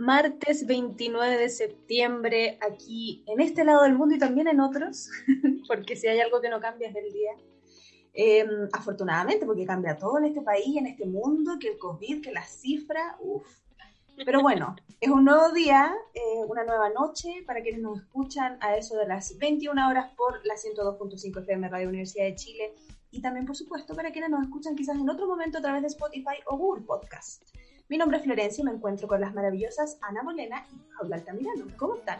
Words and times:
Martes 0.00 0.66
29 0.66 1.36
de 1.36 1.48
septiembre 1.50 2.58
aquí 2.62 3.22
en 3.26 3.40
este 3.40 3.64
lado 3.64 3.82
del 3.82 3.94
mundo 3.94 4.14
y 4.14 4.18
también 4.18 4.48
en 4.48 4.60
otros, 4.60 5.10
porque 5.68 5.94
si 5.94 6.08
hay 6.08 6.20
algo 6.20 6.40
que 6.40 6.48
no 6.48 6.58
cambia 6.58 6.88
es 6.88 6.94
del 6.94 7.12
día. 7.12 7.32
Eh, 8.12 8.44
afortunadamente, 8.72 9.46
porque 9.46 9.64
cambia 9.64 9.96
todo 9.96 10.18
en 10.18 10.24
este 10.24 10.40
país, 10.40 10.76
en 10.76 10.86
este 10.86 11.06
mundo, 11.06 11.58
que 11.60 11.68
el 11.68 11.78
COVID, 11.78 12.22
que 12.22 12.32
la 12.32 12.44
cifra, 12.44 13.16
uff. 13.20 13.46
Pero 14.24 14.42
bueno, 14.42 14.74
es 15.00 15.08
un 15.08 15.24
nuevo 15.24 15.52
día, 15.52 15.94
eh, 16.12 16.44
una 16.48 16.64
nueva 16.64 16.90
noche 16.90 17.44
para 17.46 17.62
quienes 17.62 17.80
nos 17.80 18.00
escuchan 18.00 18.58
a 18.60 18.76
eso 18.76 18.96
de 18.96 19.06
las 19.06 19.38
21 19.38 19.88
horas 19.88 20.10
por 20.16 20.44
la 20.44 20.54
102.5 20.54 21.40
FM 21.42 21.68
Radio 21.68 21.88
Universidad 21.88 22.24
de 22.24 22.34
Chile 22.34 22.74
y 23.10 23.22
también, 23.22 23.46
por 23.46 23.56
supuesto, 23.56 23.94
para 23.94 24.10
quienes 24.10 24.30
nos 24.30 24.42
escuchan 24.42 24.74
quizás 24.74 24.96
en 24.96 25.08
otro 25.08 25.26
momento 25.26 25.58
a 25.58 25.62
través 25.62 25.82
de 25.82 25.88
Spotify 25.88 26.36
o 26.46 26.56
Google 26.56 26.84
Podcast. 26.84 27.44
Mi 27.90 27.98
nombre 27.98 28.18
es 28.18 28.24
Florencia 28.24 28.62
y 28.62 28.64
me 28.64 28.70
encuentro 28.70 29.08
con 29.08 29.20
las 29.20 29.34
maravillosas 29.34 29.98
Ana 30.00 30.22
Molena 30.22 30.64
y 30.72 30.96
Paula 30.96 31.16
Altamirano. 31.16 31.66
¿Cómo 31.76 31.96
están? 31.96 32.18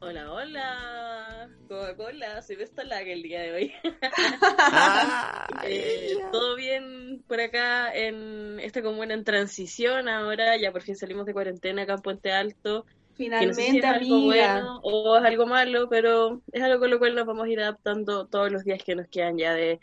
Hola, 0.00 0.32
hola, 0.32 1.48
Coca-Cola, 1.68 2.42
soy 2.42 2.56
Vestalaga 2.56 3.12
el 3.12 3.22
día 3.22 3.40
de 3.40 3.52
hoy. 3.52 3.72
Eh, 5.64 6.18
Todo 6.32 6.56
bien 6.56 7.22
por 7.28 7.40
acá 7.40 7.94
en 7.94 8.58
esta 8.58 8.82
comuna 8.82 9.14
en 9.14 9.22
transición 9.22 10.08
ahora, 10.08 10.56
ya 10.56 10.72
por 10.72 10.82
fin 10.82 10.96
salimos 10.96 11.24
de 11.24 11.34
cuarentena 11.34 11.82
acá 11.82 11.94
en 11.94 12.02
Puente 12.02 12.32
Alto. 12.32 12.84
Finalmente, 13.14 13.54
que 13.54 13.62
no 13.62 13.66
sé 13.66 13.70
si 13.70 13.78
es 13.78 13.84
algo 13.84 14.16
amiga. 14.16 14.54
bueno 14.54 14.80
o 14.82 15.18
es 15.18 15.24
algo 15.24 15.46
malo, 15.46 15.88
pero 15.88 16.42
es 16.50 16.62
algo 16.64 16.80
con 16.80 16.90
lo 16.90 16.98
cual 16.98 17.14
nos 17.14 17.26
vamos 17.26 17.44
a 17.46 17.48
ir 17.48 17.60
adaptando 17.60 18.26
todos 18.26 18.50
los 18.50 18.64
días 18.64 18.82
que 18.82 18.96
nos 18.96 19.06
quedan 19.06 19.38
ya 19.38 19.54
de, 19.54 19.78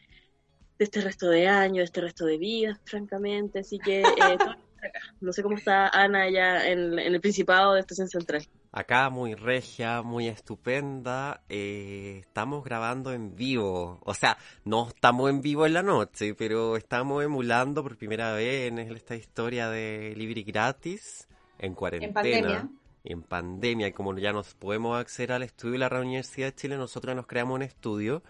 de 0.79 0.85
este 0.85 1.01
resto 1.01 1.29
de 1.29 1.47
año, 1.47 1.79
de 1.79 1.83
este 1.83 2.01
resto 2.01 2.25
de 2.25 2.37
vida, 2.37 2.79
francamente. 2.85 3.59
Así 3.59 3.77
que 3.77 4.01
eh, 4.01 4.37
no 5.21 5.33
sé 5.33 5.43
cómo 5.43 5.57
está 5.57 5.89
Ana 5.89 6.29
ya 6.29 6.67
en, 6.67 6.97
en 6.97 7.13
el 7.13 7.21
Principado 7.21 7.73
de 7.73 7.81
Estación 7.81 8.07
Central. 8.07 8.47
Acá 8.71 9.09
muy 9.09 9.33
regia, 9.33 10.03
muy 10.03 10.27
estupenda. 10.27 11.41
eh, 11.49 12.19
estamos 12.21 12.63
grabando 12.63 13.11
en 13.11 13.35
vivo. 13.35 13.99
O 14.03 14.13
sea, 14.13 14.37
no 14.63 14.87
estamos 14.87 15.29
en 15.29 15.41
vivo 15.41 15.65
en 15.65 15.73
la 15.73 15.83
noche, 15.83 16.33
pero 16.35 16.77
estamos 16.77 17.23
emulando 17.23 17.83
por 17.83 17.97
primera 17.97 18.33
vez 18.33 18.67
en 18.67 18.79
esta 18.79 19.15
historia 19.15 19.69
de 19.69 20.13
Libre 20.15 20.41
y 20.41 20.43
Gratis 20.43 21.27
en 21.57 21.73
cuarentena. 21.73 22.13
pandemia. 22.13 22.69
En 23.03 23.23
pandemia, 23.23 23.87
y 23.87 23.91
como 23.91 24.15
ya 24.17 24.31
nos 24.33 24.53
podemos 24.53 24.99
acceder 24.99 25.31
al 25.31 25.43
estudio 25.43 25.73
de 25.73 25.89
la 25.89 25.99
Universidad 25.99 26.47
de 26.47 26.55
Chile, 26.55 26.77
nosotros 26.77 27.15
nos 27.15 27.25
creamos 27.27 27.55
un 27.55 27.63
estudio. 27.63 28.21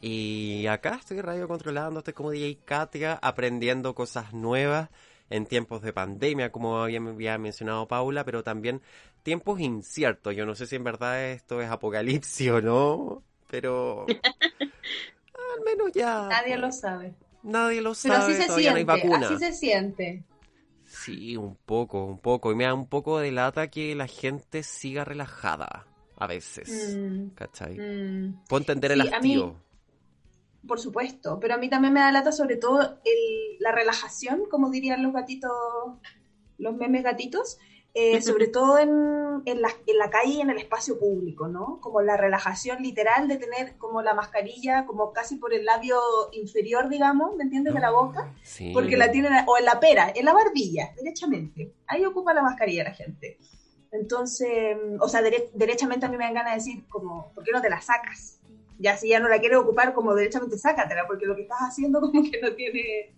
Y 0.00 0.66
acá 0.68 0.96
estoy 0.96 1.20
radio 1.20 1.48
controlando, 1.48 1.98
estoy 2.00 2.14
como 2.14 2.30
DJ 2.30 2.64
Katia, 2.64 3.14
aprendiendo 3.20 3.94
cosas 3.94 4.32
nuevas 4.32 4.90
en 5.30 5.46
tiempos 5.46 5.82
de 5.82 5.92
pandemia, 5.92 6.52
como 6.52 6.78
había, 6.82 7.00
había 7.00 7.36
mencionado 7.38 7.88
Paula, 7.88 8.24
pero 8.24 8.42
también 8.44 8.80
tiempos 9.22 9.60
inciertos. 9.60 10.36
Yo 10.36 10.46
no 10.46 10.54
sé 10.54 10.66
si 10.66 10.76
en 10.76 10.84
verdad 10.84 11.30
esto 11.30 11.60
es 11.60 11.68
apocalipsis 11.70 12.50
o 12.50 12.60
no, 12.62 13.24
pero 13.48 14.16
al 15.34 15.60
menos 15.64 15.92
ya 15.92 16.42
Nadie 16.44 16.56
lo 16.56 16.70
sabe. 16.72 17.14
nadie 17.42 17.80
lo 17.82 17.94
Pero 18.02 18.14
sabe, 18.14 18.14
así 18.16 18.34
se 18.34 18.48
todavía 18.48 18.70
no 18.72 18.78
hay 18.78 18.84
siente, 18.84 18.84
vacuna. 18.84 19.28
así 19.28 19.38
se 19.38 19.52
siente. 19.52 20.24
Sí, 20.84 21.36
un 21.36 21.56
poco, 21.56 22.04
un 22.04 22.18
poco. 22.18 22.52
Y 22.52 22.54
me 22.54 22.64
da 22.64 22.74
un 22.74 22.88
poco 22.88 23.18
de 23.18 23.30
lata 23.32 23.68
que 23.68 23.94
la 23.94 24.06
gente 24.06 24.62
siga 24.62 25.04
relajada 25.04 25.86
a 26.16 26.26
veces. 26.26 27.00
Mm, 27.00 27.30
¿Cachai? 27.34 27.82
mm. 27.82 28.34
Puedo 28.48 28.62
entender 28.62 28.92
el 28.92 29.00
Sí, 29.00 29.02
hastío. 29.02 29.56
Por 30.68 30.78
supuesto, 30.78 31.40
pero 31.40 31.54
a 31.54 31.56
mí 31.56 31.68
también 31.68 31.92
me 31.94 32.00
da 32.00 32.12
lata 32.12 32.30
sobre 32.30 32.56
todo 32.56 32.80
el- 33.04 33.56
la 33.58 33.72
relajación, 33.72 34.42
como 34.50 34.70
dirían 34.70 35.02
los 35.02 35.12
gatitos, 35.12 35.50
los 36.58 36.76
memes 36.76 37.02
gatitos, 37.02 37.58
eh, 37.94 38.20
sobre 38.22 38.48
todo 38.48 38.78
en, 38.78 39.42
en, 39.46 39.62
la, 39.62 39.70
en 39.86 39.98
la 39.98 40.10
calle 40.10 40.34
y 40.34 40.40
en 40.40 40.50
el 40.50 40.58
espacio 40.58 40.98
público, 40.98 41.48
¿no? 41.48 41.80
Como 41.80 42.02
la 42.02 42.16
relajación 42.16 42.82
literal 42.82 43.26
de 43.28 43.36
tener 43.38 43.76
como 43.78 44.02
la 44.02 44.12
mascarilla 44.14 44.84
como 44.86 45.12
casi 45.12 45.36
por 45.36 45.52
el 45.54 45.64
labio 45.64 45.98
inferior, 46.32 46.88
digamos, 46.88 47.34
¿me 47.36 47.44
entiendes? 47.44 47.72
De 47.74 47.80
la 47.80 47.90
boca, 47.90 48.32
Sí. 48.42 48.70
porque 48.74 48.96
la 48.96 49.10
tienen, 49.10 49.32
o 49.46 49.56
en 49.58 49.64
la 49.64 49.80
pera, 49.80 50.12
en 50.14 50.24
la 50.26 50.32
barbilla, 50.34 50.92
derechamente. 50.96 51.72
Ahí 51.86 52.04
ocupa 52.04 52.34
la 52.34 52.42
mascarilla 52.42 52.84
la 52.84 52.92
gente. 52.94 53.38
Entonces, 53.90 54.76
o 55.00 55.08
sea, 55.08 55.22
dere- 55.22 55.48
derechamente 55.54 56.04
a 56.04 56.08
mí 56.10 56.16
me 56.18 56.24
dan 56.24 56.34
ganas 56.34 56.52
de 56.52 56.58
decir, 56.58 56.86
como, 56.88 57.32
¿por 57.34 57.42
qué 57.42 57.52
no 57.52 57.62
te 57.62 57.70
la 57.70 57.80
sacas? 57.80 58.37
Ya 58.78 58.96
si 58.96 59.08
ya 59.08 59.20
no 59.20 59.28
la 59.28 59.40
quieres 59.40 59.58
ocupar, 59.58 59.92
como 59.92 60.14
derechamente 60.14 60.58
sácatela, 60.58 61.06
porque 61.06 61.26
lo 61.26 61.36
que 61.36 61.42
estás 61.42 61.58
haciendo 61.60 62.00
como 62.00 62.22
que 62.22 62.40
no 62.40 62.52
tiene, 62.52 63.12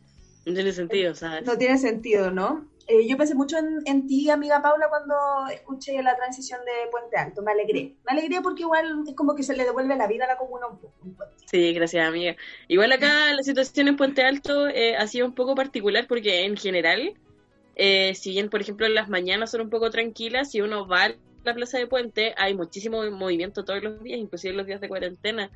No 0.46 0.54
tiene 0.54 0.72
sentido, 0.72 1.14
¿sabes? 1.14 1.44
no 1.44 1.56
tiene 1.58 1.78
sentido, 1.78 2.30
¿no? 2.30 2.68
Eh, 2.86 3.06
yo 3.06 3.16
pensé 3.16 3.36
mucho 3.36 3.56
en, 3.56 3.82
en 3.84 4.08
ti, 4.08 4.28
amiga 4.30 4.60
Paula, 4.60 4.88
cuando 4.88 5.14
escuché 5.52 6.02
la 6.02 6.16
transición 6.16 6.58
de 6.64 6.90
Puente 6.90 7.16
Alto. 7.16 7.40
Me 7.40 7.52
alegré. 7.52 7.94
Me 8.04 8.18
alegré 8.18 8.40
porque 8.40 8.62
igual 8.62 9.04
es 9.06 9.14
como 9.14 9.36
que 9.36 9.44
se 9.44 9.54
le 9.54 9.62
devuelve 9.62 9.94
la 9.94 10.08
vida 10.08 10.24
a 10.24 10.28
la 10.28 10.36
comuna 10.36 10.66
un 10.66 10.78
poco. 10.78 10.94
un. 11.04 11.16
Sí, 11.44 11.72
gracias, 11.72 12.08
amiga. 12.08 12.34
Igual 12.66 12.90
acá 12.90 13.32
la 13.32 13.44
situación 13.44 13.86
en 13.86 13.96
Puente 13.96 14.22
Alto 14.22 14.66
eh, 14.66 14.96
ha 14.96 15.06
sido 15.06 15.26
un 15.26 15.36
poco 15.36 15.54
particular 15.54 16.06
porque 16.08 16.44
en 16.44 16.56
general, 16.56 17.14
eh, 17.76 18.14
si 18.16 18.30
bien, 18.30 18.50
por 18.50 18.60
ejemplo, 18.60 18.88
las 18.88 19.08
mañanas 19.08 19.52
son 19.52 19.60
un 19.60 19.70
poco 19.70 19.90
tranquilas, 19.90 20.50
si 20.50 20.60
uno 20.60 20.88
va 20.88 21.14
la 21.44 21.54
plaza 21.54 21.78
de 21.78 21.86
Puente, 21.86 22.34
hay 22.36 22.54
muchísimo 22.54 23.02
movimiento 23.10 23.64
todos 23.64 23.82
los 23.82 24.02
días, 24.02 24.18
inclusive 24.18 24.54
los 24.54 24.66
días 24.66 24.80
de 24.80 24.88
cuarentena. 24.88 25.50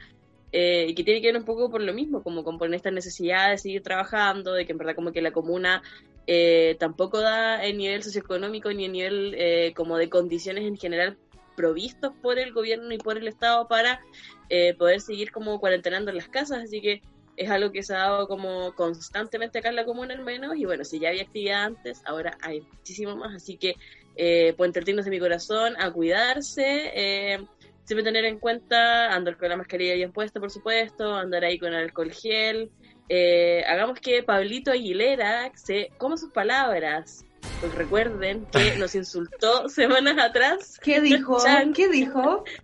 eh, 0.57 0.87
y 0.89 0.95
que 0.95 1.03
tiene 1.03 1.21
que 1.21 1.29
ver 1.29 1.37
un 1.37 1.45
poco 1.45 1.69
por 1.69 1.81
lo 1.81 1.93
mismo, 1.93 2.23
como 2.23 2.45
con 2.45 2.59
por 2.59 2.73
esta 2.73 2.93
necesidad 2.93 3.51
de 3.51 3.59
seguir 3.59 3.83
trabajando, 3.83 4.53
de 4.53 4.65
que 4.65 4.71
en 4.71 4.79
verdad 4.79 4.95
como 4.95 5.11
que 5.11 5.21
la 5.21 5.33
comuna 5.33 5.83
eh, 6.29 6.77
tampoco 6.79 7.21
da 7.21 7.65
el 7.65 7.77
nivel 7.77 8.03
socioeconómico 8.05 8.73
ni 8.73 8.85
el 8.85 8.93
nivel 8.93 9.35
eh, 9.37 9.73
como 9.75 9.97
de 9.99 10.09
condiciones 10.09 10.65
en 10.65 10.77
general 10.77 11.19
provistos 11.57 12.13
por 12.23 12.39
el 12.39 12.53
gobierno 12.53 12.95
y 12.95 12.99
por 12.99 13.19
el 13.19 13.29
Estado 13.29 13.67
para 13.69 14.01
eh, 14.49 14.75
poder 14.75 15.01
seguir 15.01 15.33
como 15.33 15.59
cuarentenando 15.61 16.11
en 16.11 16.19
las 16.19 16.29
casas, 16.29 16.63
así 16.65 16.81
que 16.81 17.03
es 17.37 17.51
algo 17.51 17.73
que 17.73 17.83
se 17.83 17.95
ha 17.95 17.99
dado 17.99 18.29
como 18.29 18.75
constantemente 18.75 19.59
acá 19.59 19.71
en 19.71 19.77
la 19.77 19.85
comuna 19.85 20.15
al 20.15 20.23
menos, 20.25 20.57
y 20.57 20.65
bueno, 20.65 20.85
si 20.85 21.01
ya 21.01 21.09
había 21.09 21.23
actividad 21.23 21.65
antes, 21.65 22.01
ahora 22.05 22.39
hay 22.41 22.61
muchísimo 22.61 23.17
más, 23.17 23.35
así 23.35 23.57
que 23.57 23.75
eh, 24.17 24.55
Puente 24.57 24.79
Alto 24.79 24.93
de 24.93 25.11
mi 25.11 25.19
corazón, 25.19 25.75
a 25.79 25.91
cuidarse, 25.93 26.91
eh, 26.95 27.39
siempre 27.85 28.05
tener 28.05 28.25
en 28.25 28.39
cuenta, 28.39 29.13
andar 29.13 29.37
con 29.37 29.49
la 29.49 29.57
mascarilla 29.57 29.95
bien 29.95 30.13
puesta, 30.13 30.41
por 30.41 30.51
supuesto, 30.51 31.15
andar 31.15 31.45
ahí 31.45 31.59
con 31.59 31.75
alcohol 31.75 32.13
gel, 32.13 32.71
eh, 33.09 33.63
hagamos 33.67 34.01
que 34.01 34.23
Pablito 34.23 34.71
Aguilera 34.71 35.53
se 35.55 35.91
coma 35.99 36.17
sus 36.17 36.31
palabras, 36.33 37.25
pues 37.61 37.75
recuerden 37.75 38.47
que 38.51 38.75
nos 38.79 38.95
insultó 38.95 39.69
semanas 39.69 40.17
atrás 40.19 40.79
¿Qué 40.83 41.01
dijo? 41.01 41.39
¿Qué 41.75 41.89
dijo? 41.89 42.45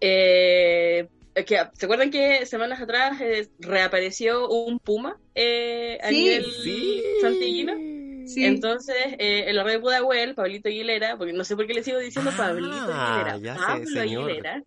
Eh, 0.00 1.08
que, 1.34 1.58
¿Se 1.74 1.86
acuerdan 1.86 2.10
que 2.10 2.46
semanas 2.46 2.80
atrás 2.80 3.20
eh, 3.20 3.48
reapareció 3.58 4.48
un 4.48 4.78
puma 4.78 5.16
eh, 5.34 5.98
a 6.02 6.08
Sí. 6.08 6.14
nivel 6.22 6.44
Sí. 6.62 7.02
santillino? 7.20 7.97
Sí. 8.28 8.44
Entonces, 8.44 8.96
eh, 9.18 9.44
el 9.48 9.62
rey 9.64 9.78
Pudahuel, 9.78 10.34
Pablito 10.34 10.68
Aguilera, 10.68 11.16
porque 11.16 11.32
no 11.32 11.44
sé 11.44 11.56
por 11.56 11.66
qué 11.66 11.74
le 11.74 11.82
sigo 11.82 11.98
diciendo 11.98 12.30
Ah, 12.34 12.36
Pablito 12.36 12.72
Aguilera, 12.72 13.36
ya 13.38 13.54
sé, 13.54 13.60
Pablo 13.60 13.86
señor. 13.86 14.30
Aguilera, 14.30 14.62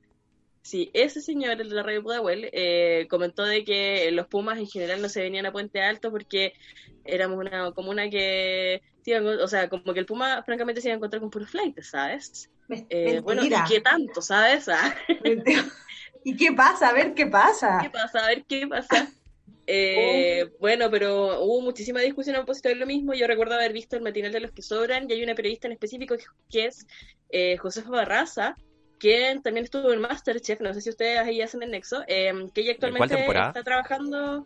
Sí, 0.63 0.91
ese 0.93 1.21
señor, 1.21 1.59
el 1.59 1.69
de 1.69 1.75
la 1.75 1.83
radio 1.83 2.03
Pudahuel, 2.03 2.49
eh, 2.53 3.07
comentó 3.09 3.43
de 3.43 3.63
que 3.63 4.11
los 4.11 4.27
Pumas 4.27 4.59
en 4.59 4.67
general 4.67 5.01
no 5.01 5.09
se 5.09 5.21
venían 5.21 5.47
a 5.47 5.51
Puente 5.51 5.81
Alto 5.81 6.11
porque 6.11 6.53
éramos 7.03 7.39
una 7.39 7.71
comuna 7.71 8.09
que, 8.09 8.81
o 9.41 9.47
sea, 9.47 9.69
como 9.69 9.93
que 9.93 9.99
el 9.99 10.05
Puma 10.05 10.43
francamente 10.43 10.79
se 10.79 10.89
iba 10.89 10.93
a 10.93 10.97
encontrar 10.97 11.19
con 11.19 11.31
puros 11.31 11.49
flights, 11.49 11.89
¿sabes? 11.89 12.49
Eh, 12.89 13.19
bueno, 13.21 13.43
¿y 13.43 13.49
qué 13.67 13.81
tanto, 13.81 14.21
sabes? 14.21 14.69
Ah. 14.69 14.95
¿Y 16.23 16.37
qué 16.37 16.51
pasa? 16.51 16.89
A 16.89 16.93
ver 16.93 17.15
qué 17.15 17.25
pasa. 17.25 17.79
¿Qué 17.81 17.89
pasa? 17.89 18.23
A 18.23 18.27
ver 18.27 18.43
qué 18.47 18.67
pasa. 18.67 19.11
Eh, 19.73 20.43
oh. 20.43 20.57
Bueno, 20.59 20.91
pero 20.91 21.41
hubo 21.43 21.61
muchísima 21.61 22.01
discusión 22.01 22.35
a 22.35 22.39
propósito 22.39 22.67
de 22.67 22.75
lo 22.75 22.85
mismo. 22.85 23.13
Yo 23.13 23.25
recuerdo 23.25 23.55
haber 23.55 23.71
visto 23.71 23.95
el 23.95 24.01
matinal 24.01 24.33
de 24.33 24.41
los 24.41 24.51
que 24.51 24.61
sobran 24.61 25.09
y 25.09 25.13
hay 25.13 25.23
una 25.23 25.33
periodista 25.33 25.67
en 25.67 25.73
específico 25.73 26.15
que 26.49 26.65
es 26.65 26.85
eh, 27.29 27.55
Josefa 27.55 27.89
Barraza, 27.89 28.55
quien 28.99 29.41
también 29.41 29.63
estuvo 29.63 29.93
en 29.93 30.01
Masterchef, 30.01 30.59
no 30.59 30.73
sé 30.73 30.81
si 30.81 30.89
ustedes 30.89 31.19
ahí 31.19 31.41
hacen 31.41 31.63
el 31.63 31.71
nexo, 31.71 32.03
em, 32.07 32.49
que 32.49 32.61
ella 32.61 32.73
actualmente 32.73 33.15
está 33.15 33.63
trabajando 33.63 34.45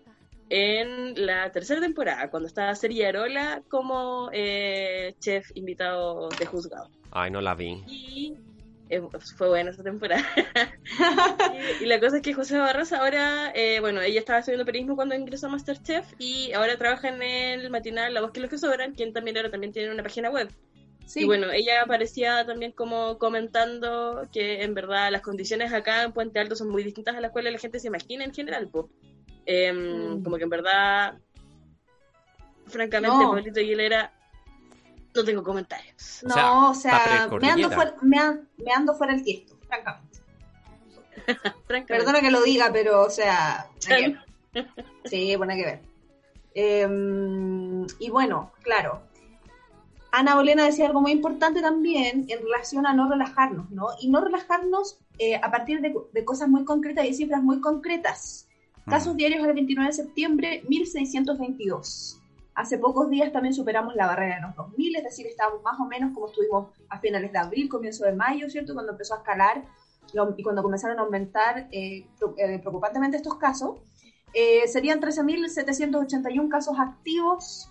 en 0.49 1.25
la 1.25 1.51
tercera 1.51 1.81
temporada, 1.81 2.29
cuando 2.29 2.47
estaba 2.47 2.75
Serie 2.75 3.07
Arola 3.07 3.63
como 3.67 4.29
eh, 4.31 5.15
chef 5.19 5.49
invitado 5.55 6.29
de 6.29 6.45
juzgado. 6.45 6.89
Ay, 7.09 7.31
no 7.31 7.41
la 7.41 7.55
vi. 7.55 7.83
Y 7.87 8.35
eh, 8.35 8.54
fue 9.37 9.49
buena 9.49 9.71
esa 9.71 9.83
temporada. 9.83 10.23
y, 11.81 11.85
la 11.85 11.99
cosa 11.99 12.17
es 12.17 12.21
que 12.21 12.33
José 12.33 12.57
Barras 12.57 12.93
ahora, 12.93 13.51
eh, 13.55 13.79
bueno, 13.79 14.01
ella 14.01 14.19
estaba 14.19 14.39
estudiando 14.39 14.65
periodismo 14.65 14.95
cuando 14.95 15.15
ingresó 15.15 15.47
a 15.47 15.49
Masterchef 15.49 16.05
y 16.19 16.53
ahora 16.53 16.77
trabaja 16.77 17.09
en 17.09 17.21
el 17.21 17.69
matinal 17.69 18.13
La 18.13 18.21
Voz 18.21 18.31
que 18.31 18.39
los 18.39 18.49
que 18.49 18.57
sobran, 18.57 18.93
quien 18.93 19.13
también 19.13 19.37
ahora 19.37 19.49
también 19.49 19.73
tiene 19.73 19.91
una 19.91 20.03
página 20.03 20.29
web. 20.29 20.49
Y 21.13 21.25
bueno, 21.25 21.51
ella 21.51 21.83
aparecía 21.83 22.45
también 22.45 22.71
como 22.71 23.19
comentando 23.19 24.27
que 24.31 24.63
en 24.63 24.73
verdad 24.73 25.11
las 25.11 25.21
condiciones 25.21 25.71
acá 25.71 26.03
en 26.03 26.13
Puente 26.13 26.39
Alto 26.39 26.55
son 26.55 26.69
muy 26.69 26.83
distintas 26.83 27.15
a 27.15 27.21
las 27.21 27.31
cuales 27.31 27.53
la 27.53 27.59
gente 27.59 27.79
se 27.79 27.87
imagina 27.87 28.23
en 28.23 28.33
general. 28.33 28.71
Em, 29.45 30.17
mm. 30.17 30.23
Como 30.23 30.37
que 30.37 30.43
en 30.43 30.49
verdad, 30.49 31.19
francamente, 32.65 33.17
no. 33.17 33.31
Pablito 33.31 33.59
Aguilera, 33.59 34.13
no 35.15 35.23
tengo 35.23 35.43
comentarios. 35.43 36.21
No, 36.23 36.71
o 36.71 36.73
sea, 36.73 37.27
me, 37.39 37.49
ando 37.49 37.71
fuera, 37.71 37.95
me, 38.01 38.71
ando 38.71 38.93
fuera 38.93 39.13
el 39.13 39.23
tiesto, 39.23 39.57
francamente. 39.67 40.19
Perdona 41.87 42.21
que 42.21 42.31
lo 42.31 42.43
diga, 42.43 42.69
pero, 42.71 43.03
o 43.03 43.09
sea, 43.09 43.67
sí, 45.05 45.35
bueno, 45.35 45.53
hay 45.53 45.59
que 45.59 45.65
ver. 45.65 45.81
Em, 46.53 47.85
y 47.99 48.09
bueno, 48.09 48.51
claro, 48.61 49.01
Ana 50.11 50.35
Bolena 50.35 50.65
decía 50.65 50.87
algo 50.87 51.01
muy 51.01 51.11
importante 51.11 51.61
también 51.61 52.25
en 52.29 52.39
relación 52.41 52.87
a 52.87 52.93
no 52.93 53.09
relajarnos, 53.09 53.69
¿no? 53.71 53.87
Y 53.99 54.09
no 54.09 54.21
relajarnos 54.21 54.97
eh, 55.19 55.35
a 55.35 55.51
partir 55.51 55.81
de, 55.81 56.25
cosas 56.25 56.47
muy 56.47 56.63
concretas 56.63 57.05
y 57.05 57.13
cifras 57.13 57.43
muy 57.43 57.59
concretas. 57.59 58.47
Mm. 58.85 58.89
Casos 58.89 59.17
diarios 59.17 59.43
al 59.43 59.53
29 59.53 59.89
de 59.89 59.93
septiembre, 59.93 60.63
1622. 60.69 62.21
Hace 62.55 62.77
pocos 62.77 63.09
días 63.09 63.31
también 63.31 63.53
superamos 63.53 63.95
la 63.95 64.07
barrera 64.07 64.35
de 64.35 64.41
los 64.41 64.55
2000, 64.55 64.95
es 64.95 65.03
decir, 65.03 65.27
estábamos 65.27 65.61
más 65.61 65.79
o 65.79 65.85
menos 65.85 66.13
como 66.13 66.27
estuvimos 66.27 66.69
a 66.89 66.99
finales 66.99 67.31
de 67.31 67.37
abril, 67.37 67.69
comienzo 67.69 68.05
de 68.05 68.13
mayo, 68.13 68.49
¿cierto? 68.49 68.73
Cuando 68.73 68.93
empezó 68.93 69.15
a 69.15 69.17
escalar 69.17 69.63
y 70.37 70.43
cuando 70.43 70.63
comenzaron 70.63 70.97
a 70.97 71.01
aumentar 71.01 71.67
eh, 71.71 72.07
eh, 72.37 72.59
preocupantemente 72.59 73.17
estos 73.17 73.35
casos. 73.35 73.77
serían 74.67 75.01
13.781 75.01 76.49
casos 76.49 76.79
activos 76.79 77.69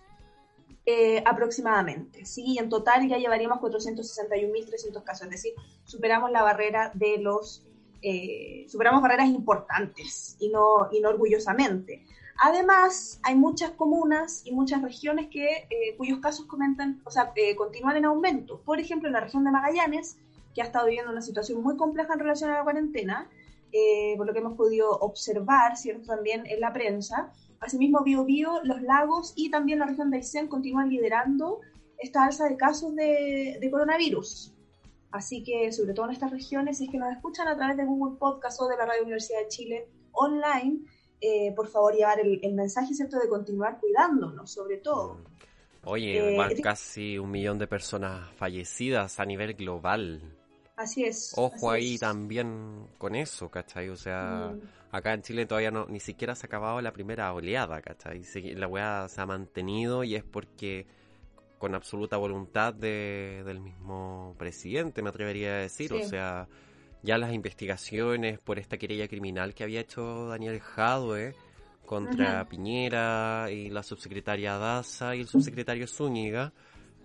eh, 0.86 1.22
aproximadamente, 1.24 2.26
¿sí? 2.26 2.42
Y 2.46 2.58
en 2.58 2.68
total 2.68 3.08
ya 3.08 3.16
llevaríamos 3.16 3.58
461.300 3.58 5.02
casos, 5.02 5.22
es 5.22 5.30
decir, 5.30 5.54
superamos 5.86 6.30
la 6.30 6.42
barrera 6.42 6.90
de 6.92 7.16
los, 7.16 7.64
eh, 8.02 8.66
superamos 8.68 9.00
barreras 9.00 9.28
importantes 9.28 10.36
y 10.38 10.50
no, 10.50 10.90
y 10.92 11.00
no 11.00 11.08
orgullosamente. 11.08 12.04
Además, 12.40 13.20
hay 13.22 13.36
muchas 13.36 13.70
comunas 13.72 14.42
y 14.44 14.52
muchas 14.52 14.82
regiones 14.82 15.28
que, 15.28 15.68
eh, 15.70 15.96
cuyos 15.96 16.18
casos 16.20 16.46
comentan, 16.46 17.00
o 17.04 17.10
sea, 17.10 17.32
continúan 17.56 17.96
en 17.96 18.04
aumento. 18.06 18.60
Por 18.62 18.80
ejemplo, 18.80 19.08
en 19.08 19.14
la 19.14 19.20
región 19.20 19.44
de 19.44 19.50
Magallanes, 19.50 20.18
que 20.54 20.62
ha 20.62 20.64
estado 20.64 20.86
viviendo 20.86 21.12
una 21.12 21.22
situación 21.22 21.62
muy 21.62 21.76
compleja 21.76 22.12
en 22.14 22.20
relación 22.20 22.50
a 22.50 22.58
la 22.58 22.64
cuarentena, 22.64 23.28
por 24.16 24.24
lo 24.24 24.32
que 24.32 24.38
hemos 24.38 24.56
podido 24.56 24.88
observar, 24.88 25.76
¿cierto? 25.76 26.06
También 26.06 26.46
en 26.46 26.60
la 26.60 26.72
prensa, 26.72 27.32
Asimismo, 27.64 28.02
Biobío, 28.02 28.62
los 28.62 28.82
lagos 28.82 29.32
y 29.36 29.50
también 29.50 29.78
la 29.78 29.86
región 29.86 30.10
de 30.10 30.18
Aysén 30.18 30.48
continúan 30.48 30.90
liderando 30.90 31.60
esta 31.96 32.24
alza 32.24 32.46
de 32.46 32.58
casos 32.58 32.94
de, 32.94 33.66
coronavirus. 33.70 34.52
Así 35.10 35.42
que, 35.42 35.72
sobre 35.72 35.94
todo 35.94 36.06
en 36.06 36.12
estas 36.12 36.30
regiones, 36.30 36.76
si 36.76 36.84
es 36.84 36.90
que 36.90 36.98
nos 36.98 37.10
escuchan 37.10 37.48
a 37.48 37.56
través 37.56 37.78
de 37.78 37.86
Google 37.86 38.18
Podcast 38.18 38.60
o 38.60 38.68
de 38.68 38.76
la 38.76 38.84
Radio 38.84 39.04
Universidad 39.04 39.40
de 39.40 39.48
Chile 39.48 39.88
online, 40.12 40.84
eh, 41.24 41.52
por 41.54 41.68
favor 41.68 41.94
llevar 41.94 42.20
el, 42.20 42.54
mensaje 42.54 42.94
cierto 42.94 43.18
de 43.18 43.28
continuar 43.28 43.78
cuidándonos, 43.80 44.50
sobre 44.50 44.76
todo. 44.78 45.14
Mm. 45.14 45.24
Oye, 45.86 46.36
eh, 46.36 46.60
casi 46.62 47.18
un 47.18 47.30
millón 47.30 47.58
de 47.58 47.66
personas 47.66 48.30
fallecidas 48.36 49.20
a 49.20 49.24
nivel 49.24 49.54
global. 49.54 50.20
Así 50.76 51.04
es. 51.04 51.32
Ojo 51.36 51.70
ahí 51.70 51.98
también 51.98 52.88
con 52.98 53.14
eso, 53.14 53.48
¿cachai? 53.48 53.88
O 53.90 53.96
sea, 53.96 54.52
mm. 54.54 54.96
acá 54.96 55.14
en 55.14 55.22
Chile 55.22 55.46
todavía 55.46 55.70
no, 55.70 55.86
ni 55.86 56.00
siquiera 56.00 56.34
se 56.34 56.46
ha 56.46 56.48
acabado 56.48 56.80
la 56.80 56.92
primera 56.92 57.32
oleada, 57.32 57.80
¿cachai? 57.80 58.22
La 58.54 58.66
weá 58.66 59.08
se 59.08 59.20
ha 59.20 59.26
mantenido 59.26 60.04
y 60.04 60.16
es 60.16 60.24
porque 60.24 60.86
con 61.58 61.74
absoluta 61.74 62.18
voluntad 62.18 62.74
de, 62.74 63.42
del 63.46 63.60
mismo 63.60 64.34
presidente, 64.36 65.00
me 65.00 65.08
atrevería 65.08 65.48
a 65.48 65.58
decir. 65.60 65.94
O 65.94 66.02
sea, 66.02 66.46
ya 67.04 67.18
las 67.18 67.34
investigaciones 67.34 68.38
por 68.38 68.58
esta 68.58 68.78
querella 68.78 69.06
criminal 69.06 69.54
que 69.54 69.62
había 69.62 69.80
hecho 69.80 70.26
Daniel 70.28 70.58
Jadwe 70.60 71.34
contra 71.84 72.48
Piñera 72.48 73.48
y 73.50 73.68
la 73.68 73.82
subsecretaria 73.82 74.56
Daza 74.56 75.14
y 75.14 75.20
el 75.20 75.28
subsecretario 75.28 75.86
Zúñiga 75.86 76.52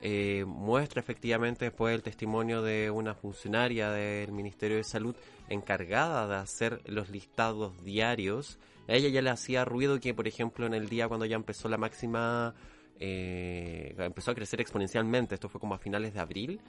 eh, 0.01 0.45
muestra 0.47 1.01
efectivamente 1.01 1.65
después 1.65 1.93
el 1.93 2.01
testimonio 2.01 2.61
de 2.61 2.89
una 2.89 3.13
funcionaria 3.13 3.91
del 3.91 4.31
Ministerio 4.31 4.77
de 4.77 4.85
Salud 4.85 5.15
encargada 5.49 6.25
de 6.27 6.35
hacer 6.35 6.81
los 6.85 7.09
listados 7.09 7.83
diarios. 7.83 8.57
A 8.87 8.93
ella 8.93 9.09
ya 9.09 9.21
le 9.21 9.29
hacía 9.29 9.65
ruido 9.65 9.99
que, 9.99 10.13
por 10.13 10.27
ejemplo, 10.27 10.65
en 10.65 10.73
el 10.73 10.87
día 10.87 11.09
cuando 11.09 11.25
ya 11.25 11.35
empezó 11.35 11.67
la 11.67 11.77
máxima, 11.77 12.55
eh, 12.97 13.93
empezó 13.97 14.31
a 14.31 14.35
crecer 14.35 14.61
exponencialmente, 14.61 15.35
esto 15.35 15.49
fue 15.49 15.59
como 15.59 15.75
a 15.75 15.79
finales 15.79 16.13
de 16.13 16.21
abril, 16.21 16.61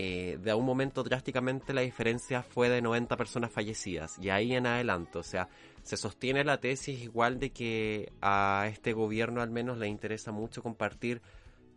eh, 0.00 0.38
de 0.40 0.54
un 0.54 0.64
momento 0.64 1.02
drásticamente 1.02 1.74
la 1.74 1.80
diferencia 1.80 2.44
fue 2.44 2.68
de 2.68 2.80
90 2.80 3.16
personas 3.16 3.50
fallecidas 3.50 4.16
y 4.20 4.30
ahí 4.30 4.54
en 4.54 4.64
adelante, 4.64 5.18
o 5.18 5.24
sea, 5.24 5.48
se 5.82 5.96
sostiene 5.96 6.44
la 6.44 6.60
tesis 6.60 7.02
igual 7.02 7.40
de 7.40 7.50
que 7.50 8.12
a 8.22 8.68
este 8.70 8.92
gobierno 8.92 9.42
al 9.42 9.50
menos 9.50 9.76
le 9.76 9.88
interesa 9.88 10.30
mucho 10.30 10.62
compartir 10.62 11.20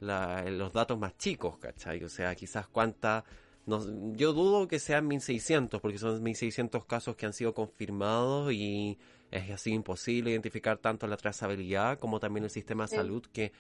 los 0.02 0.72
datos 0.72 1.00
más 1.00 1.18
chicos, 1.18 1.58
¿cachai? 1.58 2.04
O 2.04 2.10
sea, 2.10 2.36
quizás 2.36 2.68
cuánta... 2.68 3.26
yo 3.66 4.34
dudo 4.34 4.68
que 4.68 4.78
sean 4.78 5.08
1600, 5.08 5.82
porque 5.82 5.98
son 5.98 6.22
1600 6.22 6.86
casos 6.86 7.16
que 7.16 7.26
han 7.26 7.34
sido 7.34 7.56
confirmados 7.56 8.54
y 8.54 9.00
es 9.32 9.50
así 9.50 9.72
imposible 9.72 10.30
identificar 10.30 10.78
tanto 10.78 11.08
la 11.08 11.18
trazabilidad 11.18 11.98
como 11.98 12.20
también 12.20 12.44
el 12.44 12.52
sistema 12.52 12.84
de 12.84 12.98
salud 12.98 13.26
que 13.34 13.52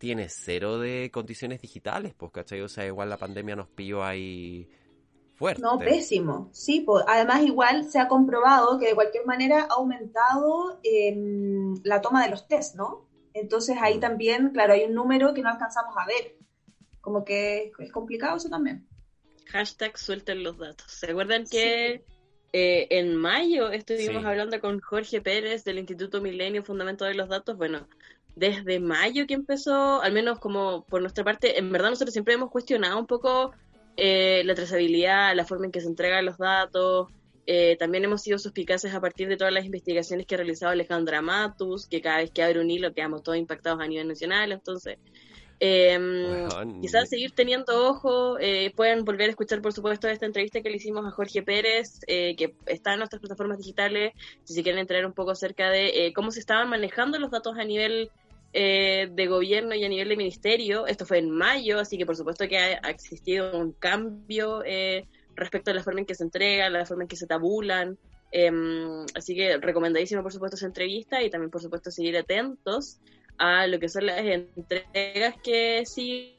tiene 0.00 0.30
cero 0.30 0.78
de 0.78 1.10
condiciones 1.12 1.60
digitales, 1.60 2.14
pues, 2.16 2.32
¿cachai? 2.32 2.62
O 2.62 2.68
sea, 2.68 2.86
igual 2.86 3.10
la 3.10 3.18
pandemia 3.18 3.54
nos 3.54 3.68
pilló 3.68 4.02
ahí 4.02 4.66
fuerte. 5.34 5.60
No, 5.60 5.78
pésimo. 5.78 6.48
Sí, 6.52 6.80
pues, 6.80 7.04
además 7.06 7.42
igual 7.42 7.84
se 7.84 8.00
ha 8.00 8.08
comprobado 8.08 8.78
que 8.78 8.86
de 8.86 8.94
cualquier 8.94 9.26
manera 9.26 9.66
ha 9.68 9.74
aumentado 9.74 10.80
em, 10.82 11.74
la 11.84 12.00
toma 12.00 12.24
de 12.24 12.30
los 12.30 12.48
test, 12.48 12.76
¿no? 12.76 13.10
Entonces 13.34 13.76
ahí 13.78 13.98
mm. 13.98 14.00
también, 14.00 14.50
claro, 14.50 14.72
hay 14.72 14.84
un 14.84 14.94
número 14.94 15.34
que 15.34 15.42
no 15.42 15.50
alcanzamos 15.50 15.94
a 15.98 16.06
ver. 16.06 16.34
Como 17.02 17.22
que 17.22 17.70
es 17.78 17.92
complicado 17.92 18.38
eso 18.38 18.48
también. 18.48 18.88
Hashtag 19.48 19.98
suelten 19.98 20.42
los 20.42 20.56
datos. 20.56 20.90
¿Se 20.90 21.10
acuerdan 21.10 21.44
que 21.44 22.06
eh, 22.54 22.86
en 22.88 23.16
mayo 23.16 23.70
estuvimos 23.70 24.24
hablando 24.24 24.58
con 24.62 24.80
Jorge 24.80 25.20
Pérez 25.20 25.62
del 25.64 25.78
Instituto 25.78 26.22
Milenio 26.22 26.64
Fundamento 26.64 27.04
de 27.04 27.14
los 27.14 27.28
Datos? 27.28 27.58
Bueno, 27.58 27.86
desde 28.36 28.80
mayo 28.80 29.26
que 29.26 29.34
empezó, 29.34 30.00
al 30.02 30.12
menos 30.12 30.38
como 30.38 30.84
por 30.84 31.00
nuestra 31.00 31.24
parte, 31.24 31.58
en 31.58 31.70
verdad 31.70 31.90
nosotros 31.90 32.12
siempre 32.12 32.34
hemos 32.34 32.50
cuestionado 32.50 32.98
un 32.98 33.06
poco 33.06 33.52
eh, 33.96 34.42
la 34.44 34.54
trazabilidad, 34.54 35.34
la 35.34 35.44
forma 35.44 35.66
en 35.66 35.72
que 35.72 35.80
se 35.80 35.88
entregan 35.88 36.24
los 36.24 36.38
datos, 36.38 37.08
eh, 37.46 37.76
también 37.78 38.04
hemos 38.04 38.22
sido 38.22 38.38
suspicaces 38.38 38.94
a 38.94 39.00
partir 39.00 39.28
de 39.28 39.36
todas 39.36 39.52
las 39.52 39.64
investigaciones 39.64 40.26
que 40.26 40.36
ha 40.36 40.38
realizado 40.38 40.72
Alejandra 40.72 41.20
Matus, 41.20 41.86
que 41.86 42.00
cada 42.00 42.18
vez 42.18 42.30
que 42.30 42.42
abre 42.42 42.60
un 42.60 42.70
hilo 42.70 42.94
quedamos 42.94 43.22
todos 43.22 43.38
impactados 43.38 43.80
a 43.80 43.88
nivel 43.88 44.06
nacional. 44.06 44.52
Entonces, 44.52 44.98
eh, 45.62 46.48
quizás 46.80 47.10
seguir 47.10 47.32
teniendo 47.32 47.88
ojo. 47.88 48.38
Eh, 48.38 48.72
pueden 48.74 49.04
volver 49.04 49.28
a 49.28 49.30
escuchar, 49.30 49.60
por 49.60 49.74
supuesto, 49.74 50.08
esta 50.08 50.26
entrevista 50.26 50.62
que 50.62 50.70
le 50.70 50.76
hicimos 50.76 51.04
a 51.04 51.10
Jorge 51.10 51.42
Pérez, 51.42 52.00
eh, 52.06 52.34
que 52.34 52.54
está 52.66 52.94
en 52.94 53.00
nuestras 53.00 53.20
plataformas 53.20 53.58
digitales, 53.58 54.14
si 54.44 54.54
se 54.54 54.62
quieren 54.62 54.80
entrar 54.80 55.04
un 55.04 55.12
poco 55.12 55.32
acerca 55.32 55.70
de 55.70 56.12
cómo 56.14 56.30
se 56.30 56.40
estaban 56.40 56.70
manejando 56.70 57.18
los 57.18 57.30
datos 57.30 57.58
a 57.58 57.64
nivel 57.64 58.10
de 58.52 59.26
gobierno 59.28 59.74
y 59.74 59.84
a 59.84 59.88
nivel 59.88 60.08
de 60.08 60.16
ministerio. 60.16 60.86
Esto 60.86 61.06
fue 61.06 61.18
en 61.18 61.30
mayo, 61.30 61.78
así 61.78 61.96
que 61.96 62.06
por 62.06 62.16
supuesto 62.16 62.48
que 62.48 62.58
ha, 62.58 62.90
existido 62.90 63.58
un 63.58 63.72
cambio 63.72 64.62
respecto 65.36 65.70
a 65.70 65.74
la 65.74 65.82
forma 65.82 66.00
en 66.00 66.06
que 66.06 66.14
se 66.14 66.24
entregan, 66.24 66.72
la 66.72 66.86
forma 66.86 67.04
en 67.04 67.08
que 67.08 67.16
se 67.16 67.26
tabulan. 67.26 67.98
Em, 68.32 69.04
así 69.14 69.34
que 69.34 69.56
recomendadísimo, 69.58 70.22
por 70.22 70.32
supuesto, 70.32 70.56
esa 70.56 70.66
entrevista 70.66 71.22
y 71.22 71.30
también, 71.30 71.50
por 71.50 71.60
supuesto, 71.60 71.90
seguir 71.90 72.16
atentos 72.16 73.00
a 73.38 73.66
lo 73.66 73.80
que 73.80 73.88
son 73.88 74.06
las 74.06 74.20
entregas 74.20 75.34
que 75.42 75.84
sí. 75.86 76.36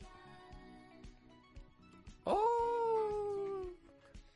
¡Oh! 2.24 2.51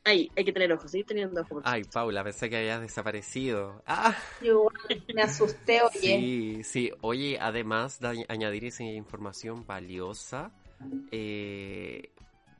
Ay, 0.07 0.31
hay 0.35 0.45
que 0.45 0.53
tener 0.53 0.71
ojos, 0.71 0.91
seguir 0.91 1.07
teniendo 1.07 1.41
ojos. 1.41 1.63
Ay, 1.65 1.83
Paula, 1.83 2.23
pensé 2.23 2.47
que 2.47 2.57
habías 2.57 2.79
desaparecido. 2.79 3.81
¡Ah! 3.87 4.15
Yo 4.39 4.67
me 5.15 5.21
asusté, 5.23 5.81
oye. 5.81 5.99
Sí, 5.99 6.63
sí. 6.63 6.91
Oye, 7.01 7.39
además 7.41 7.99
de 7.99 8.09
añ- 8.09 8.25
añadir 8.29 8.65
esa 8.65 8.83
información 8.83 9.65
valiosa, 9.65 10.51
eh, 11.11 12.11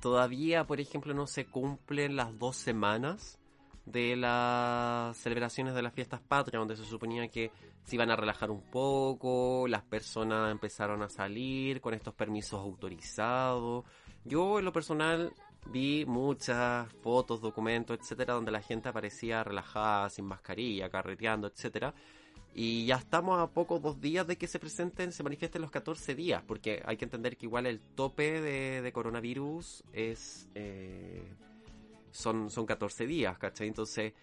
todavía, 0.01 0.65
por 0.65 0.79
ejemplo, 0.81 1.13
no 1.13 1.27
se 1.27 1.45
cumplen 1.45 2.15
las 2.15 2.37
dos 2.39 2.55
semanas 2.55 3.37
de 3.85 4.15
las 4.15 5.15
celebraciones 5.17 5.75
de 5.75 5.83
las 5.83 5.93
fiestas 5.93 6.21
patrias, 6.21 6.59
donde 6.61 6.75
se 6.75 6.85
suponía 6.85 7.27
que 7.27 7.51
se 7.83 7.95
iban 7.95 8.09
a 8.09 8.15
relajar 8.15 8.49
un 8.49 8.63
poco, 8.63 9.67
las 9.67 9.83
personas 9.83 10.51
empezaron 10.51 11.03
a 11.03 11.09
salir 11.09 11.79
con 11.81 11.93
estos 11.93 12.15
permisos 12.15 12.59
autorizados. 12.59 13.85
Yo, 14.23 14.57
en 14.57 14.65
lo 14.65 14.73
personal, 14.73 15.31
vi 15.65 16.05
muchas 16.05 16.91
fotos, 17.01 17.41
documentos, 17.41 17.97
etcétera, 17.99 18.33
donde 18.33 18.51
la 18.51 18.61
gente 18.61 18.89
aparecía 18.89 19.43
relajada, 19.43 20.09
sin 20.09 20.25
mascarilla, 20.25 20.89
carreteando, 20.89 21.47
etcétera. 21.47 21.93
Y 22.53 22.85
ya 22.85 22.95
estamos 22.95 23.39
a 23.39 23.47
pocos 23.47 23.81
dos 23.81 23.99
días 23.99 24.25
de 24.25 24.37
que 24.37 24.47
se 24.47 24.59
presenten, 24.59 25.11
se 25.11 25.23
manifiesten 25.23 25.61
los 25.61 25.71
14 25.71 26.15
días, 26.15 26.41
porque 26.47 26.81
hay 26.85 26.95
que 26.95 27.03
entender 27.03 27.35
que 27.35 27.47
igual 27.47 27.65
el 27.65 27.81
tope 27.81 28.39
de, 28.39 28.91
coronavirus 28.93 29.83
es 29.91 30.47
eh, 30.55 31.27
son, 32.11 32.49
son 32.49 32.65
14 32.65 33.05
días, 33.07 33.37
¿cachai? 33.37 33.67
Entonces 33.67 34.13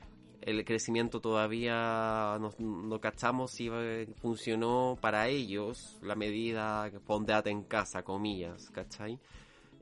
el 0.41 0.65
crecimiento 0.65 1.21
todavía 1.21 2.39
no, 2.41 2.53
no 2.59 3.01
cachamos 3.01 3.53
si 3.53 3.69
eh, 3.71 4.09
funcionó 4.17 4.99
para 5.01 5.29
ellos 5.29 5.99
la 6.03 6.15
medida 6.15 6.91
pondate 7.07 7.51
en 7.51 7.65
casa, 7.65 8.03
comillas, 8.03 8.71
¿cachai? 8.71 9.19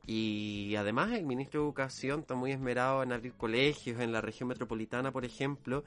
Y 0.06 0.74
además 0.76 1.12
el 1.12 1.24
ministro 1.24 1.60
de 1.60 1.66
Educación 1.66 2.20
está 2.20 2.34
muy 2.34 2.50
esmerado 2.52 3.02
en 3.02 3.12
abrir 3.12 3.34
colegios 3.34 4.00
en 4.00 4.12
la 4.12 4.20
región 4.20 4.48
metropolitana, 4.48 5.12
por 5.12 5.24
ejemplo, 5.24 5.84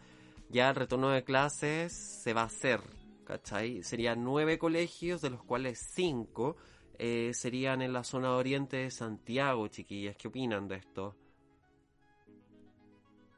ya 0.50 0.70
el 0.70 0.76
retorno 0.76 1.10
de 1.10 1.24
clases 1.24 1.92
se 1.94 2.34
va 2.34 2.42
a 2.42 2.46
hacer, 2.46 2.80
¿cachai? 3.26 3.84
Serían 3.84 4.24
nueve 4.24 4.58
colegios, 4.58 5.22
de 5.22 5.32
los 5.32 5.44
cuales 5.44 5.80
cinco 5.94 6.56
eh, 7.00 7.32
serían 7.34 7.82
en 7.82 7.92
la 7.92 8.04
zona 8.04 8.32
oriente 8.36 8.78
de 8.78 8.92
Santiago, 8.92 9.68
chiquillas. 9.68 10.16
¿Qué 10.16 10.28
opinan 10.28 10.68
de 10.68 10.76
esto? 10.76 11.16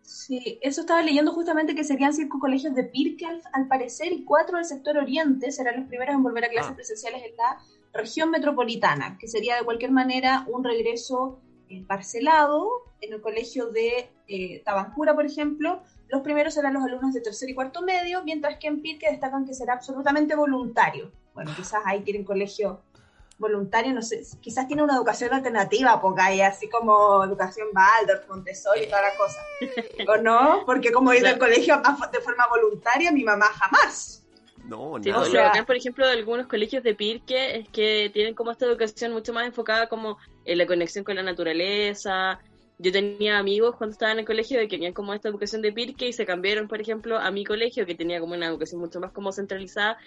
Sí, 0.02 0.60
eso 0.62 0.82
estaba 0.82 1.02
leyendo 1.02 1.32
justamente 1.34 1.74
que 1.74 1.84
serían 1.84 2.14
cinco 2.14 2.38
colegios 2.40 2.76
de 2.76 2.84
Pirque 2.84 3.26
al, 3.26 3.42
al 3.54 3.68
parecer 3.68 4.12
y 4.12 4.24
cuatro 4.24 4.58
del 4.58 4.66
sector 4.66 4.98
oriente 4.98 5.52
serán 5.52 5.80
los 5.80 5.88
primeros 5.88 6.14
en 6.14 6.22
volver 6.22 6.46
a 6.46 6.50
clases 6.50 6.74
Ah. 6.74 6.76
presenciales 6.76 7.24
en 7.24 7.36
la 7.38 7.58
región 7.96 8.30
metropolitana, 8.30 9.18
que 9.20 9.28
sería 9.28 9.56
de 9.56 9.64
cualquier 9.64 9.92
manera 9.92 10.46
un 10.48 10.64
regreso 10.64 11.40
eh, 11.70 11.84
parcelado 11.88 12.70
en 13.02 13.14
el 13.14 13.22
colegio 13.22 13.68
de 13.68 14.10
eh, 14.28 14.62
Tabancura, 14.64 15.16
por 15.16 15.26
ejemplo. 15.26 15.82
Los 16.10 16.22
primeros 16.22 16.54
serán 16.54 16.74
los 16.74 16.84
alumnos 16.84 17.14
de 17.14 17.22
tercer 17.22 17.50
y 17.50 17.56
cuarto 17.56 17.82
medio, 17.82 18.24
mientras 18.24 18.58
que 18.60 18.68
en 18.68 18.82
Pirque 18.82 19.10
destacan 19.10 19.46
que 19.46 19.54
será 19.54 19.74
absolutamente 19.74 20.36
voluntario. 20.36 21.12
Bueno, 21.34 21.52
quizás 21.56 21.82
ahí 21.86 22.02
tienen 22.02 22.24
colegio 22.24 22.82
voluntario, 23.38 23.94
no 23.94 24.02
sé, 24.02 24.24
quizás 24.40 24.68
tiene 24.68 24.84
una 24.84 24.96
educación 24.96 25.34
alternativa, 25.34 26.00
porque 26.02 26.22
hay 26.22 26.42
así 26.42 26.70
como 26.70 27.24
educación 27.24 27.68
Waldorf, 27.74 28.30
Montessori 28.30 28.84
y 28.84 28.88
toda 28.88 29.02
la 29.02 29.18
cosa. 29.18 29.40
¿O 30.08 30.18
no? 30.18 30.64
Porque 30.66 30.92
como 30.92 31.12
he 31.12 31.20
ido 31.20 31.28
al 31.28 31.38
colegio 31.38 31.82
de 32.12 32.22
forma 32.22 32.48
voluntaria, 32.48 33.12
mi 33.12 33.24
mamá 33.24 33.48
jamás. 33.48 34.25
No, 34.68 34.98
Sí, 35.02 35.10
nada. 35.10 35.20
pues, 35.22 35.32
sea- 35.32 35.42
lo 35.42 35.48
bacán, 35.48 35.66
por 35.66 35.76
ejemplo, 35.76 36.06
de 36.08 36.14
algunos 36.14 36.48
colegios 36.48 36.84
de 36.84 36.96
Pirque 36.96 37.58
es 37.58 37.70
que 37.70 38.10
tienen 38.14 38.34
como 38.34 38.52
esta 38.52 38.66
educación 38.66 39.14
mucho 39.14 39.32
más 39.34 39.46
enfocada 39.46 39.88
como 39.88 40.18
en 40.44 40.58
la 40.58 40.66
conexión 40.66 41.04
con 41.04 41.16
la 41.16 41.24
naturaleza. 41.24 42.40
Yo 42.78 42.92
tenía 42.92 43.38
amigos 43.38 43.76
cuando 43.78 43.94
estaba 43.94 44.12
en 44.12 44.20
el 44.20 44.26
colegio 44.26 44.60
que 44.60 44.68
tenían 44.68 44.94
como 44.94 45.14
esta 45.14 45.30
educación 45.30 45.62
de 45.62 45.72
Pirque 45.72 46.08
y 46.08 46.14
se 46.14 46.26
cambiaron, 46.26 46.68
por 46.68 46.82
ejemplo, 46.82 47.18
a 47.18 47.32
mi 47.32 47.46
colegio 47.46 47.86
que 47.86 47.96
tenía 47.96 48.20
como 48.20 48.34
una 48.34 48.48
educación 48.48 48.82
mucho 48.82 49.00
más 49.00 49.12
como 49.12 49.32
centralizada. 49.32 49.98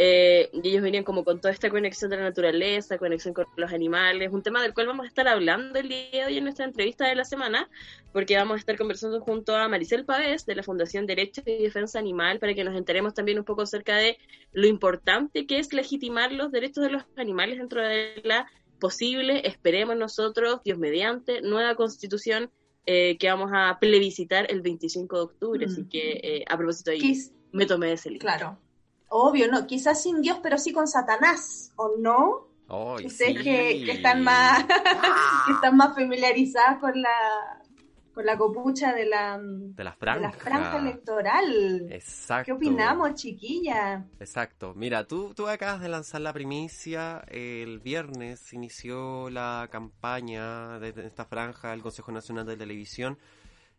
Eh, 0.00 0.48
y 0.52 0.68
ellos 0.68 0.82
venían 0.82 1.02
como 1.02 1.24
con 1.24 1.40
toda 1.40 1.52
esta 1.52 1.68
conexión 1.70 2.08
de 2.10 2.16
la 2.18 2.22
naturaleza, 2.22 2.98
conexión 2.98 3.34
con 3.34 3.46
los 3.56 3.72
animales, 3.72 4.32
un 4.32 4.42
tema 4.44 4.62
del 4.62 4.72
cual 4.72 4.86
vamos 4.86 5.04
a 5.04 5.08
estar 5.08 5.26
hablando 5.26 5.76
el 5.78 5.88
día 5.88 6.08
de 6.12 6.24
hoy 6.26 6.38
en 6.38 6.44
nuestra 6.44 6.64
entrevista 6.64 7.08
de 7.08 7.16
la 7.16 7.24
semana, 7.24 7.68
porque 8.12 8.36
vamos 8.36 8.54
a 8.54 8.58
estar 8.60 8.76
conversando 8.78 9.20
junto 9.20 9.56
a 9.56 9.66
Maricel 9.68 10.04
Pavés 10.04 10.46
de 10.46 10.54
la 10.54 10.62
Fundación 10.62 11.06
Derecho 11.06 11.42
y 11.44 11.62
Defensa 11.64 11.98
Animal 11.98 12.38
para 12.38 12.54
que 12.54 12.62
nos 12.62 12.76
enteremos 12.76 13.12
también 13.12 13.38
un 13.40 13.44
poco 13.44 13.62
acerca 13.62 13.96
de 13.96 14.18
lo 14.52 14.68
importante 14.68 15.46
que 15.46 15.58
es 15.58 15.72
legitimar 15.72 16.30
los 16.32 16.52
derechos 16.52 16.84
de 16.84 16.90
los 16.90 17.02
animales 17.16 17.58
dentro 17.58 17.82
de 17.82 18.20
la 18.24 18.46
posible, 18.78 19.46
esperemos 19.48 19.96
nosotros, 19.96 20.60
Dios 20.64 20.78
mediante, 20.78 21.40
nueva 21.42 21.74
constitución 21.74 22.50
eh, 22.86 23.18
que 23.18 23.28
vamos 23.28 23.50
a 23.52 23.78
plebiscitar 23.80 24.46
el 24.50 24.60
25 24.62 25.16
de 25.16 25.22
octubre. 25.22 25.66
Mm. 25.66 25.70
Así 25.70 25.84
que, 25.90 26.20
eh, 26.22 26.44
a 26.48 26.56
propósito, 26.56 26.92
ahí 26.92 27.00
Quiz- 27.00 27.32
me 27.52 27.66
tomé 27.66 27.92
ese 27.92 28.10
libro. 28.10 28.24
claro. 28.26 28.58
Obvio, 29.08 29.50
no, 29.50 29.66
quizás 29.66 30.02
sin 30.02 30.20
Dios, 30.20 30.38
pero 30.42 30.58
sí 30.58 30.72
con 30.72 30.86
Satanás, 30.86 31.72
¿o 31.76 31.96
no? 31.98 32.48
Ustedes 32.68 33.38
sí. 33.38 33.44
que, 33.44 33.82
que 33.86 33.92
están 33.92 34.22
más 34.22 34.64
que 35.46 35.52
están 35.52 35.76
más 35.76 35.94
familiarizadas 35.94 36.78
con 36.78 37.00
la 37.00 37.58
con 38.18 38.26
la 38.26 38.36
copucha 38.36 38.92
de 38.94 39.06
la, 39.06 39.38
De 39.40 39.84
la 39.84 39.92
de 39.92 39.96
franja. 39.96 40.20
la 40.20 40.32
franja 40.32 40.78
electoral. 40.78 41.86
Exacto. 41.88 42.46
¿Qué 42.46 42.52
opinamos, 42.52 43.14
chiquilla? 43.14 44.04
Exacto. 44.18 44.74
Mira, 44.74 45.04
tú, 45.04 45.34
tú 45.34 45.46
acabas 45.46 45.80
de 45.80 45.88
lanzar 45.88 46.22
la 46.22 46.32
primicia. 46.32 47.22
El 47.28 47.78
viernes 47.78 48.52
inició 48.52 49.30
la 49.30 49.68
campaña 49.70 50.80
de 50.80 50.90
de 50.90 51.06
esta 51.06 51.26
franja 51.26 51.70
del 51.70 51.80
Consejo 51.82 52.10
Nacional 52.10 52.44
de 52.44 52.56
Televisión, 52.56 53.18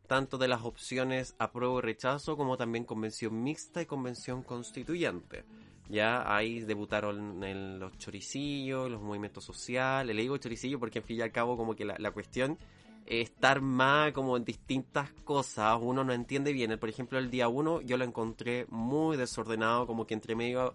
tanto 0.09 0.39
de 0.39 0.47
las 0.47 0.63
opciones 0.63 1.35
apruebo 1.37 1.77
y 1.77 1.83
rechazo, 1.83 2.35
como 2.35 2.57
también 2.57 2.83
convención 2.83 3.43
mixta 3.43 3.83
y 3.83 3.85
convención 3.85 4.41
constituyente. 4.41 5.45
Ya 5.87 6.35
ahí 6.35 6.61
debutaron 6.61 7.43
en 7.43 7.79
los 7.79 7.95
choricillos, 7.99 8.89
los 8.89 9.03
movimientos 9.03 9.45
sociales. 9.45 10.15
Le 10.15 10.23
digo 10.23 10.35
choricillo 10.37 10.79
porque, 10.79 10.97
en 10.99 11.05
fin 11.05 11.17
y 11.17 11.21
al 11.21 11.31
cabo, 11.31 11.55
como 11.55 11.75
que 11.75 11.85
la, 11.85 11.95
la 11.99 12.09
cuestión 12.09 12.57
es 13.05 13.29
estar 13.29 13.61
más 13.61 14.11
como 14.11 14.35
en 14.35 14.45
distintas 14.45 15.11
cosas. 15.23 15.77
Uno 15.79 16.03
no 16.03 16.11
entiende 16.11 16.53
bien. 16.53 16.77
Por 16.79 16.89
ejemplo, 16.89 17.19
el 17.19 17.29
día 17.29 17.47
uno 17.47 17.79
yo 17.81 17.95
lo 17.95 18.03
encontré 18.03 18.65
muy 18.69 19.15
desordenado, 19.15 19.85
como 19.85 20.07
que 20.07 20.15
entre 20.15 20.35
medio, 20.35 20.73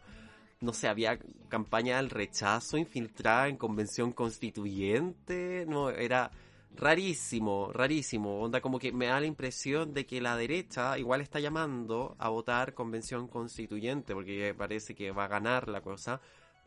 no 0.60 0.72
sé, 0.72 0.86
había 0.86 1.18
campaña 1.48 1.96
del 1.96 2.10
rechazo 2.10 2.76
infiltrada 2.76 3.48
en 3.48 3.56
convención 3.56 4.12
constituyente. 4.12 5.66
No, 5.68 5.90
era 5.90 6.30
rarísimo, 6.76 7.73
rarísimo. 7.73 8.40
Onda, 8.40 8.61
como 8.61 8.78
que 8.78 8.93
me 8.93 9.07
da 9.07 9.21
la 9.21 9.26
impresión 9.26 9.93
de 9.95 10.07
que 10.07 10.21
la 10.21 10.37
derecha 10.37 10.99
igual 10.99 11.21
está 11.21 11.40
llamando 11.40 12.16
a 12.19 12.28
votar 12.28 12.75
convención 12.75 13.28
constituyente, 13.28 14.14
porque 14.14 14.54
parece 14.57 14.95
que 14.95 15.11
va 15.11 15.25
a 15.25 15.28
ganar 15.28 15.69
la 15.69 15.81
cosa. 15.81 16.21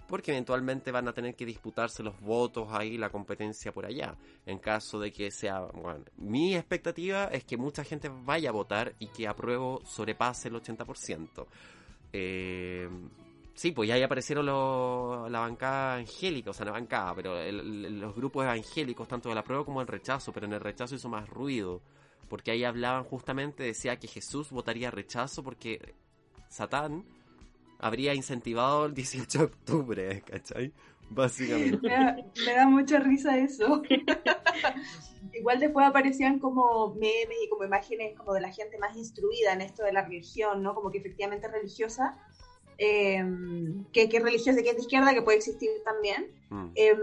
Porque 0.08 0.32
eventualmente 0.32 0.90
van 0.90 1.10
a 1.10 1.14
tener 1.14 1.36
que 1.36 1.46
disputarse 1.46 2.02
los 2.02 2.18
votos 2.22 2.70
ahí, 2.72 2.98
la 2.98 3.10
competencia 3.10 3.74
por 3.74 3.86
allá. 3.86 4.16
En 4.46 4.58
caso 4.58 5.00
de 5.02 5.12
que 5.12 5.32
sea, 5.32 5.60
bueno, 5.60 6.06
mi 6.16 6.56
expectativa 6.56 7.26
es 7.26 7.44
que 7.44 7.58
mucha 7.58 7.84
gente 7.84 8.10
vaya 8.10 8.50
a 8.50 8.54
votar 8.54 8.96
y 9.00 9.08
que 9.08 9.28
apruebo 9.28 9.82
sobrepase 9.84 10.48
el 10.48 10.56
80%. 10.56 11.46
Eh, 12.14 12.90
sí, 13.58 13.72
pues 13.72 13.90
ya 13.90 13.96
ahí 13.96 14.04
aparecieron 14.04 14.46
los- 14.46 15.30
la 15.32 15.40
bancada 15.40 15.96
angélica, 15.96 16.52
o 16.52 16.54
sea, 16.54 16.68
la 16.68 16.74
bancada, 16.74 17.16
pero 17.16 17.38
el- 17.40 17.86
el- 17.86 18.00
los 18.00 18.16
grupos 18.16 18.44
evangélicos, 18.46 19.08
tanto 19.08 19.30
del 19.30 19.38
apruebo 19.40 19.66
como 19.66 19.80
del 19.80 19.88
rechazo, 19.88 20.32
pero 20.32 20.46
en 20.46 20.54
el 20.54 20.60
rechazo 20.60 20.94
hizo 20.94 21.10
más 21.10 21.28
ruido, 21.28 21.82
porque 22.30 22.52
ahí 22.52 22.64
hablaban 22.64 23.04
justamente, 23.04 23.64
decía 23.64 23.98
que 23.98 24.08
Jesús 24.08 24.52
votaría 24.52 24.92
rechazo 24.92 25.44
porque 25.44 25.96
Satán 26.50 27.04
habría 27.80 28.14
incentivado 28.14 28.86
el 28.86 28.94
18 28.94 29.40
de 29.40 29.46
octubre, 29.46 30.22
¿cachai? 30.22 30.72
Básicamente. 31.10 31.80
Me 31.82 31.90
da, 31.90 32.16
me 32.46 32.54
da 32.54 32.68
mucha 32.68 33.00
risa 33.00 33.38
eso. 33.38 33.82
Igual 35.34 35.60
después 35.60 35.86
aparecían 35.86 36.40
como 36.40 36.94
memes 36.96 37.38
y 37.44 37.50
como 37.50 37.64
imágenes 37.64 38.16
como 38.18 38.34
de 38.34 38.42
la 38.42 38.52
gente 38.52 38.78
más 38.78 38.96
instruida 38.98 39.54
en 39.54 39.62
esto 39.62 39.84
de 39.84 39.94
la 39.94 40.04
religión, 40.04 40.62
¿no? 40.64 40.74
Como 40.76 40.92
que 40.92 40.98
efectivamente 41.00 41.48
religiosa. 41.48 42.18
Eh, 42.78 43.24
que, 43.92 44.08
que 44.10 44.18
es 44.18 44.24
religiosa, 44.24 44.62
que 44.62 44.70
es 44.70 44.76
de 44.76 44.82
izquierda, 44.82 45.14
que 45.14 45.22
puede 45.22 45.38
existir 45.38 45.70
también. 45.84 46.32
Mm. 46.50 46.68
Eh, 46.76 46.96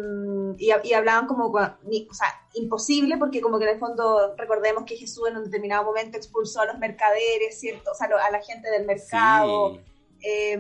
y, 0.59 0.71
y 0.89 0.93
hablaban 0.93 1.27
como, 1.27 1.47
o 1.49 2.15
sea, 2.15 2.29
imposible, 2.55 3.17
porque 3.19 3.41
como 3.41 3.59
que 3.59 3.65
en 3.65 3.71
el 3.73 3.79
fondo 3.79 4.35
recordemos 4.37 4.85
que 4.85 4.97
Jesús 4.97 5.29
en 5.29 5.37
un 5.37 5.45
determinado 5.45 5.85
momento 5.85 6.17
expulsó 6.17 6.61
a 6.61 6.67
los 6.67 6.79
mercaderes, 6.79 7.59
¿cierto? 7.59 7.91
O 7.93 7.95
sea, 7.95 8.09
lo- 8.09 8.19
a 8.19 8.31
la 8.31 8.41
gente 8.43 8.71
del 8.71 8.87
mercado. 8.87 9.75
Sí. 9.75 9.81
Eh, 10.27 10.57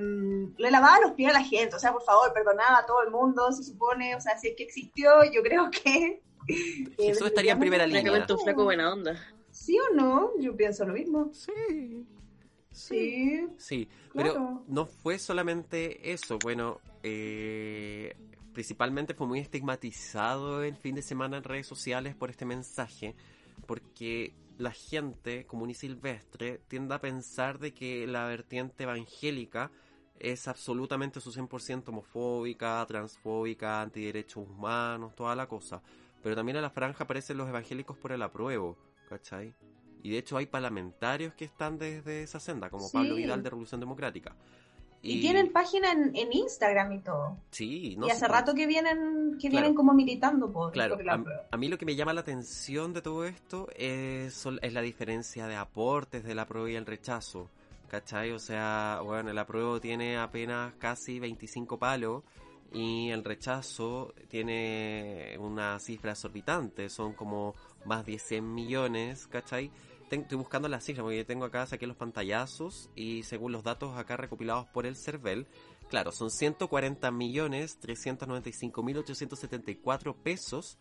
le 0.58 0.70
lavaba 0.70 1.00
los 1.00 1.12
pies 1.12 1.30
a 1.30 1.38
la 1.38 1.42
gente, 1.42 1.74
o 1.74 1.78
sea, 1.78 1.90
por 1.92 2.02
favor, 2.02 2.30
perdonaba 2.34 2.80
a 2.80 2.86
todo 2.86 3.02
el 3.02 3.10
mundo, 3.10 3.50
se 3.50 3.62
supone, 3.64 4.14
o 4.14 4.20
sea, 4.20 4.36
si 4.38 4.48
es 4.48 4.56
que 4.56 4.64
existió, 4.64 5.24
yo 5.32 5.42
creo 5.42 5.70
que... 5.70 6.20
Jesús 6.98 7.28
estaría 7.28 7.52
en 7.52 7.60
primera 7.60 7.86
línea. 7.86 8.12
Un 8.28 8.38
flaco 8.40 8.64
buena 8.64 8.92
onda. 8.92 9.18
¿Sí 9.50 9.78
o 9.78 9.94
no? 9.94 10.32
Yo 10.38 10.54
pienso 10.54 10.84
lo 10.84 10.92
mismo. 10.92 11.30
Sí. 11.32 12.04
Sí. 12.74 13.46
Sí, 13.56 13.88
Claro. 14.10 14.32
pero 14.34 14.64
no 14.68 14.86
fue 14.86 15.18
solamente 15.18 16.12
eso. 16.12 16.38
Bueno, 16.42 16.80
eh, 17.02 18.14
principalmente 18.52 19.14
fue 19.14 19.26
muy 19.26 19.38
estigmatizado 19.40 20.62
el 20.62 20.76
fin 20.76 20.94
de 20.94 21.02
semana 21.02 21.36
en 21.38 21.44
redes 21.44 21.66
sociales 21.66 22.14
por 22.14 22.30
este 22.30 22.44
mensaje, 22.44 23.14
porque 23.66 24.34
la 24.58 24.72
gente 24.72 25.46
común 25.46 25.70
y 25.70 25.74
silvestre 25.74 26.60
tiende 26.68 26.94
a 26.94 27.00
pensar 27.00 27.58
de 27.58 27.72
que 27.72 28.06
la 28.06 28.26
vertiente 28.26 28.84
evangélica 28.84 29.70
es 30.18 30.46
absolutamente 30.46 31.20
su 31.20 31.32
100% 31.32 31.88
homofóbica, 31.88 32.84
transfóbica, 32.86 33.80
antiderechos 33.82 34.46
humanos, 34.48 35.14
toda 35.16 35.34
la 35.34 35.46
cosa. 35.48 35.82
Pero 36.22 36.36
también 36.36 36.56
en 36.56 36.62
la 36.62 36.70
franja 36.70 37.04
aparecen 37.04 37.36
los 37.36 37.48
evangélicos 37.48 37.96
por 37.98 38.12
el 38.12 38.22
apruebo, 38.22 38.76
¿cachai? 39.08 39.52
Y 40.04 40.10
de 40.10 40.18
hecho 40.18 40.36
hay 40.36 40.46
parlamentarios 40.46 41.34
que 41.34 41.44
están 41.46 41.78
desde 41.78 42.22
esa 42.22 42.38
senda, 42.38 42.70
como 42.70 42.86
Sí. 42.86 42.92
Pablo 42.96 43.16
Vidal 43.16 43.42
de 43.42 43.50
Revolución 43.50 43.80
Democrática. 43.80 44.36
Y, 45.02 45.20
tienen 45.20 45.52
página 45.52 45.92
en, 45.92 46.14
en 46.16 46.32
Instagram 46.32 46.92
y 46.92 47.00
todo. 47.00 47.36
Sí, 47.50 47.94
no 47.98 48.06
y 48.06 48.10
hace 48.10 48.26
rato 48.28 48.54
que 48.54 48.66
vienen, 48.66 49.32
que 49.40 49.48
Claro. 49.50 49.62
vienen 49.64 49.74
como 49.74 49.92
militando 49.92 50.50
por, 50.50 50.72
Claro, 50.72 50.96
por 50.96 51.04
la 51.04 51.14
a, 51.14 51.24
a 51.50 51.56
mí 51.58 51.68
lo 51.68 51.76
que 51.76 51.84
me 51.84 51.94
llama 51.96 52.14
la 52.14 52.20
atención 52.22 52.92
de 52.94 53.02
todo 53.02 53.24
esto 53.26 53.68
es, 53.76 54.46
es 54.62 54.72
la 54.72 54.80
diferencia 54.80 55.46
de 55.46 55.56
aportes 55.56 56.22
del 56.24 56.38
apruebo 56.38 56.68
y 56.68 56.76
el 56.76 56.86
rechazo. 56.86 57.50
¿Cachai? 57.88 58.32
O 58.32 58.38
sea, 58.38 59.00
bueno, 59.04 59.30
el 59.30 59.38
apruebo 59.38 59.78
tiene 59.80 60.16
apenas 60.16 60.72
casi 60.78 61.20
25 61.20 61.78
palos 61.78 62.22
y 62.72 63.10
el 63.10 63.22
rechazo 63.22 64.12
tiene 64.28 65.36
una 65.38 65.78
cifra 65.78 66.12
exorbitante, 66.12 66.88
son 66.88 67.12
como 67.12 67.54
más 67.84 68.04
de 68.04 68.18
100 68.18 68.52
millones, 68.54 69.26
¿cachai? 69.28 69.70
Estoy 70.22 70.38
buscando 70.38 70.68
las 70.68 70.84
cifras 70.84 71.02
porque 71.02 71.24
tengo 71.24 71.44
acá, 71.44 71.66
saqué 71.66 71.86
los 71.86 71.96
pantallazos 71.96 72.88
y 72.94 73.24
según 73.24 73.52
los 73.52 73.64
datos 73.64 73.96
acá 73.96 74.16
recopilados 74.16 74.66
por 74.66 74.86
el 74.86 74.96
CERVEL, 74.96 75.46
claro, 75.88 76.12
son 76.12 76.30
140 76.30 77.10
millones 77.10 77.78
395 77.80 78.82
mil 78.82 78.98
874 78.98 80.14
pesos 80.16 80.78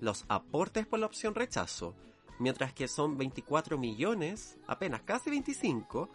los 0.00 0.24
aportes 0.28 0.86
por 0.86 1.00
la 1.00 1.06
opción 1.06 1.34
rechazo, 1.34 1.96
mientras 2.38 2.72
que 2.72 2.86
son 2.86 3.16
24 3.16 3.76
millones, 3.76 4.56
apenas 4.66 5.02
casi 5.02 5.30
25, 5.30 6.08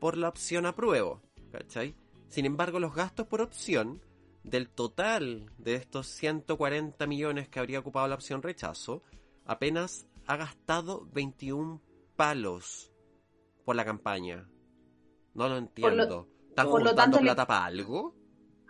por 0.00 0.16
la 0.16 0.28
opción 0.28 0.66
apruebo, 0.66 1.20
¿cachai? 1.52 1.94
Sin 2.28 2.46
embargo, 2.46 2.80
los 2.80 2.94
gastos 2.94 3.26
por 3.26 3.42
opción, 3.42 4.00
del 4.44 4.68
total 4.68 5.50
de 5.58 5.74
estos 5.74 6.06
140 6.06 7.06
millones 7.06 7.48
que 7.48 7.58
habría 7.58 7.80
ocupado 7.80 8.06
la 8.08 8.14
opción 8.14 8.42
rechazo, 8.42 9.02
apenas 9.46 10.06
ha 10.26 10.36
gastado 10.36 11.06
21 11.12 11.80
palos 12.16 12.90
por 13.64 13.76
la 13.76 13.84
campaña. 13.84 14.48
No 15.34 15.48
lo 15.48 15.56
entiendo. 15.58 16.28
¿Están 16.48 16.66
por 16.68 16.82
lo 16.82 16.88
juntando 16.90 16.94
tanto 16.94 17.16
le- 17.18 17.22
plata 17.24 17.46
para 17.46 17.64
algo? 17.66 18.14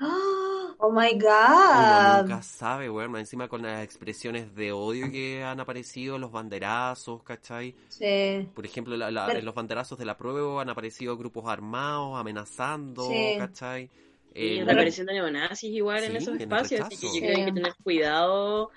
¡Ah! 0.00 0.74
¡Oh, 0.78 0.90
my 0.90 1.12
Uno 1.14 1.24
God! 1.24 2.22
nunca 2.22 2.42
sabe, 2.42 2.90
weón. 2.90 3.16
Encima 3.16 3.48
con 3.48 3.62
las 3.62 3.82
expresiones 3.84 4.54
de 4.54 4.72
odio 4.72 5.10
que 5.10 5.42
han 5.44 5.60
aparecido, 5.60 6.18
los 6.18 6.32
banderazos, 6.32 7.22
¿cachai? 7.22 7.74
Sí. 7.88 8.48
Por 8.54 8.66
ejemplo, 8.66 8.96
la- 8.96 9.10
la- 9.10 9.26
Pero- 9.26 9.38
en 9.38 9.44
los 9.44 9.54
banderazos 9.54 9.98
de 9.98 10.04
la 10.04 10.16
prueba 10.16 10.60
han 10.62 10.68
aparecido 10.70 11.16
grupos 11.16 11.44
armados 11.48 12.18
amenazando, 12.18 13.08
Sí. 13.08 13.34
¿cachai? 13.38 13.90
Y 14.34 14.58
Eh, 14.58 14.64
de 14.64 15.04
neonazis 15.04 15.70
igual 15.70 16.02
en 16.04 16.10
Sí, 16.12 16.16
esos 16.18 16.34
en 16.34 16.40
espacios, 16.40 16.80
así 16.80 16.96
que 16.96 17.06
yo 17.06 17.20
creo 17.20 17.34
que 17.34 17.40
hay 17.40 17.46
que 17.46 17.52
tener 17.52 17.74
cuidado. 17.82 18.70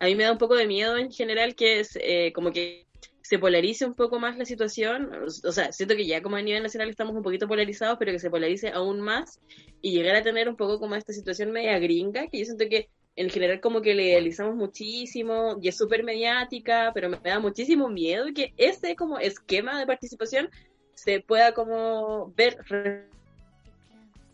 A 0.00 0.06
mí 0.06 0.14
me 0.16 0.24
da 0.24 0.32
un 0.32 0.38
poco 0.38 0.54
de 0.54 0.66
miedo 0.66 0.96
en 0.96 1.12
general 1.12 1.54
que 1.54 1.80
es 1.80 1.96
eh, 2.00 2.32
como 2.34 2.50
que 2.50 2.86
se 3.32 3.38
polarice 3.38 3.86
un 3.86 3.94
poco 3.94 4.18
más 4.18 4.36
la 4.36 4.44
situación. 4.44 5.08
O 5.24 5.52
sea, 5.52 5.72
siento 5.72 5.96
que 5.96 6.04
ya 6.04 6.20
como 6.20 6.36
a 6.36 6.42
nivel 6.42 6.62
nacional 6.62 6.90
estamos 6.90 7.16
un 7.16 7.22
poquito 7.22 7.48
polarizados, 7.48 7.96
pero 7.98 8.12
que 8.12 8.18
se 8.18 8.28
polarice 8.28 8.68
aún 8.68 9.00
más 9.00 9.40
y 9.80 9.92
llegar 9.92 10.16
a 10.16 10.22
tener 10.22 10.50
un 10.50 10.56
poco 10.56 10.78
como 10.78 10.96
esta 10.96 11.14
situación 11.14 11.50
media 11.50 11.78
gringa, 11.78 12.26
que 12.26 12.40
yo 12.40 12.44
siento 12.44 12.68
que 12.68 12.90
en 13.16 13.30
general 13.30 13.62
como 13.62 13.80
que 13.80 13.94
le 13.94 14.04
idealizamos 14.04 14.54
muchísimo 14.54 15.56
y 15.62 15.68
es 15.68 15.78
súper 15.78 16.04
mediática, 16.04 16.90
pero 16.92 17.08
me 17.08 17.16
da 17.24 17.40
muchísimo 17.40 17.88
miedo 17.88 18.26
que 18.34 18.52
ese 18.58 18.96
como 18.96 19.18
esquema 19.18 19.78
de 19.78 19.86
participación 19.86 20.50
se 20.94 21.20
pueda 21.20 21.54
como 21.54 22.34
ver 22.36 22.58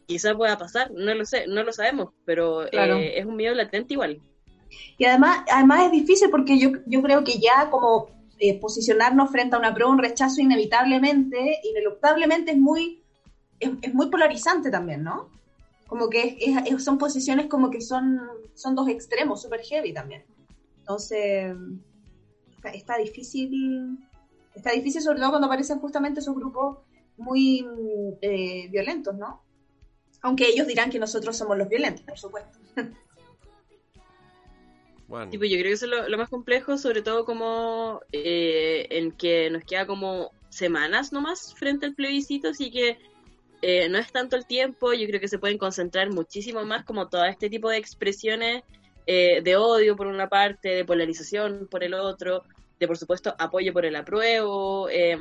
quizá 0.09 0.35
pueda 0.35 0.59
pasar, 0.59 0.91
no 0.91 1.15
lo 1.15 1.25
sé, 1.25 1.47
no 1.47 1.63
lo 1.63 1.73
sabemos, 1.73 2.15
pero 2.25 2.67
Claro. 2.73 2.97
eh, 2.97 3.17
es 3.17 3.27
un 3.27 3.37
miedo 3.37 3.55
latente 3.55 3.95
igual. 3.95 4.21
Y 4.97 5.05
además, 5.05 5.45
además 5.53 5.85
es 5.85 5.93
difícil 5.93 6.31
porque 6.31 6.59
yo, 6.59 6.71
yo 6.87 7.01
creo 7.01 7.23
que 7.23 7.39
ya 7.39 7.71
como 7.71 8.18
eh, 8.39 8.59
posicionarnos 8.61 9.31
frente 9.31 9.57
a 9.57 9.59
una 9.59 9.75
prueba, 9.75 9.91
un 9.93 9.99
rechazo 9.99 10.41
inevitablemente, 10.41 11.61
ineluctablemente 11.65 12.53
es 12.53 12.59
muy, 12.59 13.03
es, 13.61 13.71
es 13.83 13.95
muy 13.95 14.09
polarizante 14.11 14.71
también, 14.71 15.03
¿no? 15.03 15.29
Como 15.87 16.09
que 16.11 16.37
es- 16.41 16.57
es- 16.73 16.85
son 16.85 16.99
posiciones 16.99 17.47
como 17.47 17.71
que 17.71 17.81
son, 17.81 18.21
son 18.55 18.75
dos 18.75 18.89
extremos, 18.89 19.43
súper 19.43 19.61
heavy 19.63 19.93
también. 19.93 20.25
Entonces, 20.81 21.55
está, 22.57 22.71
está 22.71 22.97
difícil, 22.99 23.99
está 24.55 24.71
difícil 24.73 25.03
sobre 25.03 25.19
todo 25.21 25.31
cuando 25.31 25.47
aparecen 25.47 25.79
justamente 25.81 26.21
esos 26.21 26.35
grupos 26.35 26.79
muy 27.17 27.67
eh, 28.23 28.69
violentos, 28.71 29.17
¿no? 29.17 29.43
Aunque 30.23 30.47
ellos 30.49 30.67
dirán 30.67 30.91
que 30.91 30.99
nosotros 30.99 31.37
somos 31.37 31.57
los 31.59 31.69
violentos, 31.69 32.03
por 32.05 32.19
supuesto. 32.19 32.59
bueno, 35.09 35.31
Tipo, 35.31 35.45
yo 35.45 35.57
creo 35.57 35.65
que 35.65 35.73
eso 35.73 35.87
es 35.87 35.91
lo, 35.91 36.09
lo 36.09 36.19
más 36.19 36.29
complejo, 36.29 36.77
sobre 36.77 37.03
todo 37.03 37.25
como 37.25 38.01
eh, 38.13 38.87
en 38.91 39.13
que 39.13 39.49
nos 39.51 39.65
queda 39.65 39.87
como 39.87 40.33
semanas 40.51 41.13
nomás 41.13 41.55
frente 41.55 41.87
al 41.87 41.95
plebiscito, 41.95 42.49
así 42.49 42.71
que 42.71 42.99
eh, 43.63 43.89
no 43.89 43.99
es 43.99 44.13
tanto 44.13 44.37
el 44.37 44.47
tiempo, 44.47 44.93
yo 44.93 45.07
creo 45.07 45.21
que 45.21 45.29
se 45.29 45.39
pueden 45.39 45.59
concentrar 45.59 46.11
muchísimo 46.11 46.65
más 46.65 46.85
como 46.85 47.09
todo 47.09 47.25
este 47.25 47.51
tipo 47.51 47.71
de 47.71 47.79
expresiones 47.79 48.63
eh, 49.07 49.41
de 49.43 49.57
odio 49.57 49.97
por 49.97 50.07
una 50.07 50.29
parte, 50.29 50.69
de 50.69 50.85
polarización 50.85 51.67
por 51.71 51.83
el 51.83 51.95
otro, 51.95 52.45
de 52.79 52.87
por 52.87 52.97
supuesto 52.97 53.35
apoyo 53.39 53.73
por 53.73 53.85
el 53.85 53.97
apruebo 53.97 54.89
eh, 54.89 55.19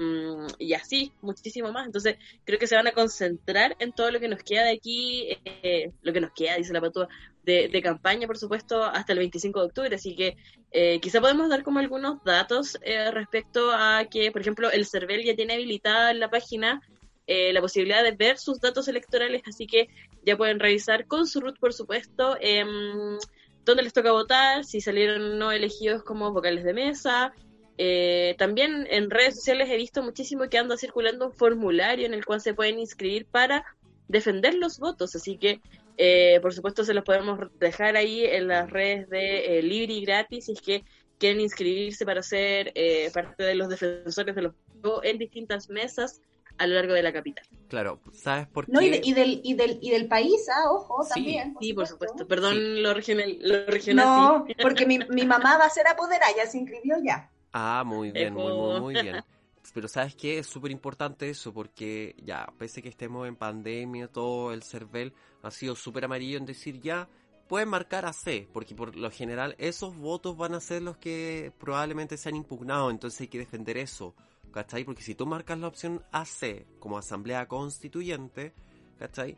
y 0.60 0.74
así, 0.74 1.12
muchísimo 1.22 1.72
más. 1.72 1.86
Entonces 1.86 2.18
creo 2.46 2.60
que 2.60 2.68
se 2.68 2.76
van 2.76 2.88
a 2.88 2.92
concentrar 2.92 3.76
en 3.80 3.92
todo 3.94 4.12
lo 4.12 4.20
que 4.20 4.28
nos 4.28 4.44
queda 4.44 4.64
de 4.64 4.72
aquí, 4.72 5.38
eh, 5.46 5.92
lo 6.02 6.14
que 6.14 6.22
nos 6.22 6.32
queda, 6.32 6.56
dice 6.56 6.74
la 6.74 6.82
patúa, 6.82 7.08
de, 7.44 7.70
de 7.70 7.82
campaña, 7.82 8.28
por 8.28 8.38
supuesto, 8.38 8.84
hasta 8.84 9.14
el 9.14 9.20
25 9.20 9.60
de 9.60 9.66
octubre. 9.66 9.96
Así 9.96 10.16
que 10.16 10.36
eh, 10.72 11.00
quizá 11.00 11.22
podemos 11.22 11.50
dar 11.50 11.64
como 11.64 11.80
algunos 11.80 12.24
datos 12.24 12.78
eh, 12.82 13.10
respecto 13.12 13.72
a 13.72 14.06
que, 14.12 14.32
por 14.32 14.42
ejemplo, 14.42 14.70
el 14.70 14.86
CERVEL 14.86 15.24
ya 15.24 15.36
tiene 15.36 15.54
habilitada 15.54 16.12
en 16.12 16.20
la 16.20 16.30
página 16.30 16.82
eh, 17.26 17.52
la 17.54 17.62
posibilidad 17.62 18.04
de 18.04 18.12
ver 18.12 18.38
sus 18.38 18.60
datos 18.60 18.88
electorales, 18.88 19.42
así 19.46 19.66
que 19.66 19.90
ya 20.26 20.38
pueden 20.38 20.60
revisar 20.60 21.08
con 21.08 21.26
su 21.28 21.42
root, 21.42 21.58
por 21.60 21.74
supuesto, 21.74 22.38
em, 22.40 23.18
dónde 23.66 23.84
les 23.84 23.94
toca 23.94 24.12
votar, 24.12 24.64
si 24.64 24.80
salieron 24.80 25.38
no 25.38 25.52
elegidos 25.52 26.04
como 26.04 26.32
vocales 26.32 26.64
de 26.64 26.74
mesa. 26.74 27.34
Eh, 27.78 28.36
también 28.38 28.88
en 28.90 29.10
redes 29.10 29.36
sociales 29.36 29.70
he 29.70 29.78
visto 29.78 30.02
muchísimo 30.04 30.50
que 30.50 30.58
anda 30.58 30.78
circulando 30.78 31.28
un 31.28 31.34
formulario 31.34 32.06
en 32.06 32.14
el 32.14 32.26
cual 32.26 32.42
se 32.42 32.54
pueden 32.54 32.80
inscribir 32.80 33.28
para 33.28 33.64
defender 34.08 34.56
los 34.56 34.80
votos, 34.80 35.16
así 35.16 35.38
que 35.38 35.60
eh, 35.98 36.40
por 36.42 36.54
supuesto 36.54 36.84
se 36.84 36.94
los 36.94 37.04
podemos 37.04 37.40
dejar 37.60 37.98
ahí 37.98 38.24
en 38.24 38.48
las 38.48 38.70
redes 38.70 39.10
de 39.10 39.60
eh, 39.60 39.64
Libre 39.64 39.94
y 39.96 40.06
Gratis 40.06 40.46
si 40.46 40.54
es 40.54 40.62
que 40.62 40.84
quieren 41.18 41.42
inscribirse 41.42 42.06
para 42.06 42.22
ser 42.24 42.72
eh, 42.76 43.10
parte 43.14 43.44
de 43.44 43.56
los 43.56 43.68
defensores 43.70 44.36
de 44.36 44.42
los 44.44 44.54
votos 44.82 45.02
en 45.04 45.18
distintas 45.18 45.70
mesas 45.70 46.22
a 46.58 46.66
lo 46.68 46.76
largo 46.76 46.94
de 46.94 47.04
la 47.04 47.14
capital. 47.14 47.46
claro, 47.68 48.00
¿sabes 48.14 48.48
por 48.48 48.66
qué? 48.66 48.72
No, 48.72 48.82
y, 48.82 48.90
de- 48.90 49.02
y 49.04 49.14
del, 49.14 49.42
y, 49.44 49.54
del, 49.56 49.78
y 49.82 49.92
del 49.92 50.08
país, 50.08 50.48
ah, 50.50 50.72
ojo, 50.72 51.04
Sí, 51.04 51.10
también. 51.14 51.56
Sí, 51.60 51.74
por 51.74 51.86
supuesto. 51.88 52.28
Perdón 52.28 52.82
lo 52.82 52.94
regional, 52.94 53.38
lo 53.42 53.66
regional 53.66 54.06
No, 54.06 54.46
sí. 54.48 54.56
porque 54.62 54.86
mi, 54.86 55.00
mi 55.10 55.26
mamá 55.26 55.58
va 55.58 55.66
a 55.66 55.70
ser 55.70 55.88
apoderada, 55.88 56.32
ya 56.36 56.48
se 56.48 56.58
inscribió 56.58 56.96
ya. 57.04 57.30
Ah, 57.60 57.84
muy 57.84 58.12
bien, 58.12 58.36
muy, 58.36 58.54
muy, 58.54 58.80
muy 58.80 58.94
bien. 59.02 59.24
Pero 59.74 59.88
¿sabes 59.88 60.16
qué? 60.16 60.38
Es 60.38 60.46
súper 60.46 60.70
importante 60.70 61.28
eso 61.28 61.52
porque 61.52 62.16
ya, 62.24 62.48
pese 62.60 62.84
que 62.84 62.90
estemos 62.90 63.28
en 63.28 63.36
pandemia, 63.36 64.08
todo 64.08 64.54
el 64.54 64.62
CERVEL 64.62 65.12
ha 65.42 65.50
sido 65.50 65.76
súper 65.76 66.06
amarillo 66.06 66.38
en 66.38 66.46
decir 66.46 66.80
ya, 66.80 67.10
pueden 67.48 67.70
marcar 67.70 68.06
a 68.06 68.14
C, 68.14 68.48
porque 68.54 68.76
por 68.76 68.96
lo 68.96 69.10
general 69.10 69.56
esos 69.58 69.98
votos 69.98 70.38
van 70.38 70.54
a 70.54 70.60
ser 70.60 70.84
los 70.84 70.98
que 70.98 71.52
probablemente 71.58 72.16
sean 72.16 72.36
impugnados, 72.36 72.92
entonces 72.92 73.22
hay 73.22 73.28
que 73.28 73.40
defender 73.40 73.78
eso, 73.78 74.14
¿cachai? 74.52 74.84
Porque 74.84 75.02
si 75.02 75.16
tú 75.16 75.26
marcas 75.26 75.58
la 75.58 75.68
opción 75.68 76.04
AC 76.12 76.68
como 76.80 77.00
asamblea 77.00 77.48
constituyente, 77.48 78.54
¿cachai? 79.00 79.36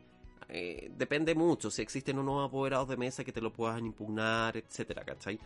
Eh, 0.50 0.90
depende 0.94 1.34
mucho, 1.34 1.70
si 1.70 1.80
existen 1.80 2.18
unos 2.18 2.46
apoderados 2.46 2.88
de 2.88 2.98
mesa 2.98 3.24
que 3.24 3.32
te 3.32 3.40
lo 3.40 3.50
puedan 3.50 3.86
impugnar, 3.86 4.58
etcétera, 4.58 5.04
¿cachai? 5.04 5.40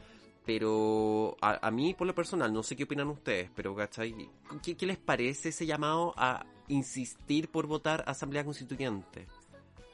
Pero 0.45 1.37
a, 1.41 1.67
a 1.67 1.71
mí, 1.71 1.95
por 1.95 2.07
lo 2.07 2.15
personal, 2.15 2.53
no 2.53 2.63
sé 2.63 2.77
qué 2.77 2.85
opinan 2.85 3.09
ustedes, 3.09 3.51
pero 3.55 3.75
¿cachai? 3.75 4.15
¿Qué, 4.63 4.77
qué 4.77 4.87
les 4.87 4.99
parece 4.99 5.49
ese 5.49 5.65
llamado 5.67 6.13
a 6.17 6.45
insistir 6.69 7.51
por 7.51 7.67
votar 7.67 8.05
Asamblea 8.07 8.45
Constituyente? 8.45 9.27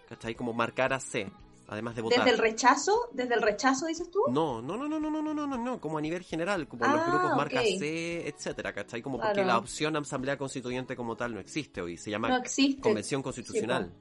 ¿Cachai? 0.09 0.35
Como 0.35 0.53
marcar 0.53 0.93
a 0.93 0.99
C 1.01 1.31
además 1.69 1.95
de 1.95 2.03
votar. 2.03 2.19
¿Desde 2.25 2.33
el 2.33 2.39
rechazo? 2.39 2.93
¿Desde 3.13 3.35
el 3.35 3.43
rechazo 3.43 3.87
dices 3.87 4.11
tú? 4.11 4.19
No, 4.27 4.61
no, 4.61 4.77
no, 4.77 4.89
no, 4.89 4.99
no, 4.99 5.09
no, 5.09 5.23
no, 5.23 5.33
no, 5.33 5.47
no, 5.47 5.57
no, 5.57 5.81
como 5.81 5.99
a 5.99 6.01
nivel 6.01 6.25
general, 6.25 6.67
como 6.67 6.85
los 6.85 7.01
Ah, 7.01 7.05
grupos 7.07 7.37
marca 7.37 7.63
C, 7.63 8.27
etcétera, 8.27 8.73
¿cachai? 8.73 9.01
Como 9.03 9.19
porque 9.19 9.35
Claro. 9.35 9.47
la 9.47 9.59
opción 9.59 9.97
asamblea 9.97 10.37
constituyente 10.37 10.97
como 10.97 11.15
tal 11.17 11.33
no 11.33 11.39
existe 11.39 11.81
hoy, 11.81 11.97
se 11.97 12.11
llama 12.11 12.29
No 12.29 12.39
existe. 12.39 12.81
convención 12.83 13.23
constitucional. 13.23 13.93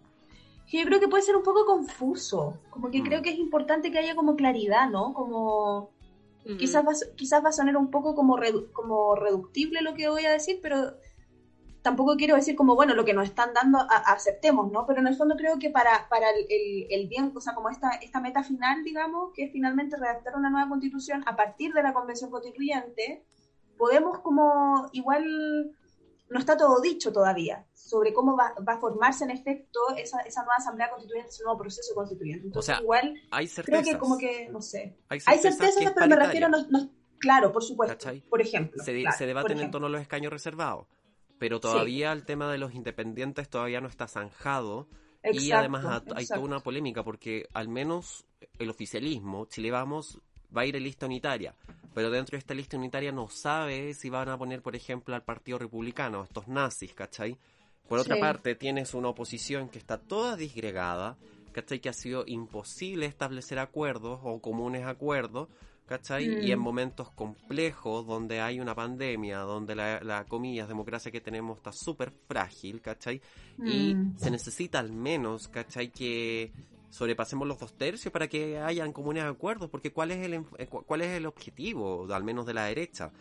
Sí, 0.65 0.79
yo 0.79 0.85
creo 0.85 0.99
que 0.99 1.07
puede 1.07 1.21
ser 1.21 1.35
un 1.35 1.43
poco 1.43 1.63
confuso. 1.63 2.57
Como 2.71 2.89
que 2.89 3.01
Mm. 3.01 3.05
creo 3.05 3.21
que 3.21 3.29
es 3.29 3.37
importante 3.37 3.91
que 3.91 3.99
haya 3.99 4.15
como 4.15 4.35
claridad, 4.35 4.89
¿no? 4.89 5.13
Como 5.13 5.91
Quizás 6.57 6.83
va, 6.85 6.93
quizás 7.15 7.43
va 7.43 7.49
a 7.49 7.51
sonar 7.51 7.77
un 7.77 7.91
poco 7.91 8.15
como, 8.15 8.35
redu- 8.37 8.71
como 8.71 9.15
reductible 9.15 9.81
lo 9.81 9.93
que 9.93 10.09
voy 10.09 10.25
a 10.25 10.31
decir, 10.31 10.59
pero 10.61 10.93
tampoco 11.81 12.15
quiero 12.17 12.35
decir 12.35 12.55
como, 12.55 12.75
bueno, 12.75 12.93
lo 12.95 13.05
que 13.05 13.13
nos 13.13 13.25
están 13.29 13.53
dando, 13.53 13.77
aceptemos, 14.05 14.71
¿no? 14.71 14.85
Pero 14.85 14.99
en 14.99 15.07
el 15.07 15.15
fondo 15.15 15.35
creo 15.37 15.59
que 15.59 15.69
para, 15.69 16.07
para 16.09 16.29
el, 16.31 16.45
el- 16.49 16.87
el 16.89 17.07
bien, 17.07 17.31
o 17.35 17.39
sea, 17.41 17.53
como 17.53 17.69
esta, 17.69 17.91
esta 18.01 18.19
meta 18.19 18.43
final, 18.43 18.83
digamos, 18.83 19.31
que 19.33 19.43
es 19.43 19.51
finalmente 19.51 19.95
redactar 19.97 20.35
una 20.35 20.49
nueva 20.49 20.67
constitución 20.69 21.23
a 21.25 21.35
partir 21.35 21.73
de 21.73 21.83
la 21.83 21.93
convención 21.93 22.29
constituyente, 22.31 23.23
podemos 23.77 24.19
como, 24.19 24.89
igual, 24.91 25.71
no 26.29 26.39
está 26.39 26.55
todo 26.57 26.79
dicho 26.81 27.11
todavía 27.11 27.65
sobre 27.73 28.13
cómo 28.13 28.35
va, 28.37 28.53
va 28.67 28.73
a 28.73 28.77
formarse 28.79 29.23
en 29.23 29.31
efecto 29.31 29.79
esa, 29.97 30.19
esa 30.21 30.41
nueva 30.43 30.55
asamblea 30.57 30.89
constituyente, 30.89 31.29
ese 31.29 31.43
nuevo 31.43 31.57
proceso 31.59 31.93
constituyente. 31.95 32.45
Entonces, 32.47 32.75
sea, 32.75 32.81
igual, 32.81 33.13
Hay 33.31 33.47
creo 33.47 33.55
certezas. 33.55 33.87
que 33.87 33.97
como 33.97 34.17
que, 34.17 34.47
no 34.49 34.61
sé, 34.61 34.97
hay 35.09 35.19
hay 35.25 35.39
certezas, 35.39 35.91
pero 35.95 36.07
me 36.07 36.15
refiero, 36.15 36.49
no, 36.49 36.57
no- 36.69 36.89
claro, 37.17 37.51
por 37.51 37.63
supuesto, 37.63 37.97
¿Cachai? 37.97 38.21
por 38.21 38.41
ejemplo. 38.41 38.83
se, 38.83 39.01
claro, 39.01 39.17
se 39.17 39.25
debaten 39.25 39.59
en 39.59 39.71
torno 39.71 39.87
a 39.87 39.89
los 39.89 40.01
escaños 40.01 40.31
reservados, 40.31 40.87
pero 41.39 41.59
todavía 41.59 42.11
el 42.11 42.25
tema 42.25 42.51
de 42.51 42.57
los 42.59 42.73
independientes 42.75 43.49
todavía 43.49 43.81
no 43.81 43.87
está 43.87 44.07
zanjado 44.07 44.87
y 45.23 45.37
Exacto, 45.51 45.55
además 45.57 45.85
ha- 45.85 46.03
hay 46.15 46.23
exacto. 46.23 46.33
toda 46.35 46.45
una 46.45 46.59
polémica 46.59 47.03
porque 47.03 47.47
al 47.53 47.67
menos 47.69 48.25
el 48.59 48.69
oficialismo, 48.69 49.45
Chile 49.47 49.71
Vamos, 49.71 50.21
va 50.55 50.61
a 50.61 50.65
ir 50.65 50.75
en 50.75 50.83
lista 50.83 51.05
unitaria, 51.05 51.55
pero 51.93 52.09
dentro 52.09 52.35
de 52.35 52.39
esta 52.39 52.53
lista 52.53 52.77
unitaria 52.77 53.11
no 53.11 53.27
sabe 53.29 53.93
si 53.93 54.09
van 54.09 54.29
a 54.29 54.37
poner, 54.37 54.61
por 54.61 54.75
ejemplo, 54.75 55.15
al 55.15 55.23
Partido 55.23 55.57
Republicano, 55.57 56.23
estos 56.23 56.47
nazis, 56.47 56.93
¿cachai? 56.93 57.37
Por 57.87 57.99
otra 57.99 58.15
Sí. 58.15 58.19
parte, 58.19 58.55
tienes 58.55 58.93
una 58.93 59.09
oposición 59.09 59.69
que 59.69 59.79
está 59.79 59.97
toda 59.97 60.35
disgregada, 60.35 61.17
¿cachai? 61.51 61.79
Que 61.79 61.89
ha 61.89 61.93
sido 61.93 62.23
imposible 62.27 63.05
establecer 63.07 63.57
acuerdos 63.59 64.19
o 64.23 64.39
comunes 64.39 64.85
acuerdos, 64.85 65.49
¿cachai? 65.87 66.35
Y 66.39 66.51
en 66.51 66.59
Mm. 66.59 66.63
momentos 66.63 67.11
complejos, 67.11 68.05
donde 68.05 68.41
hay 68.41 68.59
una 68.59 68.75
pandemia, 68.75 69.39
donde 69.39 69.73
la, 69.73 69.99
la 70.01 70.25
comillas, 70.25 70.67
democracia 70.67 71.11
que 71.11 71.19
tenemos 71.21 71.57
está 71.57 71.71
súper 71.71 72.11
frágil, 72.27 72.79
¿cachai? 72.79 73.21
Y 73.65 73.95
Mm. 73.95 74.17
se 74.19 74.29
necesita 74.29 74.77
al 74.77 74.91
menos, 74.91 75.47
¿cachai? 75.47 75.89
Que 75.89 76.51
sobrepasemos 76.89 77.47
los 77.47 77.59
dos 77.59 77.73
tercios 77.77 78.11
para 78.11 78.27
que 78.27 78.59
hayan 78.59 78.91
comunes 78.93 79.23
acuerdos, 79.23 79.69
porque 79.69 79.91
¿cuál 79.91 80.11
es 80.11 80.25
el, 80.25 80.33
eh, 80.57 80.67
cu- 80.67 80.83
cuál 80.83 81.01
es 81.01 81.09
el 81.17 81.25
objetivo, 81.25 82.07
al 82.13 82.23
menos 82.23 82.45
de 82.45 82.53
la 82.53 82.65
derecha? 82.65 83.11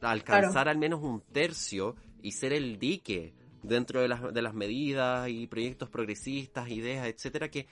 Alcanzar 0.00 0.68
al 0.68 0.78
menos 0.78 1.00
un 1.02 1.20
tercio 1.20 1.96
y 2.22 2.32
ser 2.32 2.52
el 2.52 2.78
dique 2.78 3.34
dentro 3.62 4.00
de 4.00 4.08
las, 4.08 4.32
de 4.32 4.42
las 4.42 4.54
medidas 4.54 5.28
y 5.28 5.46
proyectos 5.46 5.88
progresistas, 5.88 6.68
ideas, 6.70 7.06
etcétera, 7.06 7.50
que 7.50 7.66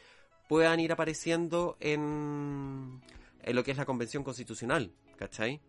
puedan 0.48 0.80
ir 0.80 0.92
apareciendo 0.92 1.76
en, 1.80 3.00
en 3.42 3.56
lo 3.56 3.62
que 3.64 3.70
es 3.70 3.76
la 3.76 3.84
convención 3.84 4.22
constitucional, 4.24 4.92
¿cachai? 5.16 5.60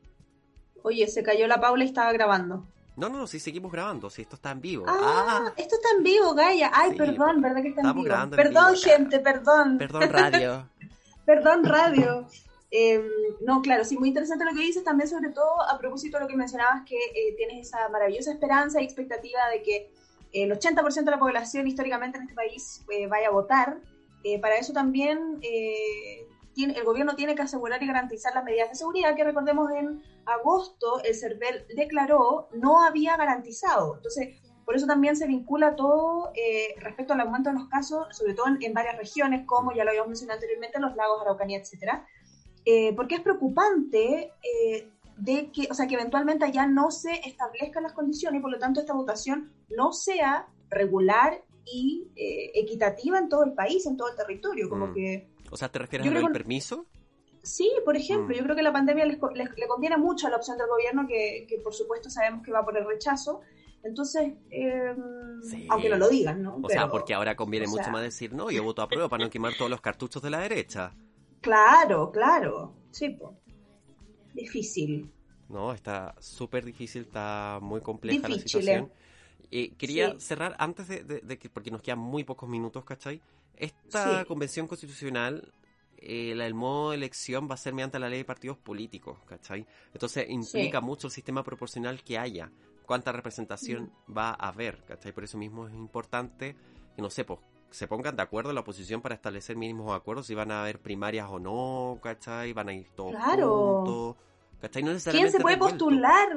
Oye, 0.84 1.08
se 1.08 1.24
cayó 1.24 1.48
la 1.48 1.60
Paula 1.60 1.84
y 1.84 1.88
estaba 1.88 2.12
grabando. 2.14 2.68
No, 2.98 3.10
no, 3.10 3.20
no, 3.20 3.28
si 3.28 3.40
seguimos 3.40 3.72
grabando, 3.72 4.10
si 4.10 4.24
esto 4.24 4.36
está 4.36 4.52
en 4.52 4.60
vivo. 4.60 4.86
Ah, 4.88 5.54
esto 5.56 5.76
está 5.76 5.90
en 5.96 6.04
vivo, 6.04 6.34
Gaia. 6.34 6.72
Ay, 6.74 6.92
Sí, 6.92 6.98
perdón, 6.98 7.42
¿verdad 7.42 7.62
que 7.62 7.70
está 7.70 7.82
en 7.82 7.94
vivo? 7.94 8.04
grabando 8.04 8.36
en 8.36 8.44
Perdón, 8.44 8.74
vivo 8.74 8.84
gente, 8.84 9.20
perdón. 9.20 9.78
Perdón, 9.78 10.10
radio. 10.10 10.70
Perdón, 11.26 11.64
radio. 11.64 12.28
Eh, 12.72 13.02
no, 13.42 13.62
claro, 13.62 13.86
sí, 13.86 13.98
muy 13.98 14.10
interesante 14.10 14.46
lo 14.46 14.52
que 14.52 14.62
dices, 14.62 14.84
también 14.84 15.10
sobre 15.10 15.30
todo 15.30 15.62
a 15.70 15.78
propósito 15.78 16.18
de 16.18 16.24
lo 16.24 16.28
que 16.28 16.36
mencionabas, 16.36 16.84
que 16.86 16.96
eh, 16.96 17.36
tienes 17.38 17.68
esa 17.68 17.88
maravillosa 17.90 18.32
esperanza 18.32 18.82
y 18.82 18.86
expectativa 18.86 19.48
de 19.52 19.62
que 19.62 19.92
el 20.34 20.52
80% 20.52 21.04
de 21.04 21.12
la 21.12 21.20
población 21.20 21.68
históricamente 21.68 22.18
en 22.18 22.24
este 22.24 22.36
país 22.36 22.84
eh, 22.92 23.08
vaya 23.08 23.28
a 23.28 23.32
votar. 23.32 23.78
Eh, 24.24 24.40
para 24.40 24.58
eso 24.58 24.74
también 24.74 25.38
eh, 25.42 26.27
tiene, 26.58 26.74
el 26.74 26.84
gobierno 26.84 27.16
tiene 27.16 27.36
que 27.36 27.44
asegurar 27.44 27.82
y 27.82 27.88
garantizar 27.88 28.34
las 28.34 28.44
medidas 28.44 28.70
de 28.70 28.76
seguridad 28.76 29.16
que 29.16 29.24
recordemos 29.24 29.70
en 29.72 30.02
agosto 30.26 31.02
el 31.04 31.14
CERVEL 31.14 31.66
declaró 31.76 32.50
no 32.54 32.84
había 32.84 33.16
garantizado. 33.16 33.96
Entonces, 33.98 34.42
por 34.66 34.76
eso 34.76 34.88
también 34.88 35.16
se 35.16 35.28
vincula 35.28 35.76
todo 35.76 36.32
eh, 36.36 36.74
respecto 36.80 37.14
al 37.14 37.22
aumento 37.22 37.50
de 37.50 37.56
los 37.60 37.70
casos, 37.70 38.08
sobre 38.12 38.34
todo 38.34 38.48
en, 38.48 38.58
en 38.62 38.74
varias 38.74 38.98
regiones, 38.98 39.46
como 39.46 39.72
ya 39.72 39.84
lo 39.84 39.92
habíamos 39.92 40.10
mencionado 40.10 40.38
anteriormente, 40.38 40.80
los 40.80 40.96
lagos, 40.96 41.22
Araucanía, 41.22 41.60
etcétera. 41.60 42.06
Eh, 42.66 42.94
porque 42.96 43.16
es 43.16 43.22
preocupante 43.22 44.34
eh, 44.44 44.92
de 45.18 45.52
que, 45.52 45.68
o 45.72 45.74
sea, 45.74 45.88
que 45.88 45.96
eventualmente 45.96 46.44
allá 46.44 46.68
no 46.68 46.92
se 46.92 47.14
establezcan 47.26 47.84
las 47.84 47.94
condiciones 47.94 48.40
y 48.40 48.42
por 48.42 48.52
lo 48.52 48.60
tanto 48.60 48.80
esta 48.82 48.94
votación 48.94 49.54
no 49.70 49.94
sea 49.94 50.48
regular 50.70 51.44
y 51.64 52.08
eh, 52.16 52.52
equitativa 52.56 53.20
en 53.20 53.30
todo 53.30 53.44
el 53.44 53.54
país, 53.54 53.86
en 53.86 53.98
todo 53.98 54.10
el 54.10 54.16
territorio. 54.18 54.70
Como 54.70 54.88
Mm. 54.88 54.94
que 54.94 55.30
O 55.52 55.58
sea, 55.58 55.70
¿te 55.70 55.80
refieres 55.80 56.06
Yo 56.06 56.12
a 56.12 56.14
lo 56.14 56.20
creo 56.20 56.28
del 56.30 56.34
que- 56.34 56.40
permiso? 56.44 56.86
Sí, 57.44 57.72
por 57.86 57.96
ejemplo, 57.96 58.36
Mm. 58.36 58.40
yo 58.40 58.44
creo 58.44 58.56
que 58.58 58.62
la 58.64 58.74
pandemia 58.74 59.06
les 59.06 59.18
le 59.22 59.68
conviene 59.68 59.98
mucho 59.98 60.28
a 60.28 60.30
la 60.30 60.36
opción 60.38 60.58
del 60.58 60.68
gobierno, 60.68 61.08
que, 61.08 61.46
que 61.48 61.60
por 61.60 61.74
supuesto 61.74 62.10
sabemos 62.10 62.44
que 62.44 62.52
va 62.52 62.66
por 62.66 62.78
el 62.78 62.86
rechazo. 62.86 63.40
Entonces, 63.84 64.34
eh, 64.52 64.94
Sí. 65.44 65.66
aunque 65.70 65.88
no 65.88 65.96
lo 65.98 66.10
digan, 66.10 66.42
¿no? 66.42 66.60
O 66.62 66.68
sea, 66.70 66.90
porque 66.90 67.14
ahora 67.14 67.36
conviene 67.38 67.68
mucho 67.68 67.84
sea- 67.84 67.94
más 67.94 68.02
decir, 68.02 68.34
no, 68.34 68.52
yo 68.52 68.64
voto 68.64 68.82
a 68.82 68.88
prueba 68.90 69.08
para 69.08 69.24
no 69.24 69.30
quemar 69.30 69.54
todos 69.58 69.72
los 69.72 69.80
cartuchos 69.80 70.22
de 70.22 70.30
la 70.30 70.40
derecha. 70.40 70.92
Claro, 71.40 72.12
claro. 72.12 72.74
Sí, 72.92 73.10
po. 73.10 73.36
Difícil. 74.34 75.10
No, 75.50 75.72
está 75.74 76.16
súper 76.20 76.66
difícil, 76.66 77.04
está 77.04 77.60
muy 77.62 77.80
compleja 77.82 78.28
la 78.28 78.36
situación. 78.36 78.92
Eh, 79.50 79.72
quería 79.78 80.12
Sí. 80.12 80.20
cerrar 80.20 80.56
antes 80.60 80.88
de, 80.90 81.04
de- 81.04 81.22
de 81.22 81.38
que, 81.40 81.50
porque 81.50 81.72
nos 81.72 81.82
quedan 81.82 82.00
muy 82.00 82.26
pocos 82.26 82.50
minutos, 82.50 82.84
¿cachai? 82.84 83.22
Esta 83.58 84.20
Sí. 84.22 84.26
convención 84.28 84.68
constitucional, 84.68 85.52
eh, 85.98 86.34
la- 86.36 86.46
el 86.46 86.54
modo 86.54 86.92
de 86.92 86.98
elección 86.98 87.48
va 87.50 87.56
a 87.56 87.58
ser 87.58 87.74
mediante 87.74 87.98
la 88.00 88.08
ley 88.10 88.20
de 88.20 88.26
partidos 88.26 88.58
políticos, 88.58 89.18
¿cachai? 89.26 89.66
Entonces 89.94 90.28
implica 90.30 90.80
mucho 90.80 91.08
el 91.08 91.12
sistema 91.12 91.44
proporcional 91.44 92.04
que 92.04 92.18
haya, 92.20 92.52
cuánta 92.86 93.12
representación 93.12 93.92
va 94.16 94.30
a 94.30 94.50
haber, 94.50 94.84
¿cachai? 94.86 95.12
Por 95.12 95.24
eso 95.24 95.38
mismo 95.38 95.68
es 95.68 95.74
importante 95.74 96.56
que, 96.96 97.02
no 97.02 97.10
sé, 97.10 97.26
pues, 97.26 97.40
se 97.72 97.88
pongan 97.88 98.16
de 98.16 98.22
acuerdo 98.22 98.54
la 98.54 98.62
oposición 98.62 99.02
para 99.02 99.16
establecer 99.16 99.58
mínimos 99.58 99.94
acuerdos, 99.94 100.28
si 100.28 100.36
van 100.36 100.52
a 100.52 100.62
haber 100.62 100.80
primarias 100.80 101.28
o 101.30 101.40
no, 101.40 102.00
¿cachai? 102.02 102.54
Van 102.54 102.70
a 102.70 102.74
ir 102.74 102.88
todos 102.96 103.16
Claro. 103.16 103.84
juntos, 103.84 104.16
¿cachai? 104.62 104.84
No 104.84 104.88
¿Quién 104.88 104.94
necesariamente 104.96 105.38
se 105.38 105.42
puede 105.42 105.56
revuelto. 105.56 105.86
postular? 105.86 106.28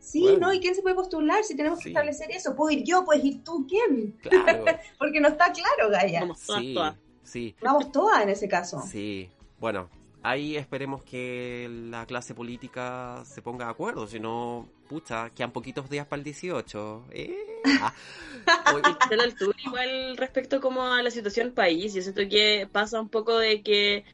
Sí, 0.00 0.20
Bueno. 0.22 0.38
¿no? 0.48 0.52
¿Y 0.52 0.60
quién 0.60 0.74
se 0.74 0.82
puede 0.82 0.94
postular 0.94 1.42
si 1.44 1.56
tenemos 1.56 1.78
que 1.78 1.84
Sí. 1.84 1.88
establecer 1.90 2.30
eso? 2.30 2.54
¿Puedo 2.54 2.70
ir 2.70 2.84
yo? 2.84 3.04
¿Puedes 3.04 3.24
ir 3.24 3.42
tú? 3.42 3.66
¿Quién? 3.68 4.12
Claro, 4.22 4.64
Porque 4.98 5.20
no 5.20 5.28
está 5.28 5.52
claro, 5.52 5.90
Gaya. 5.90 6.20
Vamos 6.20 6.40
todas, 6.46 6.60
sí, 6.62 6.74
todas. 6.74 6.96
sí, 7.24 7.54
Vamos 7.60 7.92
todas 7.92 8.22
en 8.22 8.28
ese 8.30 8.48
caso. 8.48 8.80
sí. 8.82 9.28
Bueno, 9.58 9.88
ahí 10.22 10.56
esperemos 10.56 11.02
que 11.02 11.66
la 11.90 12.04
clase 12.04 12.34
política 12.34 13.22
se 13.24 13.40
ponga 13.42 13.64
de 13.64 13.70
acuerdo, 13.70 14.06
si 14.06 14.20
no, 14.20 14.68
pucha, 14.88 15.30
quedan 15.30 15.50
poquitos 15.50 15.88
días 15.88 16.06
para 16.06 16.18
el 16.18 16.24
18. 16.24 17.04
Eh, 17.10 17.36
ah. 17.80 17.92
Oye, 18.74 18.96
a 19.10 19.16
la 19.16 19.24
altura 19.24 19.56
igual 19.64 20.16
respecto 20.18 20.60
como 20.60 20.82
a 20.84 21.02
la 21.02 21.10
situación 21.10 21.52
país, 21.52 21.94
yo 21.94 22.02
siento 22.02 22.20
que 22.28 22.68
pasa 22.70 23.00
un 23.00 23.08
poco 23.08 23.38
de 23.38 23.62
que, 23.62 24.04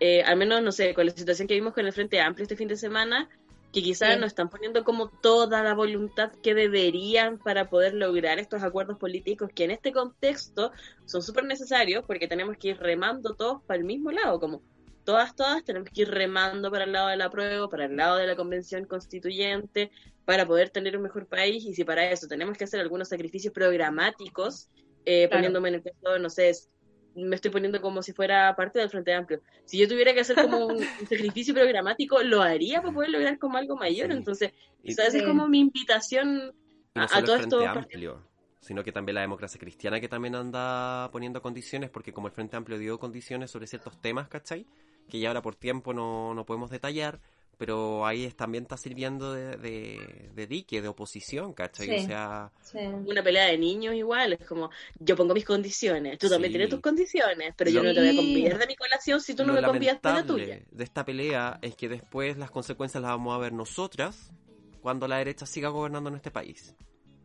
eh, 0.00 0.22
al 0.22 0.36
menos, 0.36 0.62
no 0.62 0.72
sé, 0.72 0.94
con 0.94 1.04
la 1.04 1.12
situación 1.12 1.46
que 1.48 1.54
vimos 1.54 1.74
con 1.74 1.84
el 1.84 1.92
Frente 1.92 2.20
Amplio 2.20 2.44
este 2.44 2.56
fin 2.56 2.68
de 2.68 2.76
semana, 2.76 3.28
que 3.72 3.82
quizás 3.82 4.14
Sí. 4.14 4.20
no 4.20 4.26
están 4.26 4.50
poniendo 4.50 4.84
como 4.84 5.08
toda 5.08 5.62
la 5.62 5.74
voluntad 5.74 6.30
que 6.42 6.54
deberían 6.54 7.38
para 7.38 7.70
poder 7.70 7.94
lograr 7.94 8.38
estos 8.38 8.62
acuerdos 8.62 8.98
políticos 8.98 9.50
que 9.54 9.64
en 9.64 9.70
este 9.70 9.92
contexto 9.92 10.72
son 11.06 11.22
súper 11.22 11.44
necesarios 11.44 12.04
porque 12.06 12.28
tenemos 12.28 12.56
que 12.58 12.68
ir 12.68 12.78
remando 12.78 13.34
todos 13.34 13.62
para 13.64 13.78
el 13.78 13.84
mismo 13.84 14.10
lado, 14.10 14.38
como 14.38 14.62
todas, 15.04 15.34
todas 15.34 15.64
tenemos 15.64 15.88
que 15.90 16.02
ir 16.02 16.10
remando 16.10 16.70
para 16.70 16.84
el 16.84 16.92
lado 16.92 17.08
de 17.08 17.16
la 17.16 17.30
prueba, 17.30 17.68
para 17.68 17.86
el 17.86 17.96
lado 17.96 18.18
de 18.18 18.26
la 18.26 18.36
convención 18.36 18.84
constituyente, 18.84 19.90
para 20.24 20.46
poder 20.46 20.70
tener 20.70 20.96
un 20.96 21.02
mejor 21.02 21.26
país 21.26 21.64
y 21.64 21.74
si 21.74 21.82
para 21.84 22.10
eso 22.10 22.28
tenemos 22.28 22.56
que 22.56 22.64
hacer 22.64 22.80
algunos 22.80 23.08
sacrificios 23.08 23.52
programáticos, 23.52 24.68
eh, 25.04 25.26
Claro. 25.26 25.30
poniéndome 25.30 25.68
en 25.70 25.74
el 25.76 25.82
caso, 25.82 26.18
no 26.18 26.30
sé, 26.30 26.50
es- 26.50 26.68
me 27.14 27.36
estoy 27.36 27.50
poniendo 27.50 27.80
como 27.80 28.02
si 28.02 28.12
fuera 28.12 28.54
parte 28.56 28.78
del 28.78 28.88
Frente 28.90 29.12
Amplio. 29.14 29.40
Si 29.64 29.78
yo 29.78 29.88
tuviera 29.88 30.12
que 30.14 30.20
hacer 30.20 30.36
como 30.36 30.66
un, 30.66 30.76
un 31.00 31.06
sacrificio 31.08 31.54
programático, 31.54 32.22
lo 32.22 32.42
haría 32.42 32.80
para 32.82 32.94
poder 32.94 33.10
lograr 33.10 33.38
como 33.38 33.58
algo 33.58 33.76
mayor. 33.76 34.10
Sí. 34.10 34.16
Entonces, 34.16 34.52
quizás 34.82 35.08
esa 35.08 35.16
es 35.18 35.22
Sí. 35.22 35.28
como 35.28 35.48
mi 35.48 35.60
invitación 35.60 36.54
no 36.94 37.02
a, 37.02 37.04
a 37.04 37.08
solo 37.08 37.24
todo 37.26 37.36
el 37.36 37.42
esto. 37.42 37.56
Frente 37.58 37.78
Amplio, 37.78 38.28
sino 38.60 38.82
que 38.84 38.92
también 38.92 39.14
la 39.16 39.20
democracia 39.22 39.58
cristiana 39.58 40.00
que 40.00 40.08
también 40.08 40.34
anda 40.34 41.10
poniendo 41.12 41.42
condiciones, 41.42 41.90
porque 41.90 42.12
como 42.12 42.28
el 42.28 42.32
Frente 42.32 42.56
Amplio 42.56 42.78
dio 42.78 42.98
condiciones 42.98 43.50
sobre 43.50 43.66
ciertos 43.66 44.00
temas, 44.00 44.28
¿cachai? 44.28 44.66
Que 45.08 45.18
ya 45.18 45.28
ahora 45.28 45.42
por 45.42 45.56
tiempo 45.56 45.92
no, 45.92 46.32
no 46.34 46.46
podemos 46.46 46.70
detallar, 46.70 47.20
pero 47.62 48.04
ahí 48.04 48.24
es- 48.24 48.34
también 48.34 48.64
está 48.64 48.76
sirviendo 48.76 49.32
de, 49.32 49.56
de, 49.56 50.30
de 50.34 50.46
dique, 50.48 50.82
de 50.82 50.88
oposición, 50.88 51.52
¿cachai? 51.52 51.86
Sí. 51.86 51.94
O 52.04 52.06
sea, 52.08 52.50
Sí. 52.60 52.78
Una 52.78 53.22
pelea 53.22 53.46
de 53.46 53.56
niños 53.56 53.94
igual, 53.94 54.32
es 54.32 54.44
como 54.44 54.68
yo 54.98 55.14
pongo 55.14 55.32
mis 55.32 55.44
condiciones, 55.44 56.18
tú 56.18 56.28
también 56.28 56.50
Sí. 56.50 56.54
tienes 56.58 56.70
tus 56.70 56.80
condiciones, 56.80 57.54
pero 57.56 57.70
yo 57.70 57.84
no 57.84 57.94
te 57.94 58.00
voy 58.00 58.08
a 58.08 58.16
convidar 58.16 58.58
de 58.58 58.66
mi 58.66 58.74
colación 58.74 59.20
si 59.20 59.34
tú 59.36 59.44
no 59.46 59.52
lo 59.52 59.60
me 59.62 59.68
convidas 59.68 60.02
de 60.02 60.10
la 60.12 60.24
tuya. 60.26 60.60
de 60.72 60.82
esta 60.84 61.04
pelea 61.04 61.60
es 61.62 61.76
que 61.76 61.88
después 61.88 62.36
las 62.36 62.50
consecuencias 62.50 63.00
las 63.00 63.12
vamos 63.12 63.32
a 63.32 63.38
ver 63.38 63.52
nosotras 63.52 64.32
cuando 64.80 65.06
la 65.06 65.18
derecha 65.18 65.46
siga 65.46 65.68
gobernando 65.68 66.10
en 66.10 66.16
este 66.16 66.32
país, 66.32 66.74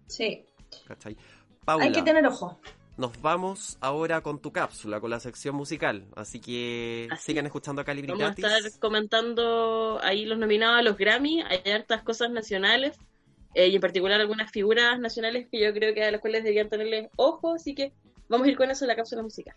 Sí. 0.05 0.45
¿cachai? 0.85 1.17
Paula, 1.65 1.85
Hay 1.85 1.91
que 1.91 2.03
tener 2.03 2.23
ojo. 2.27 2.59
Nos 2.97 3.21
vamos 3.21 3.77
ahora 3.79 4.21
con 4.21 4.39
tu 4.39 4.51
cápsula, 4.51 4.99
con 4.99 5.11
la 5.11 5.19
sección 5.19 5.55
musical, 5.55 6.05
así 6.15 6.39
que 6.39 7.07
Así 7.11 7.27
sigan 7.27 7.45
escuchando 7.45 7.81
a 7.81 7.85
Calibri 7.85 8.11
Vamos 8.11 8.29
a 8.29 8.31
estar 8.31 8.79
comentando 8.79 9.99
ahí 10.01 10.25
los 10.25 10.37
nominados 10.37 10.79
a 10.79 10.81
los 10.81 10.97
Grammy, 10.97 11.43
hay 11.43 11.71
hartas 11.71 12.01
cosas 12.01 12.31
nacionales 12.31 12.97
eh, 13.53 13.67
y 13.67 13.75
en 13.75 13.81
particular 13.81 14.19
algunas 14.19 14.51
figuras 14.51 14.99
nacionales 14.99 15.47
que 15.51 15.59
yo 15.59 15.73
creo 15.73 15.93
que 15.93 16.03
a 16.03 16.11
las 16.11 16.21
cuales 16.21 16.43
deberían 16.43 16.69
tenerles 16.69 17.09
ojo, 17.15 17.53
así 17.53 17.75
que 17.75 17.93
vamos 18.29 18.47
a 18.47 18.51
ir 18.51 18.57
con 18.57 18.71
eso 18.71 18.85
en 18.85 18.89
la 18.89 18.95
cápsula 18.95 19.21
musical. 19.21 19.55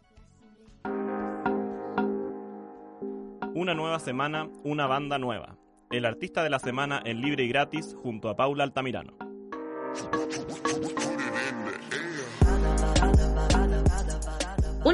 Una 3.55 3.74
nueva 3.74 3.98
semana, 3.98 4.48
una 4.64 4.87
banda 4.87 5.18
nueva. 5.18 5.57
El 5.90 6.05
artista 6.05 6.44
de 6.44 6.50
la 6.50 6.61
semana 6.61 7.03
en 7.05 7.20
libre 7.20 7.44
y 7.44 7.48
gratis 7.48 7.96
junto 8.00 8.29
a 8.29 8.37
Paula 8.37 8.64
Altamirano. 8.64 9.18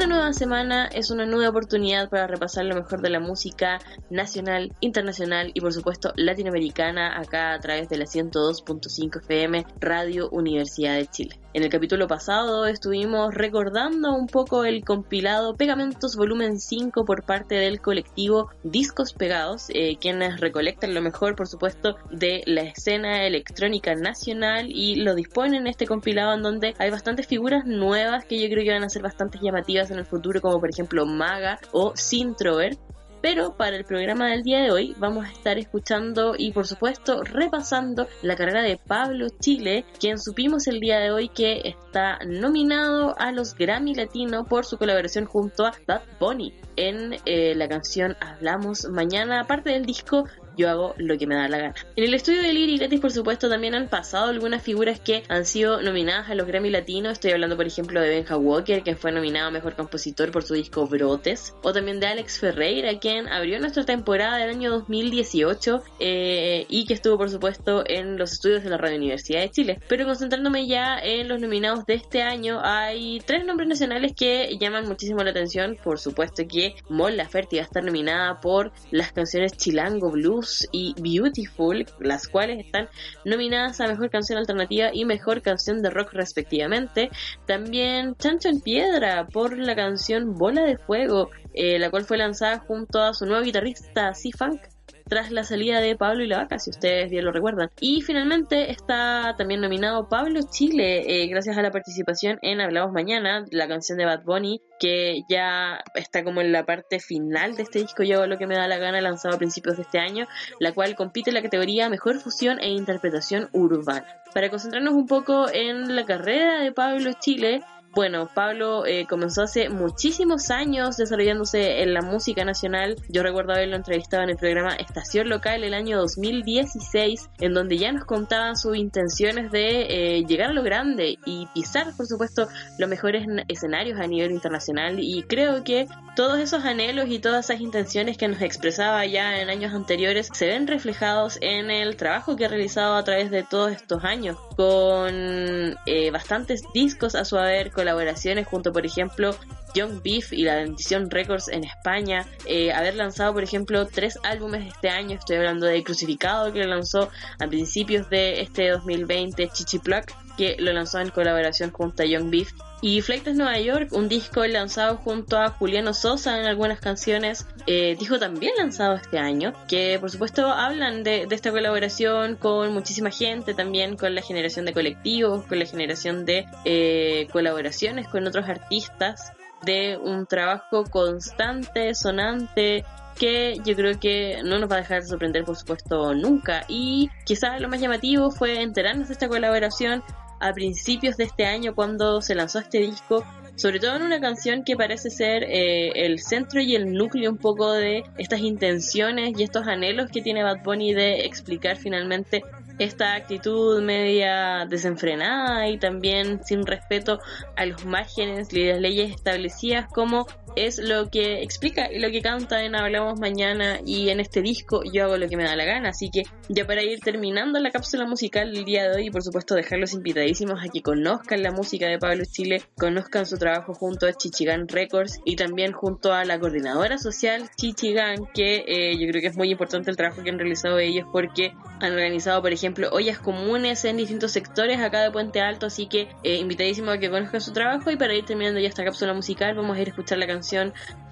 Nueva 0.06 0.32
semana 0.32 0.86
es 0.86 1.10
una 1.10 1.26
nueva 1.26 1.50
oportunidad 1.50 2.08
para 2.08 2.28
repasar 2.28 2.64
lo 2.64 2.76
mejor 2.76 3.02
de 3.02 3.10
la 3.10 3.18
música 3.18 3.80
nacional, 4.08 4.72
internacional 4.80 5.50
y 5.52 5.60
por 5.60 5.72
supuesto 5.72 6.12
latinoamericana 6.14 7.18
acá 7.18 7.52
a 7.52 7.58
través 7.58 7.88
de 7.88 7.98
la 7.98 8.04
102.5 8.04 9.22
FM 9.22 9.66
Radio 9.80 10.28
Universidad 10.30 10.94
de 10.94 11.06
Chile. 11.08 11.40
En 11.56 11.62
el 11.62 11.70
capítulo 11.70 12.06
pasado 12.06 12.66
estuvimos 12.66 13.34
recordando 13.34 14.12
un 14.14 14.26
poco 14.26 14.66
el 14.66 14.84
compilado 14.84 15.56
Pegamentos 15.56 16.14
Volumen 16.14 16.60
5 16.60 17.06
por 17.06 17.22
parte 17.22 17.54
del 17.54 17.80
colectivo 17.80 18.50
Discos 18.62 19.14
Pegados, 19.14 19.68
eh, 19.70 19.96
quienes 19.98 20.38
recolectan 20.38 20.92
lo 20.92 21.00
mejor 21.00 21.34
por 21.34 21.48
supuesto 21.48 21.96
de 22.10 22.42
la 22.44 22.60
escena 22.60 23.26
electrónica 23.26 23.94
nacional 23.94 24.66
y 24.68 24.96
lo 24.96 25.14
disponen 25.14 25.62
en 25.62 25.66
este 25.68 25.86
compilado 25.86 26.34
en 26.34 26.42
donde 26.42 26.74
hay 26.78 26.90
bastantes 26.90 27.26
figuras 27.26 27.64
nuevas 27.64 28.26
que 28.26 28.38
yo 28.38 28.50
creo 28.50 28.62
que 28.62 28.72
van 28.72 28.84
a 28.84 28.90
ser 28.90 29.00
bastante 29.00 29.38
llamativas 29.40 29.90
en 29.90 29.96
el 29.96 30.04
futuro, 30.04 30.42
como 30.42 30.60
por 30.60 30.68
ejemplo 30.68 31.06
Maga 31.06 31.58
o 31.72 31.92
Sintrover. 31.96 32.76
Pero 33.26 33.56
para 33.56 33.76
el 33.76 33.84
programa 33.84 34.28
del 34.28 34.44
día 34.44 34.60
de 34.60 34.70
hoy 34.70 34.94
vamos 35.00 35.26
a 35.26 35.32
estar 35.32 35.58
escuchando 35.58 36.36
y 36.38 36.52
por 36.52 36.64
supuesto 36.64 37.24
repasando 37.24 38.06
la 38.22 38.36
carrera 38.36 38.62
de 38.62 38.76
Pablo 38.76 39.26
Chile, 39.40 39.84
quien 39.98 40.20
supimos 40.20 40.68
el 40.68 40.78
día 40.78 41.00
de 41.00 41.10
hoy 41.10 41.28
que 41.28 41.60
está 41.64 42.20
nominado 42.24 43.18
a 43.18 43.32
los 43.32 43.56
Grammy 43.56 43.96
Latino 43.96 44.44
por 44.44 44.64
su 44.64 44.78
colaboración 44.78 45.24
junto 45.24 45.66
a 45.66 45.74
Bad 45.88 46.02
Bunny 46.20 46.54
en 46.76 47.16
eh, 47.24 47.56
la 47.56 47.66
canción 47.66 48.16
Hablamos 48.20 48.88
Mañana, 48.88 49.40
aparte 49.40 49.70
del 49.70 49.86
disco 49.86 50.26
yo 50.56 50.70
hago 50.70 50.94
lo 50.98 51.18
que 51.18 51.26
me 51.26 51.34
da 51.34 51.48
la 51.48 51.58
gana. 51.58 51.74
En 51.96 52.04
el 52.04 52.14
estudio 52.14 52.42
de 52.42 52.52
Liri 52.52 52.78
Gratis, 52.78 53.00
por 53.00 53.12
supuesto, 53.12 53.48
también 53.48 53.74
han 53.74 53.88
pasado 53.88 54.30
algunas 54.30 54.62
figuras 54.62 55.00
que 55.00 55.22
han 55.28 55.44
sido 55.44 55.82
nominadas 55.82 56.30
a 56.30 56.34
los 56.34 56.46
Grammy 56.46 56.70
Latinos. 56.70 57.12
Estoy 57.12 57.32
hablando, 57.32 57.56
por 57.56 57.66
ejemplo, 57.66 58.00
de 58.00 58.08
Benja 58.08 58.36
Walker, 58.36 58.82
que 58.82 58.96
fue 58.96 59.12
nominado 59.12 59.48
a 59.48 59.50
Mejor 59.50 59.76
Compositor 59.76 60.30
por 60.30 60.42
su 60.42 60.54
disco 60.54 60.86
Brotes. 60.86 61.54
O 61.62 61.72
también 61.72 62.00
de 62.00 62.06
Alex 62.06 62.38
Ferreira, 62.38 62.98
quien 62.98 63.28
abrió 63.28 63.58
nuestra 63.60 63.84
temporada 63.84 64.38
del 64.38 64.50
año 64.50 64.70
2018 64.70 65.82
eh, 66.00 66.66
y 66.68 66.86
que 66.86 66.94
estuvo, 66.94 67.18
por 67.18 67.30
supuesto, 67.30 67.84
en 67.86 68.16
los 68.16 68.32
estudios 68.32 68.64
de 68.64 68.70
la 68.70 68.78
Radio 68.78 68.96
Universidad 68.96 69.40
de 69.40 69.50
Chile. 69.50 69.80
Pero 69.88 70.06
concentrándome 70.06 70.66
ya 70.66 70.98
en 70.98 71.28
los 71.28 71.40
nominados 71.40 71.84
de 71.86 71.94
este 71.94 72.22
año, 72.22 72.60
hay 72.62 73.20
tres 73.26 73.44
nombres 73.44 73.68
nacionales 73.68 74.14
que 74.16 74.56
llaman 74.58 74.86
muchísimo 74.86 75.22
la 75.22 75.30
atención. 75.30 75.76
Por 75.82 75.98
supuesto 75.98 76.44
que 76.48 76.74
Mon 76.88 77.16
Laferte 77.16 77.56
va 77.56 77.62
a 77.62 77.66
estar 77.66 77.84
nominada 77.84 78.40
por 78.40 78.72
las 78.90 79.12
canciones 79.12 79.52
Chilango 79.56 80.10
Blues 80.10 80.45
y 80.72 80.94
Beautiful, 81.00 81.86
las 82.00 82.28
cuales 82.28 82.64
están 82.64 82.88
nominadas 83.24 83.80
a 83.80 83.88
Mejor 83.88 84.10
Canción 84.10 84.38
Alternativa 84.38 84.90
y 84.92 85.04
Mejor 85.04 85.42
Canción 85.42 85.82
de 85.82 85.90
Rock 85.90 86.12
respectivamente. 86.12 87.10
También 87.46 88.14
Chancho 88.16 88.48
en 88.48 88.60
Piedra 88.60 89.26
por 89.26 89.56
la 89.58 89.74
canción 89.74 90.34
Bola 90.34 90.62
de 90.62 90.78
Fuego, 90.78 91.30
eh, 91.54 91.78
la 91.78 91.90
cual 91.90 92.04
fue 92.04 92.18
lanzada 92.18 92.58
junto 92.60 93.00
a 93.02 93.14
su 93.14 93.26
nuevo 93.26 93.44
guitarrista 93.44 94.14
C-Funk 94.14 94.60
tras 95.08 95.30
la 95.30 95.44
salida 95.44 95.80
de 95.80 95.96
Pablo 95.96 96.24
y 96.24 96.26
la 96.26 96.38
Vaca, 96.38 96.58
si 96.58 96.70
ustedes 96.70 97.10
bien 97.10 97.24
lo 97.24 97.32
recuerdan. 97.32 97.70
Y 97.80 98.02
finalmente 98.02 98.70
está 98.70 99.34
también 99.38 99.60
nominado 99.60 100.08
Pablo 100.08 100.40
Chile, 100.50 101.22
eh, 101.22 101.26
gracias 101.28 101.56
a 101.56 101.62
la 101.62 101.70
participación 101.70 102.38
en 102.42 102.60
Hablamos 102.60 102.92
Mañana, 102.92 103.44
la 103.50 103.68
canción 103.68 103.98
de 103.98 104.04
Bad 104.04 104.24
Bunny, 104.24 104.60
que 104.78 105.22
ya 105.28 105.80
está 105.94 106.24
como 106.24 106.40
en 106.40 106.52
la 106.52 106.64
parte 106.64 107.00
final 107.00 107.56
de 107.56 107.62
este 107.62 107.78
disco, 107.78 108.02
yo 108.02 108.26
lo 108.26 108.38
que 108.38 108.46
me 108.46 108.56
da 108.56 108.68
la 108.68 108.78
gana, 108.78 109.00
lanzado 109.00 109.34
a 109.34 109.38
principios 109.38 109.76
de 109.76 109.82
este 109.82 109.98
año, 109.98 110.26
la 110.60 110.72
cual 110.72 110.96
compite 110.96 111.30
en 111.30 111.34
la 111.34 111.42
categoría 111.42 111.88
Mejor 111.88 112.18
Fusión 112.18 112.58
e 112.60 112.68
Interpretación 112.70 113.48
Urbana. 113.52 114.06
Para 114.34 114.50
concentrarnos 114.50 114.94
un 114.94 115.06
poco 115.06 115.46
en 115.52 115.94
la 115.94 116.04
carrera 116.04 116.60
de 116.60 116.72
Pablo 116.72 117.12
Chile, 117.20 117.62
bueno, 117.96 118.28
Pablo 118.32 118.84
eh, 118.84 119.06
comenzó 119.08 119.40
hace 119.40 119.70
muchísimos 119.70 120.50
años 120.50 120.98
desarrollándose 120.98 121.80
en 121.80 121.94
la 121.94 122.02
música 122.02 122.44
nacional. 122.44 122.96
Yo 123.08 123.22
recuerdo 123.22 123.54
haberlo 123.54 123.74
entrevistado 123.74 124.22
en 124.22 124.28
el 124.28 124.36
programa 124.36 124.74
Estación 124.74 125.30
Local 125.30 125.64
el 125.64 125.72
año 125.72 125.96
2016, 125.96 127.30
en 127.40 127.54
donde 127.54 127.78
ya 127.78 127.92
nos 127.92 128.04
contaba 128.04 128.54
sus 128.54 128.76
intenciones 128.76 129.50
de 129.50 130.18
eh, 130.18 130.24
llegar 130.26 130.50
a 130.50 130.52
lo 130.52 130.62
grande 130.62 131.18
y 131.24 131.46
pisar, 131.54 131.96
por 131.96 132.06
supuesto, 132.06 132.48
los 132.78 132.86
mejores 132.86 133.26
escenarios 133.48 133.98
a 133.98 134.06
nivel 134.06 134.32
internacional. 134.32 135.00
Y 135.00 135.22
creo 135.22 135.64
que 135.64 135.88
todos 136.16 136.38
esos 136.38 136.66
anhelos 136.66 137.06
y 137.08 137.18
todas 137.18 137.48
esas 137.48 137.62
intenciones 137.62 138.18
que 138.18 138.28
nos 138.28 138.42
expresaba 138.42 139.06
ya 139.06 139.40
en 139.40 139.48
años 139.48 139.72
anteriores 139.72 140.28
se 140.34 140.46
ven 140.46 140.66
reflejados 140.66 141.38
en 141.40 141.70
el 141.70 141.96
trabajo 141.96 142.36
que 142.36 142.44
ha 142.44 142.48
realizado 142.48 142.96
a 142.96 143.04
través 143.04 143.30
de 143.30 143.42
todos 143.42 143.72
estos 143.72 144.04
años, 144.04 144.36
con 144.54 145.76
eh, 145.86 146.10
bastantes 146.10 146.62
discos 146.74 147.14
a 147.14 147.24
su 147.24 147.38
haber, 147.38 147.70
colaboraciones 147.86 148.48
junto, 148.48 148.72
por 148.72 148.84
ejemplo, 148.84 149.36
Young 149.76 150.02
Beef 150.02 150.32
y 150.32 150.42
la 150.42 150.56
Bendición 150.56 151.08
Records 151.08 151.46
en 151.46 151.62
España, 151.62 152.26
eh, 152.44 152.72
haber 152.72 152.96
lanzado, 152.96 153.32
por 153.32 153.44
ejemplo, 153.44 153.86
tres 153.86 154.18
álbumes 154.24 154.66
este 154.66 154.88
año, 154.88 155.16
estoy 155.16 155.36
hablando 155.36 155.66
de 155.66 155.84
Crucificado, 155.84 156.52
que 156.52 156.64
lanzó 156.64 157.10
a 157.38 157.46
principios 157.46 158.10
de 158.10 158.40
este 158.40 158.70
2020, 158.70 159.48
Chichi 159.50 159.78
Pluck, 159.78 160.10
que 160.36 160.56
lo 160.58 160.72
lanzó 160.72 161.00
en 161.00 161.10
colaboración 161.10 161.70
junto 161.70 162.02
a 162.02 162.06
Young 162.06 162.30
Beef, 162.30 162.52
y 162.82 163.00
Flights 163.00 163.34
Nueva 163.34 163.58
York, 163.58 163.88
un 163.92 164.08
disco 164.08 164.46
lanzado 164.46 164.98
junto 164.98 165.38
a 165.38 165.48
Juliano 165.48 165.94
Sosa 165.94 166.38
en 166.38 166.46
algunas 166.46 166.78
canciones, 166.78 167.46
eh, 167.66 167.96
disco 167.98 168.18
también 168.18 168.52
lanzado 168.58 168.94
este 168.94 169.18
año, 169.18 169.54
que 169.66 169.98
por 169.98 170.10
supuesto 170.10 170.46
hablan 170.46 171.02
de, 171.02 171.26
de, 171.26 171.34
esta 171.34 171.50
colaboración 171.50 172.36
con 172.36 172.74
muchísima 172.74 173.10
gente, 173.10 173.54
también 173.54 173.96
con 173.96 174.14
la 174.14 174.20
generación 174.20 174.66
de 174.66 174.74
colectivos, 174.74 175.44
con 175.46 175.58
la 175.58 175.64
generación 175.64 176.26
de 176.26 176.46
eh, 176.64 177.28
colaboraciones 177.32 178.08
con 178.08 178.26
otros 178.26 178.46
artistas, 178.46 179.32
de 179.62 179.96
un 179.96 180.26
trabajo 180.26 180.84
constante, 180.84 181.94
sonante, 181.94 182.84
que 183.18 183.56
yo 183.64 183.74
creo 183.74 183.98
que 183.98 184.42
no 184.44 184.58
nos 184.58 184.70
va 184.70 184.76
a 184.76 184.80
dejar 184.80 185.00
de 185.00 185.08
sorprender 185.08 185.44
por 185.44 185.56
supuesto 185.56 186.14
nunca. 186.14 186.64
Y 186.68 187.10
quizás 187.24 187.60
lo 187.60 187.68
más 187.68 187.80
llamativo 187.80 188.30
fue 188.30 188.62
enterarnos 188.62 189.08
de 189.08 189.14
esta 189.14 189.28
colaboración 189.28 190.02
a 190.40 190.52
principios 190.52 191.16
de 191.16 191.24
este 191.24 191.46
año 191.46 191.74
cuando 191.74 192.20
se 192.20 192.34
lanzó 192.34 192.58
este 192.58 192.78
disco, 192.78 193.24
sobre 193.56 193.80
todo 193.80 193.96
en 193.96 194.02
una 194.02 194.20
canción 194.20 194.64
que 194.64 194.76
parece 194.76 195.10
ser 195.10 195.44
eh, 195.44 195.92
el 196.04 196.18
centro 196.20 196.60
y 196.60 196.74
el 196.74 196.92
núcleo 196.92 197.30
un 197.30 197.38
poco 197.38 197.72
de 197.72 198.04
estas 198.18 198.40
intenciones 198.40 199.38
y 199.38 199.42
estos 199.42 199.66
anhelos 199.66 200.10
que 200.10 200.22
tiene 200.22 200.42
Bad 200.42 200.62
Bunny 200.62 200.92
de 200.92 201.26
explicar 201.26 201.76
finalmente 201.76 202.42
esta 202.78 203.14
actitud 203.14 203.80
media 203.82 204.66
desenfrenada 204.68 205.68
y 205.68 205.78
también 205.78 206.44
sin 206.44 206.66
respeto 206.66 207.20
a 207.56 207.64
los 207.64 207.84
márgenes 207.86 208.52
y 208.52 208.64
las 208.66 208.80
leyes 208.80 209.10
establecidas 209.12 209.86
como 209.88 210.26
es 210.56 210.78
lo 210.78 211.10
que 211.10 211.42
explica 211.42 211.92
y 211.92 211.98
lo 211.98 212.10
que 212.10 212.22
canta 212.22 212.64
en 212.64 212.74
Hablamos 212.74 213.20
Mañana 213.20 213.78
y 213.84 214.08
en 214.08 214.20
este 214.20 214.40
disco 214.40 214.80
yo 214.90 215.04
hago 215.04 215.18
lo 215.18 215.28
que 215.28 215.36
me 215.36 215.44
da 215.44 215.54
la 215.54 215.66
gana. 215.66 215.90
Así 215.90 216.10
que 216.10 216.22
ya 216.48 216.66
para 216.66 216.82
ir 216.82 217.00
terminando 217.00 217.60
la 217.60 217.70
cápsula 217.70 218.06
musical 218.06 218.52
del 218.52 218.64
día 218.64 218.88
de 218.88 218.96
hoy 218.96 219.06
y 219.08 219.10
por 219.10 219.22
supuesto 219.22 219.54
dejarlos 219.54 219.92
invitadísimos 219.92 220.64
a 220.64 220.68
que 220.68 220.80
conozcan 220.80 221.42
la 221.42 221.52
música 221.52 221.86
de 221.86 221.98
Pablo 221.98 222.24
Chile, 222.24 222.62
conozcan 222.76 223.26
su 223.26 223.36
trabajo 223.36 223.74
junto 223.74 224.06
a 224.06 224.14
Chichigan 224.14 224.66
Records 224.66 225.20
y 225.26 225.36
también 225.36 225.72
junto 225.72 226.14
a 226.14 226.24
la 226.24 226.40
coordinadora 226.40 226.96
social 226.96 227.50
Chichigan, 227.56 228.26
que 228.34 228.64
eh, 228.66 228.98
yo 228.98 229.06
creo 229.08 229.20
que 229.20 229.28
es 229.28 229.36
muy 229.36 229.50
importante 229.50 229.90
el 229.90 229.96
trabajo 229.96 230.22
que 230.22 230.30
han 230.30 230.38
realizado 230.38 230.78
ellos 230.78 231.06
porque 231.12 231.52
han 231.80 231.92
organizado, 231.92 232.40
por 232.40 232.52
ejemplo, 232.52 232.88
ollas 232.92 233.18
comunes 233.18 233.84
en 233.84 233.98
distintos 233.98 234.32
sectores 234.32 234.80
acá 234.80 235.02
de 235.02 235.10
Puente 235.10 235.42
Alto, 235.42 235.66
así 235.66 235.86
que 235.86 236.08
eh, 236.22 236.36
invitadísimo 236.36 236.92
a 236.92 236.98
que 236.98 237.10
conozcan 237.10 237.42
su 237.42 237.52
trabajo 237.52 237.90
y 237.90 237.96
para 237.96 238.14
ir 238.14 238.24
terminando 238.24 238.58
ya 238.58 238.68
esta 238.68 238.84
cápsula 238.84 239.12
musical 239.12 239.54
vamos 239.54 239.76
a 239.76 239.80
ir 239.82 239.88
a 239.88 239.90
escuchar 239.90 240.16
la 240.16 240.26
canción 240.26 240.45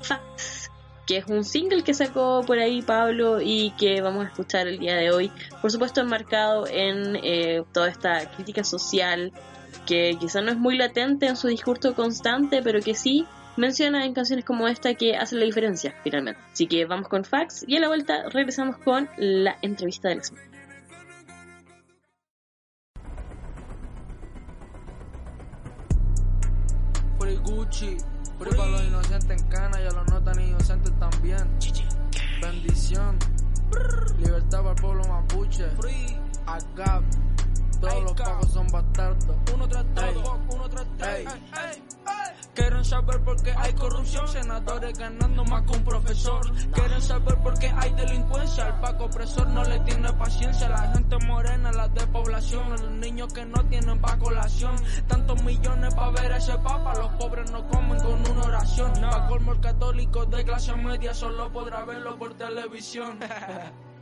Facts 0.02 0.70
que 1.06 1.18
es 1.18 1.26
un 1.26 1.44
single 1.44 1.82
que 1.82 1.94
sacó 1.94 2.42
por 2.46 2.58
ahí 2.58 2.82
Pablo 2.82 3.40
y 3.40 3.72
que 3.72 4.00
vamos 4.00 4.24
a 4.24 4.28
escuchar 4.28 4.68
el 4.68 4.78
día 4.78 4.96
de 4.96 5.10
hoy. 5.10 5.30
Por 5.60 5.70
supuesto, 5.70 6.00
enmarcado 6.00 6.66
en 6.66 7.16
eh, 7.22 7.62
toda 7.72 7.88
esta 7.88 8.30
crítica 8.30 8.64
social 8.64 9.32
que 9.86 10.16
quizá 10.18 10.40
no 10.40 10.50
es 10.50 10.56
muy 10.56 10.78
latente 10.78 11.26
en 11.26 11.36
su 11.36 11.48
discurso 11.48 11.94
constante, 11.94 12.62
pero 12.62 12.80
que 12.80 12.94
sí 12.94 13.26
menciona 13.56 14.04
en 14.04 14.14
canciones 14.14 14.44
como 14.44 14.66
esta 14.66 14.94
que 14.94 15.16
hace 15.16 15.36
la 15.36 15.44
diferencia 15.44 15.94
finalmente. 16.02 16.40
Así 16.52 16.66
que 16.66 16.86
vamos 16.86 17.08
con 17.08 17.24
Fax 17.24 17.64
y 17.68 17.76
a 17.76 17.80
la 17.80 17.88
vuelta 17.88 18.28
regresamos 18.30 18.78
con 18.78 19.08
la 19.16 19.58
entrevista 19.62 20.08
de 20.08 20.16
la 20.16 20.22
semana. 20.22 20.50
Gucci, 27.44 27.98
para 28.38 28.66
los 28.66 28.84
inocentes 28.84 29.40
en 29.40 29.48
cana 29.48 29.80
y 29.80 29.86
a 29.86 29.90
los 29.90 30.06
no 30.08 30.22
tan 30.22 30.40
inocentes 30.40 30.92
también. 30.98 31.48
Bendición, 32.40 33.18
libertad 34.18 34.58
para 34.58 34.70
el 34.70 34.80
pueblo 34.80 35.04
mapuche. 35.04 35.66
Acá, 36.46 37.02
todos 37.84 38.02
los 38.02 38.12
pagos 38.12 38.48
son 38.50 38.66
bastardos. 38.68 39.36
Uno 39.54 39.68
tras 39.68 39.84
todo, 39.94 40.38
uno 40.50 40.68
tras 40.68 40.86
Quieren 42.54 42.84
saber 42.84 43.20
por 43.24 43.42
qué 43.42 43.52
hay 43.56 43.72
corrupción, 43.72 44.28
senadores 44.28 44.96
ganando 44.96 45.44
más 45.44 45.62
que 45.62 45.76
un 45.76 45.84
profesor. 45.84 46.70
Quieren 46.70 47.02
saber 47.02 47.36
por 47.38 47.58
qué 47.58 47.66
hay 47.66 47.92
delincuencia, 47.94 48.68
el 48.68 48.74
paco 48.74 49.04
opresor 49.06 49.48
no 49.48 49.64
le 49.64 49.80
tiene 49.80 50.12
paciencia. 50.12 50.68
La 50.68 50.92
gente 50.92 51.16
morena, 51.26 51.72
la 51.72 51.88
despoblación, 51.88 52.70
los 52.70 52.90
niños 52.92 53.32
que 53.32 53.44
no 53.44 53.64
tienen 53.66 54.00
pa' 54.00 54.16
colación. 54.18 54.76
Tantos 55.08 55.42
millones 55.42 55.94
pa' 55.94 56.10
ver 56.10 56.32
a 56.32 56.36
ese 56.36 56.56
papa, 56.58 56.94
los 56.94 57.12
pobres 57.14 57.50
no 57.50 57.66
comen 57.66 57.98
con 57.98 58.30
una 58.30 58.42
oración. 58.44 58.92
Pa' 59.00 59.26
colmo 59.26 59.52
el 59.52 59.60
católico 59.60 60.24
de 60.26 60.44
clase 60.44 60.76
media 60.76 61.12
solo 61.12 61.50
podrá 61.52 61.84
verlo 61.84 62.16
por 62.16 62.34
televisión. 62.34 63.18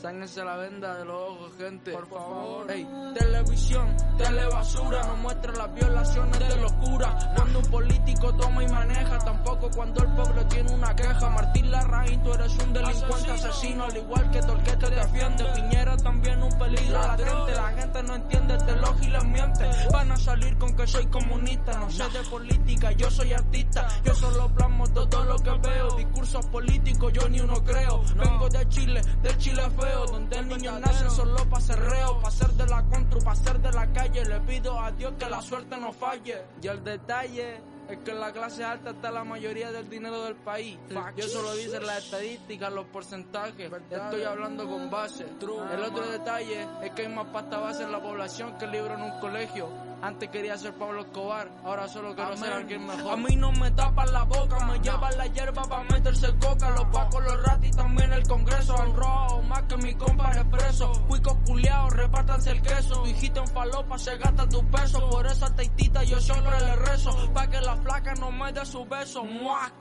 Sáñense 0.00 0.42
la 0.42 0.56
venda 0.56 0.94
de 0.94 1.04
los 1.04 1.14
ojos, 1.14 1.52
gente. 1.58 1.92
Por 1.92 2.08
favor. 2.08 2.70
Ey, 2.70 2.88
televisión, 3.18 3.94
telebasura, 4.16 5.02
no 5.02 5.16
muestra 5.18 5.52
las 5.52 5.74
violaciones 5.74 6.38
de 6.38 6.56
locura. 6.56 7.18
Cuando 7.36 7.58
un 7.58 7.66
político 7.66 8.34
toma 8.34 8.64
y 8.64 8.68
maneja, 8.68 9.18
tampoco 9.18 9.68
cuando 9.68 10.02
el 10.02 10.10
pueblo 10.14 10.46
tiene 10.46 10.72
una 10.72 10.96
queja. 10.96 11.28
Martín 11.28 11.70
Larraín, 11.70 12.22
tú 12.22 12.32
eres 12.32 12.56
un 12.64 12.72
delincuente 12.72 13.30
asesino, 13.30 13.84
al 13.84 13.96
igual 13.98 14.30
que 14.30 14.40
Torque 14.40 14.76
te 14.78 14.88
defiende. 14.88 15.44
Piñera 15.54 15.96
también 15.98 16.42
un 16.42 16.58
peligro 16.58 16.98
latente. 16.98 17.54
La 17.54 17.68
gente 17.68 18.02
no 18.02 18.14
entiende, 18.14 18.56
te 18.56 18.76
logi 18.76 19.06
y 19.06 19.10
les 19.10 19.24
miente. 19.24 19.70
Van 19.92 20.12
a 20.12 20.16
salir 20.16 20.56
con 20.56 20.74
que 20.76 20.86
soy 20.86 21.06
comunista, 21.08 21.78
no 21.78 21.90
sé 21.90 22.04
de 22.08 22.20
política, 22.30 22.90
yo 22.92 23.10
soy 23.10 23.34
artista. 23.34 23.86
Yo 24.02 24.14
solo 24.14 24.48
plasmo 24.54 24.88
todo 24.94 25.24
lo 25.24 25.36
que 25.36 25.50
veo. 25.68 25.96
Discursos 25.98 26.46
políticos, 26.46 27.12
yo 27.12 27.28
ni 27.28 27.40
uno 27.40 27.62
creo. 27.62 28.02
Vengo 28.16 28.48
de 28.48 28.66
Chile, 28.70 29.02
del 29.22 29.36
Chile 29.36 29.62
feo 29.78 29.89
donde 29.92 30.36
el 30.36 30.48
niño 30.48 30.78
nace 30.78 31.08
solo 31.10 31.36
para 31.48 31.62
ser 31.62 31.80
reo, 31.80 32.18
para 32.20 32.30
ser 32.30 32.50
de 32.52 32.66
la 32.66 32.82
contru, 32.84 33.20
para 33.20 33.36
ser 33.36 33.60
de 33.60 33.72
la 33.72 33.92
calle. 33.92 34.24
Le 34.24 34.40
pido 34.40 34.78
a 34.80 34.90
Dios 34.92 35.12
que 35.18 35.28
la 35.28 35.40
suerte 35.42 35.76
no 35.76 35.92
falle. 35.92 36.42
Y 36.62 36.66
el 36.66 36.82
detalle 36.82 37.60
es 37.88 37.98
que 37.98 38.12
en 38.12 38.20
la 38.20 38.32
clase 38.32 38.64
alta 38.64 38.90
está 38.90 39.10
la 39.10 39.24
mayoría 39.24 39.72
del 39.72 39.88
dinero 39.88 40.22
del 40.24 40.36
país. 40.36 40.78
Y 41.16 41.20
eso 41.20 41.42
lo 41.42 41.54
dicen 41.54 41.84
las 41.84 42.04
estadísticas, 42.04 42.72
los 42.72 42.86
porcentajes. 42.86 43.70
Estoy 43.90 44.22
hablando 44.22 44.68
con 44.68 44.90
base. 44.90 45.26
El 45.72 45.82
otro 45.82 46.06
detalle 46.08 46.66
es 46.82 46.90
que 46.92 47.02
hay 47.02 47.08
más 47.08 47.26
pasta 47.26 47.58
base 47.58 47.82
en 47.82 47.92
la 47.92 48.00
población 48.00 48.56
que 48.58 48.66
libro 48.66 48.94
en 48.94 49.02
un 49.02 49.20
colegio. 49.20 49.89
Antes 50.02 50.30
quería 50.30 50.56
ser 50.56 50.72
Pablo 50.74 51.02
Escobar, 51.02 51.50
ahora 51.62 51.86
solo 51.86 52.14
quiero 52.14 52.34
ser 52.36 52.52
alguien 52.52 52.86
mejor. 52.86 53.12
A 53.12 53.16
mí 53.16 53.36
no 53.36 53.52
me 53.52 53.70
tapan 53.72 54.10
la 54.12 54.24
boca, 54.24 54.64
me 54.64 54.78
llevan 54.80 55.18
la 55.18 55.26
hierba 55.26 55.62
para 55.62 55.84
meterse 55.84 56.34
coca. 56.38 56.70
Los 56.70 56.84
pacos, 56.86 57.22
los 57.22 57.42
ratis, 57.44 57.76
también 57.76 58.10
el 58.12 58.26
congreso. 58.26 58.80
Han 58.80 58.96
robado 58.96 59.42
más 59.42 59.62
que 59.64 59.76
mi 59.76 59.94
compa 59.94 60.32
expreso. 60.32 60.92
Cuicos 61.06 61.36
culiados, 61.44 61.92
repártanse 61.92 62.50
el 62.50 62.62
queso. 62.62 63.02
Tu 63.02 63.08
hijita 63.08 63.40
en 63.40 63.48
falopa 63.48 63.98
se 63.98 64.16
gasta 64.16 64.48
tu 64.48 64.64
peso. 64.70 65.10
Por 65.10 65.26
esa 65.26 65.54
teitita 65.54 66.02
yo 66.04 66.18
siempre 66.18 66.58
le 66.60 66.76
rezo. 66.76 67.32
Pa' 67.34 67.46
que 67.46 67.60
la 67.60 67.76
flaca 67.76 68.14
no 68.14 68.30
me 68.30 68.52
dé 68.52 68.64
su 68.64 68.86
beso. 68.86 69.22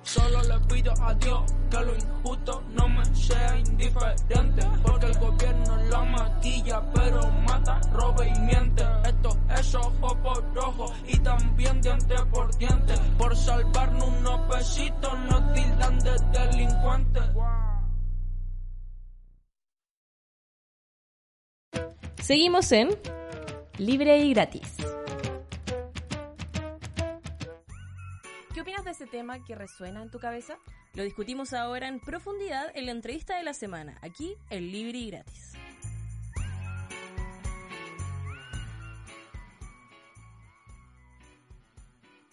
Solo 0.03 0.41
le 0.43 0.59
pido 0.67 0.93
a 1.01 1.13
Dios 1.13 1.43
que 1.71 1.79
lo 1.79 1.95
injusto 1.95 2.63
no 2.71 2.89
me 2.89 3.05
sea 3.15 3.57
indiferente. 3.57 4.67
Porque 4.83 5.05
el 5.05 5.17
gobierno 5.17 5.77
la 5.89 6.03
maquilla, 6.03 6.81
pero 6.93 7.25
mata, 7.47 7.79
roba 7.93 8.27
y 8.27 8.39
miente. 8.39 8.83
Esto 9.05 9.37
es 9.57 9.75
ojo 9.75 10.08
por 10.17 10.43
ojo 10.57 10.93
y 11.07 11.17
también 11.19 11.81
diente 11.81 12.15
por 12.31 12.55
diente. 12.57 12.93
Por 13.17 13.35
salvarnos 13.35 14.07
unos 14.07 14.55
pesitos 14.55 15.19
nos 15.29 15.53
tildan 15.53 15.99
de 15.99 16.11
delincuentes. 16.31 17.23
Seguimos 22.21 22.71
en 22.71 22.89
Libre 23.77 24.19
y 24.19 24.33
Gratis. 24.33 24.75
¿Qué 28.53 28.61
opinas 28.61 28.83
de 28.83 28.91
ese 28.91 29.07
tema 29.07 29.43
que 29.45 29.55
resuena 29.55 30.03
en 30.03 30.11
tu 30.11 30.19
cabeza? 30.19 30.57
Lo 30.93 31.03
discutimos 31.03 31.53
ahora 31.53 31.87
en 31.87 31.99
profundidad 31.99 32.71
en 32.75 32.87
la 32.87 32.91
entrevista 32.91 33.37
de 33.37 33.43
la 33.43 33.53
semana, 33.53 33.97
aquí 34.01 34.35
en 34.49 34.71
Libre 34.71 34.97
y 34.97 35.11
Gratis. 35.11 35.53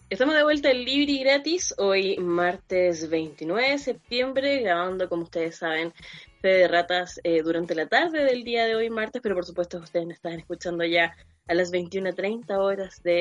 Estamos 0.09 0.35
de 0.35 0.43
vuelta 0.43 0.71
en 0.71 0.85
Libre 0.85 1.11
y 1.11 1.19
Gratis, 1.19 1.75
hoy 1.77 2.15
martes 2.17 3.09
29 3.09 3.71
de 3.71 3.77
septiembre, 3.77 4.61
grabando, 4.61 5.09
como 5.09 5.23
ustedes 5.23 5.57
saben, 5.57 5.93
Fe 6.41 6.47
de 6.47 6.67
Ratas 6.69 7.19
eh, 7.25 7.41
durante 7.41 7.75
la 7.75 7.87
tarde 7.87 8.23
del 8.23 8.45
día 8.45 8.65
de 8.65 8.75
hoy, 8.75 8.89
martes, 8.89 9.21
pero 9.21 9.35
por 9.35 9.43
supuesto 9.43 9.79
ustedes 9.79 10.05
me 10.05 10.13
están 10.13 10.39
escuchando 10.39 10.85
ya 10.85 11.13
a 11.47 11.53
las 11.53 11.71
21.30 11.71 12.57
horas 12.57 13.01
de 13.03 13.19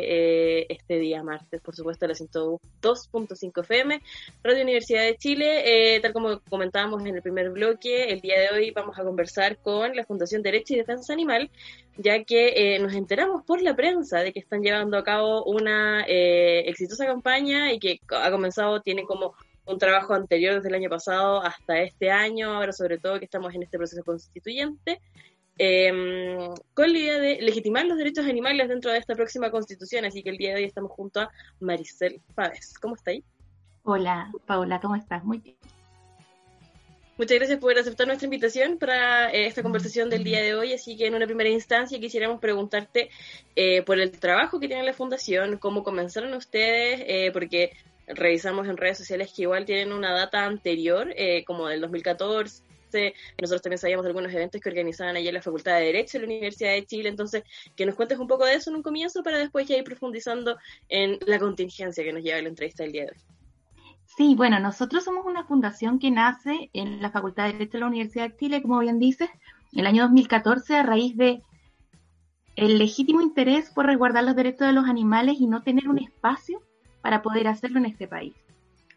eh, 0.61 0.67
este 0.69 0.99
día 0.99 1.23
martes, 1.23 1.61
por 1.61 1.75
supuesto, 1.75 2.05
a 2.05 2.09
las 2.09 2.21
102.5 2.21 3.61
FM, 3.61 4.03
Radio 4.43 4.63
Universidad 4.63 5.05
de 5.05 5.17
Chile. 5.17 5.95
Eh, 5.95 6.01
tal 6.01 6.13
como 6.13 6.41
comentábamos 6.49 7.05
en 7.07 7.15
el 7.15 7.23
primer 7.23 7.51
bloque, 7.51 8.11
el 8.11 8.21
día 8.21 8.41
de 8.41 8.49
hoy 8.51 8.71
vamos 8.73 8.99
a 8.99 9.05
conversar 9.05 9.59
con 9.59 9.95
la 9.95 10.05
Fundación 10.05 10.43
Derecho 10.43 10.75
y 10.75 10.79
Defensa 10.79 11.13
Animal, 11.13 11.51
ya 11.97 12.25
que 12.25 12.75
eh, 12.75 12.79
nos 12.81 12.95
enteramos 12.95 13.45
por 13.45 13.63
la 13.63 13.77
prensa 13.77 14.21
de 14.21 14.33
que 14.33 14.41
están 14.41 14.63
llevando 14.63 14.99
a 14.99 15.05
cabo 15.05 15.45
una 15.45 16.05
exitosa 16.07 17.07
campaña 17.07 17.73
y 17.73 17.79
que 17.79 18.01
ha 18.09 18.31
comenzado, 18.31 18.81
tiene 18.81 19.05
como 19.05 19.35
un 19.67 19.79
trabajo 19.79 20.15
anterior 20.15 20.55
desde 20.55 20.69
el 20.69 20.75
año 20.75 20.89
pasado 20.89 21.43
hasta 21.43 21.81
este 21.81 22.11
año, 22.11 22.55
ahora 22.55 22.73
sobre 22.73 22.99
todo 22.99 23.19
que 23.19 23.25
estamos 23.25 23.55
en 23.55 23.63
este 23.63 23.79
proceso 23.79 24.03
constituyente, 24.05 25.01
eh, 25.59 26.49
con 26.75 26.93
la 26.93 26.99
idea 26.99 27.19
de 27.19 27.41
legitimar 27.41 27.87
los 27.87 27.99
derechos 27.99 28.27
animales 28.27 28.69
dentro 28.69 28.91
de 28.91 28.99
esta 28.99 29.15
próxima 29.15 29.51
constitución. 29.51 30.05
Así 30.05 30.23
que 30.23 30.31
el 30.31 30.39
día 30.39 30.51
de 30.51 30.57
hoy 30.57 30.65
estamos 30.65 30.93
junto 30.93 31.21
a 31.21 31.31
Maricel 31.61 32.21
Pávez. 32.35 32.79
¿Cómo 32.79 32.97
está 32.97 33.13
ahí? 33.13 33.25
Hola, 33.83 34.33
Paula, 34.47 34.81
¿cómo 34.81 34.97
estás? 34.97 35.25
Muy 35.25 35.39
bien. 35.39 35.57
Muchas 37.19 37.39
gracias 37.39 37.59
por 37.61 37.79
aceptar 37.79 38.07
nuestra 38.07 38.27
invitación 38.27 38.77
para 38.77 39.31
eh, 39.31 39.47
esta 39.47 39.63
conversación 39.63 40.11
del 40.11 40.23
día 40.23 40.43
de 40.43 40.55
hoy. 40.55 40.75
Así 40.75 40.99
que 40.99 41.07
en 41.07 41.15
una 41.15 41.25
primera 41.25 41.49
instancia 41.49 41.99
quisiéramos 41.99 42.41
preguntarte 42.41 43.09
eh, 43.55 43.81
por 43.83 43.99
el 43.99 44.11
trabajo 44.11 44.61
que 44.61 44.69
tiene 44.69 44.83
la 44.83 44.93
Fundación, 44.93 45.57
cómo 45.57 45.83
comenzaron 45.83 46.35
ustedes, 46.35 47.03
eh, 47.07 47.31
porque 47.33 47.73
revisamos 48.07 48.69
en 48.69 48.77
redes 48.77 48.99
sociales 48.99 49.33
que 49.35 49.43
igual 49.43 49.65
tienen 49.65 49.93
una 49.95 50.13
data 50.13 50.45
anterior, 50.45 51.15
como 51.47 51.69
del 51.69 51.81
2014, 51.81 52.63
nosotros 53.41 53.63
también 53.63 53.79
sabíamos 53.79 54.05
de 54.05 54.11
algunos 54.11 54.33
eventos 54.33 54.61
que 54.61 54.69
organizaban 54.69 55.17
allí 55.17 55.29
en 55.29 55.35
la 55.35 55.43
Facultad 55.43 55.79
de 55.79 55.87
Derecho 55.87 56.19
de 56.19 56.27
la 56.27 56.33
Universidad 56.33 56.73
de 56.73 56.87
Chile, 56.87 57.09
entonces 57.09 57.45
que 57.77 57.87
nos 57.87 57.95
cuentes 57.95 58.19
un 58.19 58.27
poco 58.27 58.45
de 58.45 58.55
eso 58.55 58.71
en 58.71 58.77
un 58.77 58.83
comienzo 58.83 59.23
para 59.23 59.39
después 59.39 59.67
ya 59.67 59.77
ir 59.77 59.85
profundizando 59.85 60.57
en 60.89 61.19
la 61.27 61.39
contingencia 61.39 62.05
que 62.05 62.13
nos 62.13 62.23
lleva 62.23 62.39
a 62.39 62.43
la 62.43 62.49
entrevista 62.49 62.83
del 62.83 62.93
día 62.93 63.05
de 63.05 63.11
hoy. 63.11 63.19
Sí, 64.17 64.35
bueno, 64.35 64.59
nosotros 64.61 65.05
somos 65.05 65.27
una 65.27 65.45
fundación 65.45 65.99
que 65.99 66.11
nace 66.11 66.71
en 66.73 67.03
la 67.03 67.11
Facultad 67.11 67.47
de 67.47 67.53
Derecho 67.53 67.73
de 67.73 67.81
la 67.81 67.87
Universidad 67.87 68.31
de 68.31 68.37
Chile, 68.37 68.63
como 68.63 68.79
bien 68.79 68.99
dices, 68.99 69.29
en 69.73 69.81
el 69.81 69.87
año 69.87 70.05
2014 70.05 70.77
a 70.77 70.83
raíz 70.83 71.17
de 71.17 71.43
el 72.55 72.79
legítimo 72.79 73.21
interés 73.21 73.71
por 73.71 73.85
resguardar 73.85 74.25
los 74.25 74.35
derechos 74.35 74.67
de 74.67 74.73
los 74.73 74.87
animales 74.87 75.37
y 75.39 75.47
no 75.47 75.63
tener 75.63 75.89
un 75.89 75.99
espacio 75.99 76.63
para 77.03 77.21
poder 77.21 77.47
hacerlo 77.49 77.79
en 77.79 77.87
este 77.87 78.09
país. 78.09 78.35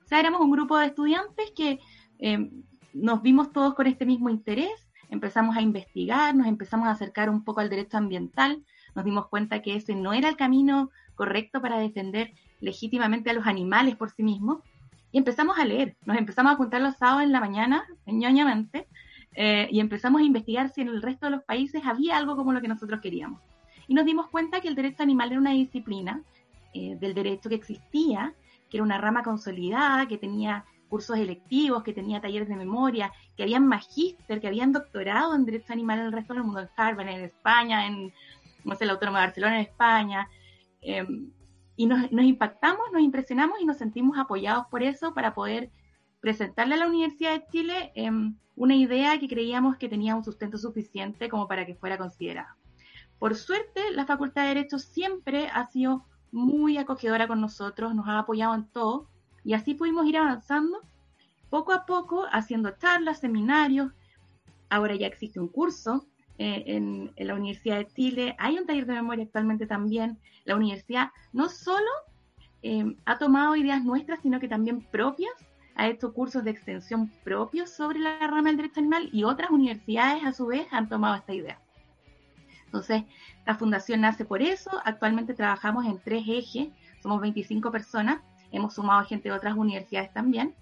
O 0.03 0.07
sea, 0.07 0.19
éramos 0.19 0.41
un 0.41 0.51
grupo 0.51 0.77
de 0.77 0.87
estudiantes 0.87 1.51
que 1.51 1.79
eh, 2.19 2.49
nos 2.93 3.21
vimos 3.21 3.51
todos 3.51 3.73
con 3.75 3.87
este 3.87 4.05
mismo 4.05 4.29
interés, 4.29 4.87
empezamos 5.09 5.57
a 5.57 5.61
investigar, 5.61 6.35
nos 6.35 6.47
empezamos 6.47 6.87
a 6.87 6.91
acercar 6.91 7.29
un 7.29 7.43
poco 7.43 7.59
al 7.59 7.69
derecho 7.69 7.97
ambiental, 7.97 8.63
nos 8.95 9.05
dimos 9.05 9.27
cuenta 9.27 9.61
que 9.61 9.75
ese 9.75 9.95
no 9.95 10.13
era 10.13 10.29
el 10.29 10.37
camino 10.37 10.91
correcto 11.15 11.61
para 11.61 11.79
defender 11.79 12.33
legítimamente 12.61 13.29
a 13.29 13.33
los 13.33 13.47
animales 13.47 13.95
por 13.95 14.11
sí 14.11 14.23
mismos, 14.23 14.59
y 15.11 15.17
empezamos 15.17 15.57
a 15.57 15.65
leer, 15.65 15.95
nos 16.05 16.17
empezamos 16.17 16.51
a 16.51 16.55
juntar 16.55 16.81
los 16.81 16.95
sábados 16.97 17.23
en 17.23 17.31
la 17.31 17.39
mañana, 17.39 17.85
ñoñamente, 18.05 18.87
eh, 19.33 19.67
y 19.71 19.79
empezamos 19.79 20.21
a 20.21 20.25
investigar 20.25 20.69
si 20.69 20.81
en 20.81 20.89
el 20.89 21.01
resto 21.01 21.25
de 21.25 21.31
los 21.31 21.43
países 21.43 21.81
había 21.85 22.17
algo 22.17 22.35
como 22.35 22.53
lo 22.53 22.61
que 22.61 22.67
nosotros 22.67 22.99
queríamos. 23.01 23.41
Y 23.87 23.93
nos 23.95 24.05
dimos 24.05 24.27
cuenta 24.27 24.61
que 24.61 24.67
el 24.67 24.75
derecho 24.75 25.01
animal 25.01 25.31
era 25.31 25.39
una 25.39 25.51
disciplina 25.51 26.21
eh, 26.73 26.95
del 26.99 27.15
derecho 27.15 27.49
que 27.49 27.55
existía, 27.55 28.33
que 28.69 28.77
era 28.77 28.83
una 28.83 28.99
rama 28.99 29.23
consolidada, 29.23 30.07
que 30.07 30.19
tenía 30.19 30.65
cursos 30.89 31.17
electivos, 31.17 31.83
que 31.83 31.93
tenía 31.93 32.19
talleres 32.19 32.49
de 32.49 32.55
memoria, 32.55 33.13
que 33.37 33.43
habían 33.43 33.67
magíster, 33.67 34.41
que 34.41 34.47
habían 34.47 34.73
doctorado 34.73 35.35
en 35.35 35.45
Derecho 35.45 35.73
Animal 35.73 35.99
en 35.99 36.05
el 36.07 36.11
resto 36.11 36.33
del 36.33 36.43
mundo, 36.43 36.59
en 36.59 36.69
Harvard, 36.75 37.07
en 37.07 37.23
España, 37.23 37.87
en, 37.87 38.13
no 38.65 38.75
sé, 38.75 38.85
la 38.85 38.93
Autónoma 38.93 39.19
de 39.19 39.27
Barcelona, 39.27 39.55
en 39.55 39.61
España. 39.61 40.29
Em, 40.81 41.31
y 41.75 41.85
nos, 41.85 42.11
nos 42.11 42.25
impactamos, 42.25 42.91
nos 42.91 43.01
impresionamos 43.01 43.61
y 43.61 43.65
nos 43.65 43.77
sentimos 43.77 44.17
apoyados 44.17 44.65
por 44.69 44.83
eso 44.83 45.13
para 45.13 45.33
poder 45.33 45.71
presentarle 46.19 46.75
a 46.75 46.79
la 46.79 46.87
Universidad 46.87 47.33
de 47.33 47.45
Chile 47.51 47.91
em, 47.95 48.35
una 48.55 48.75
idea 48.75 49.17
que 49.19 49.29
creíamos 49.29 49.77
que 49.77 49.87
tenía 49.87 50.15
un 50.15 50.23
sustento 50.23 50.57
suficiente 50.57 51.29
como 51.29 51.47
para 51.47 51.65
que 51.65 51.75
fuera 51.75 51.97
considerada. 51.97 52.57
Por 53.17 53.35
suerte, 53.35 53.81
la 53.91 54.05
Facultad 54.05 54.43
de 54.43 54.47
Derecho 54.49 54.79
siempre 54.79 55.47
ha 55.47 55.65
sido 55.67 56.05
muy 56.31 56.77
acogedora 56.77 57.27
con 57.27 57.41
nosotros, 57.41 57.95
nos 57.95 58.07
ha 58.07 58.19
apoyado 58.19 58.53
en 58.55 58.65
todo 58.65 59.07
y 59.49 59.55
así 59.55 59.73
pudimos 59.73 60.05
ir 60.05 60.15
avanzando 60.15 60.79
poco 61.49 61.73
a 61.73 61.87
poco, 61.87 62.27
haciendo 62.31 62.69
charlas, 62.77 63.19
seminarios. 63.19 63.91
Ahora 64.69 64.95
ya 64.95 65.07
existe 65.07 65.39
un 65.39 65.47
curso 65.47 66.05
eh, 66.37 66.65
en, 66.67 67.11
la 67.17 67.33
Universidad 67.33 67.77
de 67.77 67.87
Chile, 67.87 68.35
hay 68.37 68.59
un 68.59 68.67
taller 68.67 68.85
de 68.85 68.93
memoria 68.93 69.25
actualmente 69.25 69.65
también. 69.65 70.19
La 70.45 70.55
universidad 70.55 71.09
no 71.33 71.49
solo 71.49 71.89
em, 72.61 72.95
ha 73.05 73.17
tomado 73.17 73.55
ideas 73.55 73.83
nuestras, 73.83 74.19
sino 74.19 74.39
que 74.39 74.47
también 74.47 74.81
propias 74.81 75.33
ha 75.73 75.87
hecho 75.87 76.13
cursos 76.13 76.43
de 76.43 76.51
extensión 76.51 77.11
propios 77.23 77.71
sobre 77.71 77.97
la 77.97 78.19
rama 78.27 78.49
del 78.49 78.57
derecho 78.57 78.81
animal 78.81 79.09
y 79.11 79.23
otras 79.23 79.49
universidades 79.49 80.23
a 80.25 80.31
su 80.31 80.45
vez 80.45 80.67
han 80.69 80.89
tomado 80.89 81.15
esta 81.15 81.33
idea. 81.33 81.59
Entonces, 82.65 83.01
la 83.47 83.55
fundación 83.55 84.01
nace 84.01 84.25
por 84.25 84.43
eso. 84.43 84.69
Actualmente 84.85 85.33
trabajamos 85.33 85.87
en 85.87 85.97
tres 85.97 86.23
ejes, 86.27 86.67
somos 87.01 87.19
25 87.19 87.71
personas, 87.71 88.21
hemos 88.51 88.73
sumado 88.73 89.05
gente 89.05 89.29
de 89.29 89.35
otras 89.35 89.55
universidades 89.55 90.13
también. 90.13 90.55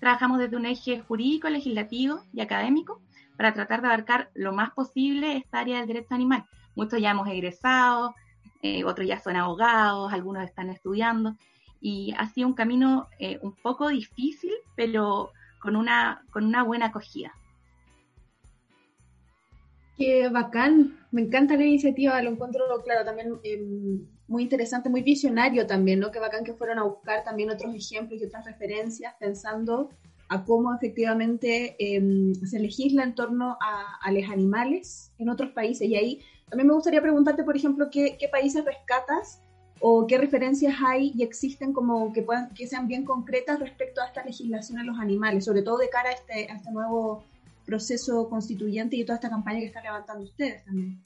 Trabajamos 0.00 0.38
desde 0.38 0.56
un 0.56 0.66
eje 0.66 1.00
jurídico, 1.00 1.48
legislativo 1.48 2.20
y 2.32 2.40
académico 2.40 3.00
para 3.36 3.54
tratar 3.54 3.80
de 3.82 3.88
abarcar 3.88 4.30
lo 4.34 4.52
más 4.52 4.72
posible 4.72 5.36
esta 5.36 5.60
área 5.60 5.78
del 5.78 5.88
derecho 5.88 6.14
animal. 6.14 6.44
Muchos 6.74 7.00
ya 7.00 7.10
hemos 7.10 7.28
egresado, 7.28 8.14
eh, 8.62 8.84
otros 8.84 9.06
ya 9.06 9.18
son 9.18 9.36
abogados, 9.36 10.12
algunos 10.12 10.44
están 10.44 10.70
estudiando 10.70 11.36
y 11.80 12.14
ha 12.16 12.28
sido 12.28 12.46
un 12.46 12.54
camino 12.54 13.08
eh, 13.18 13.38
un 13.42 13.52
poco 13.56 13.88
difícil, 13.88 14.52
pero 14.76 15.32
con 15.60 15.76
una, 15.76 16.24
con 16.30 16.44
una 16.44 16.62
buena 16.62 16.86
acogida. 16.86 17.32
Qué 19.96 20.28
bacán, 20.28 20.98
me 21.10 21.22
encanta 21.22 21.56
la 21.56 21.64
iniciativa, 21.64 22.22
lo 22.22 22.30
encuentro, 22.30 22.64
claro, 22.84 23.04
también 23.04 23.38
em, 23.44 24.06
muy 24.32 24.42
interesante, 24.44 24.88
muy 24.88 25.02
visionario 25.02 25.66
también, 25.66 26.00
¿no? 26.00 26.10
Qué 26.10 26.18
bacán 26.18 26.42
que 26.42 26.54
fueron 26.54 26.78
a 26.78 26.84
buscar 26.84 27.22
también 27.22 27.50
otros 27.50 27.74
ejemplos 27.74 28.20
y 28.20 28.24
otras 28.24 28.44
referencias 28.46 29.14
pensando 29.20 29.90
a 30.30 30.44
cómo 30.44 30.74
efectivamente 30.74 31.76
em, 31.78 32.34
se 32.34 32.58
legisla 32.58 33.04
en 33.04 33.14
torno 33.14 33.58
a, 33.60 34.10
los 34.10 34.30
animales 34.30 35.12
en 35.18 35.28
otros 35.28 35.50
países. 35.50 35.86
Y 35.86 35.94
ahí 35.94 36.20
también 36.48 36.68
me 36.68 36.74
gustaría 36.74 37.02
preguntarte, 37.02 37.44
por 37.44 37.54
ejemplo, 37.54 37.88
qué, 37.90 38.16
países 38.32 38.64
rescatas 38.64 39.42
o 39.80 40.06
qué 40.06 40.16
referencias 40.16 40.76
hay 40.82 41.12
y 41.14 41.22
existen 41.22 41.74
como 41.74 42.12
que 42.14 42.22
puedan 42.22 42.54
que 42.54 42.66
sean 42.66 42.88
bien 42.88 43.04
concretas 43.04 43.60
respecto 43.60 44.00
a 44.00 44.06
esta 44.06 44.24
legislación 44.24 44.78
a 44.78 44.84
los 44.84 44.98
animales, 44.98 45.44
sobre 45.44 45.60
todo 45.60 45.76
de 45.76 45.90
cara 45.90 46.08
a 46.08 46.12
este, 46.12 46.50
este 46.50 46.70
nuevo 46.70 47.24
proceso 47.66 48.28
constituyente 48.30 48.96
y 48.96 49.04
toda 49.04 49.16
esta 49.16 49.28
campaña 49.28 49.60
que 49.60 49.66
están 49.66 49.82
levantando 49.82 50.24
ustedes 50.24 50.64
también. 50.64 51.04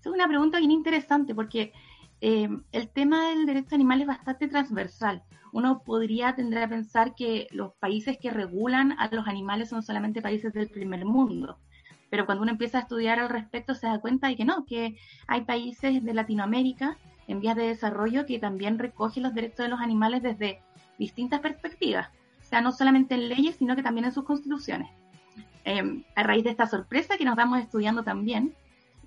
Es 0.00 0.06
una 0.06 0.28
pregunta 0.28 0.58
bien 0.58 0.70
interesante 0.70 1.34
porque 1.34 1.72
eh, 2.20 2.48
el 2.72 2.88
tema 2.88 3.28
del 3.28 3.46
derecho 3.46 3.74
animal 3.74 4.00
es 4.00 4.06
bastante 4.06 4.48
transversal. 4.48 5.22
Uno 5.52 5.82
podría 5.82 6.34
tender 6.34 6.62
a 6.62 6.68
pensar 6.68 7.14
que 7.14 7.46
los 7.50 7.72
países 7.74 8.18
que 8.18 8.30
regulan 8.30 8.92
a 8.98 9.08
los 9.08 9.26
animales 9.26 9.68
son 9.70 9.82
solamente 9.82 10.20
países 10.20 10.52
del 10.52 10.68
primer 10.68 11.04
mundo. 11.04 11.58
Pero 12.10 12.26
cuando 12.26 12.42
uno 12.42 12.52
empieza 12.52 12.78
a 12.78 12.82
estudiar 12.82 13.18
al 13.18 13.28
respecto 13.28 13.74
se 13.74 13.86
da 13.86 14.00
cuenta 14.00 14.28
de 14.28 14.36
que 14.36 14.44
no, 14.44 14.64
que 14.64 14.96
hay 15.26 15.42
países 15.42 16.02
de 16.04 16.14
Latinoamérica 16.14 16.96
en 17.26 17.40
vías 17.40 17.56
de 17.56 17.68
desarrollo 17.68 18.26
que 18.26 18.38
también 18.38 18.78
recoge 18.78 19.20
los 19.20 19.34
derechos 19.34 19.58
de 19.58 19.68
los 19.68 19.80
animales 19.80 20.22
desde 20.22 20.62
distintas 20.98 21.40
perspectivas, 21.40 22.08
o 22.40 22.44
sea, 22.44 22.60
no 22.60 22.72
solamente 22.72 23.14
en 23.14 23.28
leyes, 23.28 23.56
sino 23.56 23.76
que 23.76 23.82
también 23.82 24.06
en 24.06 24.12
sus 24.12 24.24
constituciones. 24.24 24.88
Em, 25.64 26.02
a 26.16 26.22
raíz 26.22 26.44
de 26.44 26.50
esta 26.50 26.66
sorpresa 26.66 27.18
que 27.18 27.26
nos 27.26 27.36
damos 27.36 27.60
estudiando 27.60 28.02
también 28.02 28.54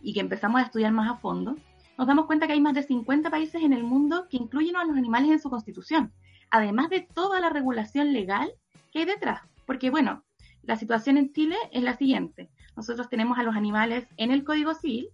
y 0.04 0.14
que 0.14 0.20
empezamos 0.20 0.62
a 0.62 0.66
estudiar 0.66 0.92
más 0.92 1.10
a 1.10 1.16
fondo, 1.16 1.58
nos 1.98 2.08
damos 2.08 2.26
cuenta 2.26 2.48
que 2.48 2.54
hay 2.54 2.62
más 2.62 2.74
de 2.74 2.84
50 2.84 3.30
países 3.30 3.62
en 3.62 3.74
el 3.74 3.84
mundo 3.84 4.28
que 4.30 4.38
incluyen 4.38 4.76
a 4.76 4.86
los 4.86 4.98
animales 4.98 5.32
en 5.32 5.40
su 5.40 5.50
constitución, 5.50 6.12
además 6.50 6.90
de 6.90 7.02
toda 7.02 7.40
la 7.40 7.50
regulación 7.50 8.14
legal 8.14 8.52
que 8.92 9.00
hay 9.00 9.06
detrás. 9.06 9.42
Porque, 9.66 9.90
bueno, 9.90 10.24
la 10.64 10.76
situación 10.76 11.18
en 11.18 11.32
Chile 11.34 11.56
es 11.72 11.84
la 11.84 11.98
siguiente. 11.98 12.50
Nosotros 12.76 13.10
tenemos 13.10 13.38
a 13.38 13.44
los 13.44 13.56
animales 13.56 14.08
en 14.18 14.32
el 14.32 14.44
Código 14.44 14.74
Civil, 14.74 15.10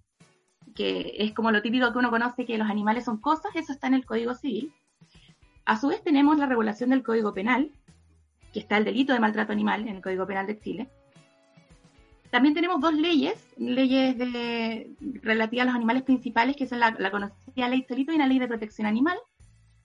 que 0.75 1.15
es 1.17 1.33
como 1.33 1.51
lo 1.51 1.61
típico 1.61 1.91
que 1.91 1.97
uno 1.97 2.11
conoce 2.11 2.45
que 2.45 2.57
los 2.57 2.69
animales 2.69 3.05
son 3.05 3.17
cosas, 3.17 3.55
eso 3.55 3.73
está 3.73 3.87
en 3.87 3.95
el 3.95 4.05
Código 4.05 4.35
Civil. 4.35 4.73
A 5.65 5.77
su 5.77 5.87
vez 5.87 6.03
tenemos 6.03 6.37
la 6.37 6.45
regulación 6.45 6.91
del 6.91 7.03
Código 7.03 7.33
Penal, 7.33 7.71
que 8.53 8.59
está 8.59 8.77
el 8.77 8.85
delito 8.85 9.13
de 9.13 9.19
maltrato 9.19 9.51
animal 9.51 9.81
en 9.87 9.97
el 9.97 10.01
Código 10.01 10.25
Penal 10.25 10.47
de 10.47 10.59
Chile. 10.59 10.89
También 12.29 12.53
tenemos 12.53 12.81
dos 12.81 12.93
leyes, 12.93 13.47
leyes 13.57 14.17
de, 14.17 14.95
relativas 15.21 15.63
a 15.63 15.67
los 15.67 15.75
animales 15.75 16.03
principales, 16.03 16.55
que 16.55 16.67
son 16.67 16.79
la, 16.79 17.11
conocida 17.11 17.69
ley 17.69 17.85
Solito 17.87 18.11
y 18.11 18.15
una 18.15 18.27
ley 18.27 18.39
de 18.39 18.47
protección 18.47 18.85
animal, 18.85 19.17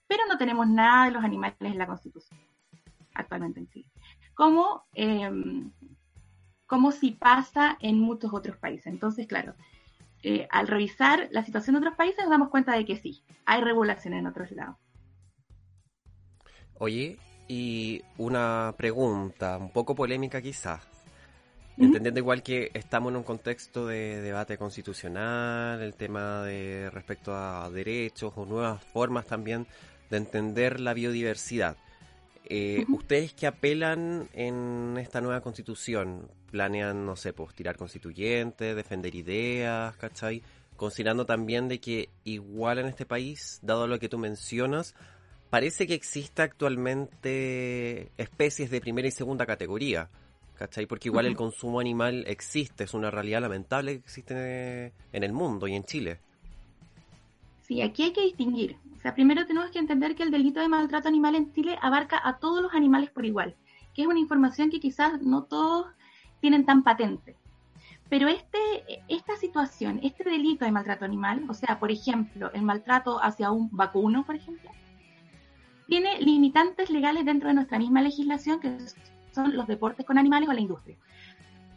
pero 0.07 0.23
no 0.27 0.37
tenemos 0.37 0.67
nada 0.67 1.05
de 1.05 1.11
los 1.11 1.23
animales 1.23 1.55
en 1.61 1.77
la 1.77 1.87
Constitución 1.87 2.37
actualmente 3.13 3.59
en 3.59 3.69
Chile. 3.69 3.85
Como, 4.33 4.83
em, 4.93 5.71
como 6.65 6.91
si 6.91 7.11
pasa 7.11 7.77
en 7.79 7.99
muchos 7.99 8.33
otros 8.33 8.57
países. 8.57 8.87
Entonces, 8.87 9.27
claro, 9.27 9.53
eh, 10.23 10.47
al 10.51 10.67
revisar 10.67 11.27
la 11.31 11.43
situación 11.43 11.75
de 11.75 11.79
otros 11.79 11.95
países 11.95 12.19
nos 12.21 12.31
damos 12.31 12.49
cuenta 12.49 12.73
de 12.73 12.85
que 12.85 12.97
sí, 12.97 13.23
hay 13.45 13.61
regulación 13.61 14.13
en 14.15 14.25
otros 14.25 14.51
lados. 14.51 14.77
Oye, 16.79 17.17
y 17.47 18.01
una 18.17 18.73
pregunta, 18.77 19.57
un 19.57 19.69
poco 19.69 19.95
polémica 19.95 20.41
quizás. 20.41 20.92
Entendiendo 21.77 22.19
igual 22.19 22.43
que 22.43 22.69
estamos 22.75 23.11
en 23.11 23.17
un 23.17 23.23
contexto 23.23 23.87
de 23.87 24.21
debate 24.21 24.57
constitucional, 24.57 25.81
el 25.81 25.95
tema 25.95 26.43
de 26.43 26.89
respecto 26.91 27.35
a 27.35 27.69
derechos 27.71 28.31
o 28.35 28.45
nuevas 28.45 28.83
formas 28.83 29.25
también 29.25 29.65
de 30.11 30.17
entender 30.17 30.79
la 30.79 30.93
biodiversidad. 30.93 31.75
Eh, 32.45 32.85
¿Ustedes 32.89 33.33
que 33.33 33.47
apelan 33.47 34.29
en 34.33 34.97
esta 34.99 35.21
nueva 35.21 35.41
constitución? 35.41 36.29
¿Planean, 36.51 37.05
no 37.05 37.15
sé, 37.15 37.33
pues 37.33 37.55
tirar 37.55 37.77
constituyentes, 37.77 38.75
defender 38.75 39.15
ideas, 39.15 39.95
¿cachai? 39.95 40.43
Considerando 40.75 41.25
también 41.25 41.67
de 41.67 41.79
que 41.79 42.09
igual 42.23 42.77
en 42.79 42.85
este 42.85 43.05
país, 43.07 43.59
dado 43.63 43.87
lo 43.87 43.97
que 43.97 44.09
tú 44.09 44.19
mencionas, 44.19 44.93
parece 45.49 45.87
que 45.87 45.95
existe 45.95 46.43
actualmente 46.43 48.11
especies 48.17 48.69
de 48.69 48.81
primera 48.81 49.07
y 49.07 49.11
segunda 49.11 49.47
categoría, 49.47 50.09
¿cachai? 50.57 50.85
Porque 50.85 51.09
igual 51.09 51.25
el 51.25 51.35
consumo 51.35 51.79
animal 51.79 52.23
existe, 52.27 52.83
es 52.83 52.93
una 52.93 53.11
realidad 53.11 53.41
lamentable 53.41 53.99
que 53.99 54.05
existe 54.05 54.93
en 55.11 55.23
el 55.23 55.33
mundo 55.33 55.67
y 55.67 55.75
en 55.75 55.83
Chile. 55.83 56.19
Sí, 57.61 57.81
aquí 57.81 58.03
hay 58.03 58.13
que 58.13 58.21
distinguir. 58.21 58.77
O 58.97 59.01
sea, 59.01 59.13
primero 59.13 59.45
tenemos 59.45 59.71
que 59.71 59.79
entender 59.79 60.15
que 60.15 60.23
el 60.23 60.31
delito 60.31 60.59
de 60.59 60.67
maltrato 60.67 61.07
animal 61.07 61.35
en 61.35 61.53
Chile 61.53 61.77
abarca 61.81 62.21
a 62.23 62.37
todos 62.37 62.61
los 62.61 62.73
animales 62.73 63.09
por 63.09 63.25
igual, 63.25 63.55
que 63.93 64.03
es 64.03 64.07
una 64.07 64.19
información 64.19 64.69
que 64.69 64.79
quizás 64.79 65.21
no 65.21 65.43
todos 65.43 65.87
tienen 66.39 66.65
tan 66.65 66.83
patente. 66.83 67.35
Pero 68.09 68.27
este, 68.27 68.59
esta 69.07 69.35
situación, 69.37 69.99
este 70.03 70.23
delito 70.23 70.65
de 70.65 70.71
maltrato 70.71 71.05
animal, 71.05 71.45
o 71.49 71.53
sea, 71.53 71.79
por 71.79 71.89
ejemplo, 71.89 72.51
el 72.53 72.61
maltrato 72.61 73.21
hacia 73.23 73.51
un 73.51 73.69
vacuno, 73.71 74.25
por 74.25 74.35
ejemplo, 74.35 74.69
tiene 75.87 76.21
limitantes 76.21 76.89
legales 76.89 77.25
dentro 77.25 77.49
de 77.49 77.55
nuestra 77.55 77.79
misma 77.79 78.01
legislación, 78.01 78.59
que 78.59 78.77
son 79.33 79.55
los 79.55 79.67
deportes 79.67 80.05
con 80.05 80.17
animales 80.17 80.49
o 80.49 80.53
la 80.53 80.61
industria. 80.61 80.97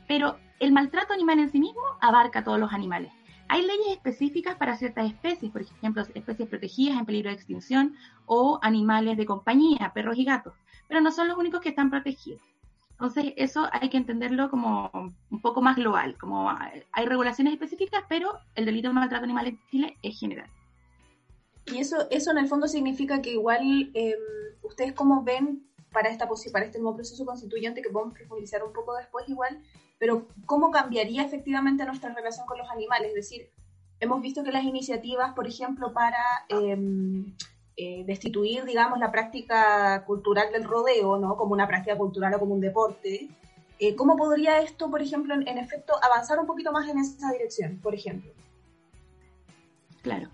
Pero 0.06 0.38
el 0.60 0.72
maltrato 0.72 1.12
animal 1.12 1.38
en 1.38 1.50
sí 1.50 1.58
mismo 1.58 1.82
abarca 2.00 2.40
a 2.40 2.44
todos 2.44 2.60
los 2.60 2.72
animales. 2.72 3.12
Hay 3.48 3.62
leyes 3.62 3.88
específicas 3.92 4.56
para 4.56 4.76
ciertas 4.76 5.06
especies, 5.06 5.52
por 5.52 5.62
ejemplo, 5.62 6.02
especies 6.14 6.48
protegidas 6.48 6.98
en 6.98 7.06
peligro 7.06 7.30
de 7.30 7.36
extinción 7.36 7.94
o 8.26 8.58
animales 8.62 9.16
de 9.16 9.26
compañía, 9.26 9.92
perros 9.94 10.18
y 10.18 10.24
gatos, 10.24 10.54
pero 10.88 11.00
no 11.00 11.12
son 11.12 11.28
los 11.28 11.38
únicos 11.38 11.60
que 11.60 11.68
están 11.68 11.90
protegidos. 11.90 12.40
Entonces, 12.92 13.34
eso 13.36 13.68
hay 13.72 13.90
que 13.90 13.98
entenderlo 13.98 14.50
como 14.50 14.90
un 15.30 15.40
poco 15.42 15.60
más 15.60 15.76
global, 15.76 16.16
como 16.18 16.50
hay 16.50 17.06
regulaciones 17.06 17.52
específicas, 17.52 18.02
pero 18.08 18.38
el 18.54 18.64
delito 18.64 18.88
de 18.88 18.94
maltrato 18.94 19.24
animal 19.24 19.48
en 19.48 19.60
Chile 19.70 19.98
es 20.02 20.18
general. 20.18 20.48
Y 21.66 21.78
eso, 21.78 22.08
eso 22.10 22.30
en 22.30 22.38
el 22.38 22.48
fondo 22.48 22.68
significa 22.68 23.20
que 23.20 23.32
igual 23.32 23.90
em, 23.92 24.14
ustedes 24.62 24.92
como 24.92 25.22
ven 25.24 25.66
para, 25.96 26.10
esta, 26.10 26.28
para 26.52 26.66
este 26.66 26.78
nuevo 26.78 26.94
proceso 26.94 27.24
constituyente 27.24 27.80
que 27.80 27.88
podemos 27.88 28.12
profundizar 28.12 28.62
un 28.62 28.74
poco 28.74 28.94
después 28.94 29.26
igual, 29.30 29.62
pero 29.98 30.26
¿cómo 30.44 30.70
cambiaría 30.70 31.24
efectivamente 31.24 31.86
nuestra 31.86 32.12
relación 32.12 32.46
con 32.46 32.58
los 32.58 32.68
animales? 32.68 33.08
Es 33.08 33.14
decir, 33.14 33.50
hemos 33.98 34.20
visto 34.20 34.44
que 34.44 34.52
las 34.52 34.64
iniciativas, 34.64 35.32
por 35.32 35.46
ejemplo, 35.46 35.94
para 35.94 36.22
em, 36.50 37.34
eh, 37.78 38.04
destituir, 38.06 38.66
digamos, 38.66 38.98
la 38.98 39.10
práctica 39.10 40.04
cultural 40.04 40.52
del 40.52 40.64
rodeo, 40.64 41.16
¿no? 41.16 41.34
Como 41.38 41.54
una 41.54 41.66
práctica 41.66 41.96
cultural 41.96 42.34
o 42.34 42.40
como 42.40 42.52
un 42.52 42.60
deporte. 42.60 43.30
Eh, 43.78 43.96
¿Cómo 43.96 44.18
podría 44.18 44.60
esto, 44.60 44.90
por 44.90 45.00
ejemplo, 45.00 45.32
en, 45.32 45.48
en, 45.48 45.56
efecto, 45.56 45.94
avanzar 46.02 46.38
un 46.38 46.46
poquito 46.46 46.72
más 46.72 46.86
en 46.90 46.98
esa 46.98 47.32
dirección, 47.32 47.78
por 47.78 47.94
ejemplo? 47.94 48.30
Claro. 50.02 50.28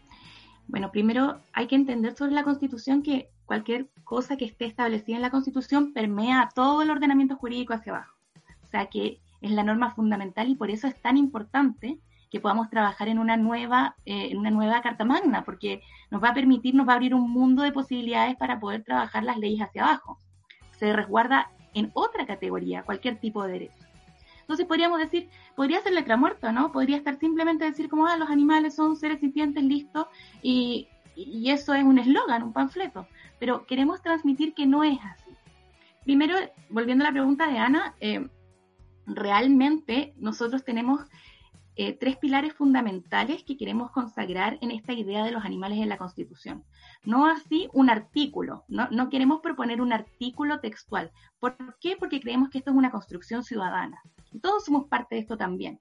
Bueno, 0.66 0.90
primero 0.90 1.40
hay 1.52 1.68
que 1.68 1.76
entender 1.76 2.16
sobre 2.16 2.32
la 2.32 2.42
Constitución 2.42 3.04
que 3.04 3.30
cualquier 3.46 3.86
cosa 4.12 4.36
que 4.36 4.44
esté 4.44 4.66
establecida 4.66 5.16
en 5.16 5.22
la 5.22 5.30
Constitución 5.30 5.94
permea 5.94 6.50
todo 6.54 6.82
el 6.82 6.90
ordenamiento 6.90 7.34
jurídico 7.36 7.72
hacia 7.72 7.94
abajo. 7.94 8.14
O 8.62 8.66
sea 8.66 8.84
que 8.84 9.20
es 9.40 9.50
la 9.50 9.62
norma 9.62 9.94
fundamental 9.94 10.50
y 10.50 10.54
por 10.54 10.70
eso 10.70 10.86
es 10.86 11.00
tan 11.00 11.16
importante 11.16 11.98
que 12.30 12.38
podamos 12.38 12.68
trabajar 12.68 13.08
en 13.08 13.18
una 13.18 13.38
nueva, 13.38 13.96
eh, 14.04 14.28
en 14.30 14.36
una 14.36 14.50
nueva 14.50 14.82
Carta 14.82 15.06
Magna, 15.06 15.44
porque 15.46 15.80
nos 16.10 16.22
va 16.22 16.28
a 16.28 16.34
permitir, 16.34 16.74
nos 16.74 16.86
va 16.86 16.92
a 16.92 16.96
abrir 16.96 17.14
un 17.14 17.30
mundo 17.30 17.62
de 17.62 17.72
posibilidades 17.72 18.36
para 18.36 18.60
poder 18.60 18.84
trabajar 18.84 19.24
las 19.24 19.38
leyes 19.38 19.62
hacia 19.62 19.82
abajo. 19.82 20.20
Se 20.72 20.92
resguarda 20.92 21.50
en 21.72 21.90
otra 21.94 22.26
categoría 22.26 22.82
cualquier 22.82 23.16
tipo 23.18 23.42
de 23.44 23.52
derecho. 23.52 23.86
Entonces 24.42 24.66
podríamos 24.66 24.98
decir, 24.98 25.30
podría 25.56 25.80
ser 25.80 25.94
letra 25.94 26.18
muerta, 26.18 26.52
¿no? 26.52 26.70
Podría 26.70 26.98
estar 26.98 27.18
simplemente 27.18 27.64
decir 27.64 27.88
como, 27.88 28.06
ah, 28.06 28.18
los 28.18 28.28
animales 28.28 28.74
son 28.74 28.94
seres 28.94 29.20
sintientes, 29.20 29.64
listos, 29.64 30.06
y, 30.42 30.88
y 31.14 31.50
eso 31.50 31.74
es 31.74 31.84
un 31.84 31.98
eslogan, 31.98 32.42
un 32.42 32.52
panfleto. 32.52 33.06
Pero 33.38 33.66
queremos 33.66 34.02
transmitir 34.02 34.54
que 34.54 34.66
no 34.66 34.84
es 34.84 34.98
así. 35.02 35.30
Primero, 36.04 36.36
volviendo 36.68 37.04
a 37.04 37.08
la 37.08 37.12
pregunta 37.12 37.48
de 37.48 37.58
Ana, 37.58 37.94
eh, 38.00 38.28
realmente 39.06 40.14
nosotros 40.16 40.64
tenemos 40.64 41.00
eh, 41.74 41.94
tres 41.94 42.18
pilares 42.18 42.52
fundamentales 42.52 43.44
que 43.44 43.56
queremos 43.56 43.90
consagrar 43.92 44.58
en 44.60 44.70
esta 44.72 44.92
idea 44.92 45.24
de 45.24 45.30
los 45.30 45.44
animales 45.44 45.78
en 45.78 45.88
la 45.88 45.96
Constitución. 45.96 46.64
No 47.04 47.26
así 47.26 47.68
un 47.72 47.88
artículo, 47.88 48.64
no, 48.68 48.88
no 48.90 49.08
queremos 49.08 49.40
proponer 49.40 49.80
un 49.80 49.92
artículo 49.92 50.60
textual. 50.60 51.10
¿Por 51.40 51.56
qué? 51.80 51.96
Porque 51.96 52.20
creemos 52.20 52.50
que 52.50 52.58
esto 52.58 52.70
es 52.70 52.76
una 52.76 52.90
construcción 52.90 53.42
ciudadana. 53.42 54.02
Todos 54.42 54.66
somos 54.66 54.86
parte 54.88 55.14
de 55.14 55.22
esto 55.22 55.36
también. 55.36 55.78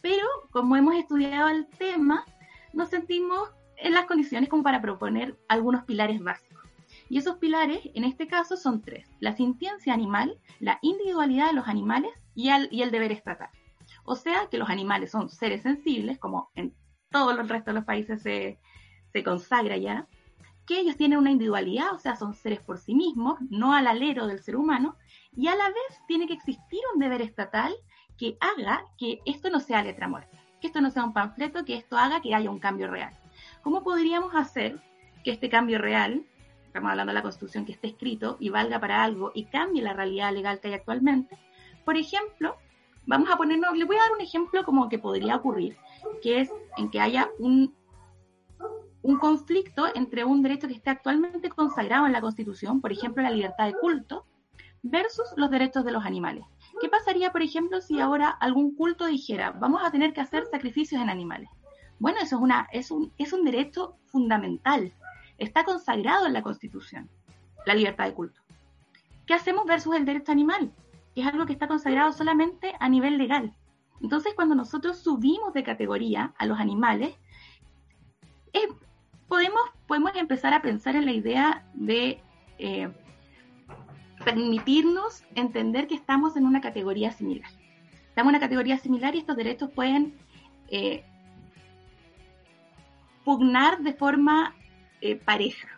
Pero 0.00 0.26
como 0.50 0.76
hemos 0.76 0.94
estudiado 0.94 1.48
el 1.48 1.66
tema, 1.66 2.24
nos 2.72 2.88
sentimos 2.88 3.50
en 3.76 3.92
las 3.92 4.06
condiciones 4.06 4.48
como 4.48 4.62
para 4.62 4.80
proponer 4.80 5.38
algunos 5.48 5.84
pilares 5.84 6.22
básicos. 6.22 6.62
Y 7.08 7.18
esos 7.18 7.36
pilares, 7.36 7.80
en 7.94 8.04
este 8.04 8.26
caso, 8.26 8.56
son 8.56 8.80
tres. 8.82 9.08
La 9.20 9.36
sintiencia 9.36 9.92
animal, 9.92 10.38
la 10.58 10.78
individualidad 10.82 11.48
de 11.48 11.54
los 11.54 11.68
animales 11.68 12.12
y 12.34 12.48
el, 12.50 12.68
y 12.70 12.82
el 12.82 12.90
deber 12.90 13.12
estatal. 13.12 13.50
O 14.04 14.16
sea 14.16 14.48
que 14.50 14.58
los 14.58 14.70
animales 14.70 15.10
son 15.10 15.28
seres 15.28 15.62
sensibles, 15.62 16.18
como 16.18 16.50
en 16.54 16.74
todos 17.10 17.36
los 17.36 17.48
restos 17.48 17.72
de 17.72 17.80
los 17.80 17.84
países 17.84 18.22
se, 18.22 18.58
se 19.12 19.24
consagra 19.24 19.76
ya, 19.76 20.08
que 20.66 20.80
ellos 20.80 20.96
tienen 20.96 21.18
una 21.18 21.30
individualidad, 21.30 21.92
o 21.92 21.98
sea, 21.98 22.16
son 22.16 22.34
seres 22.34 22.60
por 22.60 22.78
sí 22.78 22.94
mismos, 22.94 23.38
no 23.50 23.74
al 23.74 23.86
alero 23.86 24.26
del 24.26 24.40
ser 24.40 24.56
humano, 24.56 24.96
y 25.32 25.48
a 25.48 25.56
la 25.56 25.68
vez 25.68 26.00
tiene 26.06 26.26
que 26.26 26.34
existir 26.34 26.80
un 26.94 27.00
deber 27.00 27.22
estatal 27.22 27.74
que 28.16 28.36
haga 28.40 28.84
que 28.98 29.20
esto 29.26 29.50
no 29.50 29.60
sea 29.60 29.82
letra 29.82 30.08
muerta, 30.08 30.38
que 30.60 30.68
esto 30.68 30.80
no 30.80 30.90
sea 30.90 31.04
un 31.04 31.12
panfleto, 31.12 31.64
que 31.64 31.76
esto 31.76 31.96
haga 31.96 32.20
que 32.20 32.34
haya 32.34 32.50
un 32.50 32.58
cambio 32.58 32.88
real. 32.88 33.14
¿Cómo 33.64 33.82
podríamos 33.82 34.34
hacer 34.34 34.78
que 35.24 35.30
este 35.30 35.48
cambio 35.48 35.78
real, 35.78 36.22
estamos 36.66 36.90
hablando 36.90 37.12
de 37.12 37.14
la 37.14 37.22
Constitución, 37.22 37.64
que 37.64 37.72
esté 37.72 37.88
escrito 37.88 38.36
y 38.38 38.50
valga 38.50 38.78
para 38.78 39.02
algo 39.02 39.32
y 39.34 39.46
cambie 39.46 39.82
la 39.82 39.94
realidad 39.94 40.34
legal 40.34 40.60
que 40.60 40.68
hay 40.68 40.74
actualmente? 40.74 41.38
Por 41.82 41.96
ejemplo, 41.96 42.56
vamos 43.06 43.30
a 43.30 43.38
ponernos, 43.38 43.74
les 43.74 43.86
voy 43.86 43.96
a 43.96 44.00
dar 44.00 44.12
un 44.12 44.20
ejemplo 44.20 44.64
como 44.64 44.90
que 44.90 44.98
podría 44.98 45.36
ocurrir, 45.36 45.78
que 46.22 46.42
es 46.42 46.50
en 46.76 46.90
que 46.90 47.00
haya 47.00 47.30
un, 47.38 47.74
un 49.00 49.18
conflicto 49.18 49.86
entre 49.94 50.24
un 50.24 50.42
derecho 50.42 50.68
que 50.68 50.74
esté 50.74 50.90
actualmente 50.90 51.48
consagrado 51.48 52.04
en 52.04 52.12
la 52.12 52.20
Constitución, 52.20 52.82
por 52.82 52.92
ejemplo, 52.92 53.22
la 53.22 53.30
libertad 53.30 53.64
de 53.64 53.78
culto, 53.78 54.26
versus 54.82 55.24
los 55.36 55.50
derechos 55.50 55.86
de 55.86 55.92
los 55.92 56.04
animales. 56.04 56.44
¿Qué 56.82 56.90
pasaría, 56.90 57.32
por 57.32 57.40
ejemplo, 57.40 57.80
si 57.80 57.98
ahora 57.98 58.28
algún 58.28 58.74
culto 58.76 59.06
dijera, 59.06 59.52
vamos 59.52 59.82
a 59.82 59.90
tener 59.90 60.12
que 60.12 60.20
hacer 60.20 60.44
sacrificios 60.50 61.00
en 61.00 61.08
animales? 61.08 61.48
Bueno, 61.98 62.18
eso 62.20 62.36
es, 62.36 62.42
una, 62.42 62.68
es, 62.72 62.90
un, 62.90 63.12
es 63.18 63.32
un 63.32 63.44
derecho 63.44 63.96
fundamental, 64.06 64.92
está 65.38 65.64
consagrado 65.64 66.26
en 66.26 66.32
la 66.32 66.42
Constitución, 66.42 67.08
la 67.66 67.74
libertad 67.74 68.04
de 68.06 68.14
culto. 68.14 68.40
¿Qué 69.26 69.34
hacemos 69.34 69.64
versus 69.66 69.96
el 69.96 70.04
derecho 70.04 70.32
animal? 70.32 70.72
es 71.14 71.26
algo 71.26 71.46
que 71.46 71.52
está 71.52 71.68
consagrado 71.68 72.12
solamente 72.12 72.74
a 72.80 72.88
nivel 72.88 73.18
legal. 73.18 73.54
Entonces, 74.00 74.34
cuando 74.34 74.54
nosotros 74.54 74.98
subimos 74.98 75.52
de 75.54 75.62
categoría 75.62 76.34
a 76.38 76.46
los 76.46 76.58
animales, 76.58 77.14
eh, 78.52 78.68
podemos, 79.28 79.62
podemos 79.86 80.14
empezar 80.16 80.52
a 80.54 80.62
pensar 80.62 80.96
en 80.96 81.06
la 81.06 81.12
idea 81.12 81.64
de 81.74 82.20
eh, 82.58 82.90
permitirnos 84.24 85.24
entender 85.34 85.86
que 85.86 85.94
estamos 85.94 86.36
en 86.36 86.46
una 86.46 86.60
categoría 86.60 87.12
similar. 87.12 87.50
Estamos 88.08 88.30
en 88.30 88.36
una 88.36 88.40
categoría 88.40 88.78
similar 88.78 89.14
y 89.14 89.18
estos 89.18 89.36
derechos 89.36 89.70
pueden 89.70 90.14
eh, 90.68 91.04
pugnar 93.24 93.80
de 93.82 93.92
forma 93.92 94.54
pareja, 95.24 95.68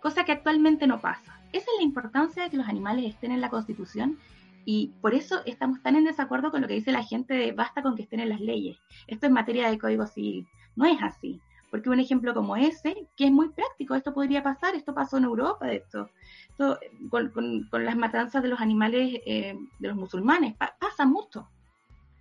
cosa 0.00 0.24
que 0.24 0.32
actualmente 0.32 0.86
no 0.86 1.00
pasa. 1.00 1.38
Esa 1.52 1.70
es 1.70 1.78
la 1.78 1.84
importancia 1.84 2.42
de 2.42 2.50
que 2.50 2.56
los 2.56 2.68
animales 2.68 3.04
estén 3.06 3.30
en 3.30 3.40
la 3.40 3.50
Constitución 3.50 4.18
y 4.64 4.88
por 5.00 5.14
eso 5.14 5.42
estamos 5.46 5.80
tan 5.80 5.94
en 5.94 6.04
desacuerdo 6.04 6.50
con 6.50 6.60
lo 6.60 6.66
que 6.66 6.74
dice 6.74 6.90
la 6.90 7.04
gente 7.04 7.34
de 7.34 7.52
basta 7.52 7.82
con 7.82 7.94
que 7.94 8.02
estén 8.02 8.18
en 8.18 8.30
las 8.30 8.40
leyes. 8.40 8.76
Esto 9.06 9.26
es 9.26 9.32
materia 9.32 9.70
de 9.70 9.78
código 9.78 10.06
civil. 10.06 10.46
No 10.74 10.84
es 10.86 11.00
así. 11.00 11.40
Porque 11.70 11.88
un 11.88 12.00
ejemplo 12.00 12.34
como 12.34 12.56
ese, 12.56 13.08
que 13.16 13.26
es 13.26 13.32
muy 13.32 13.48
práctico, 13.50 13.94
esto 13.94 14.12
podría 14.12 14.42
pasar, 14.42 14.74
esto 14.74 14.94
pasó 14.94 15.18
en 15.18 15.24
Europa, 15.24 15.70
esto, 15.72 16.10
esto 16.48 16.78
con, 17.10 17.30
con, 17.30 17.84
las 17.84 17.96
matanzas 17.96 18.42
de 18.42 18.48
los 18.48 18.60
animales 18.60 19.20
eh, 19.26 19.56
de 19.78 19.88
los 19.88 19.96
musulmanes, 19.96 20.54
pasa 20.56 21.06
mucho. 21.06 21.48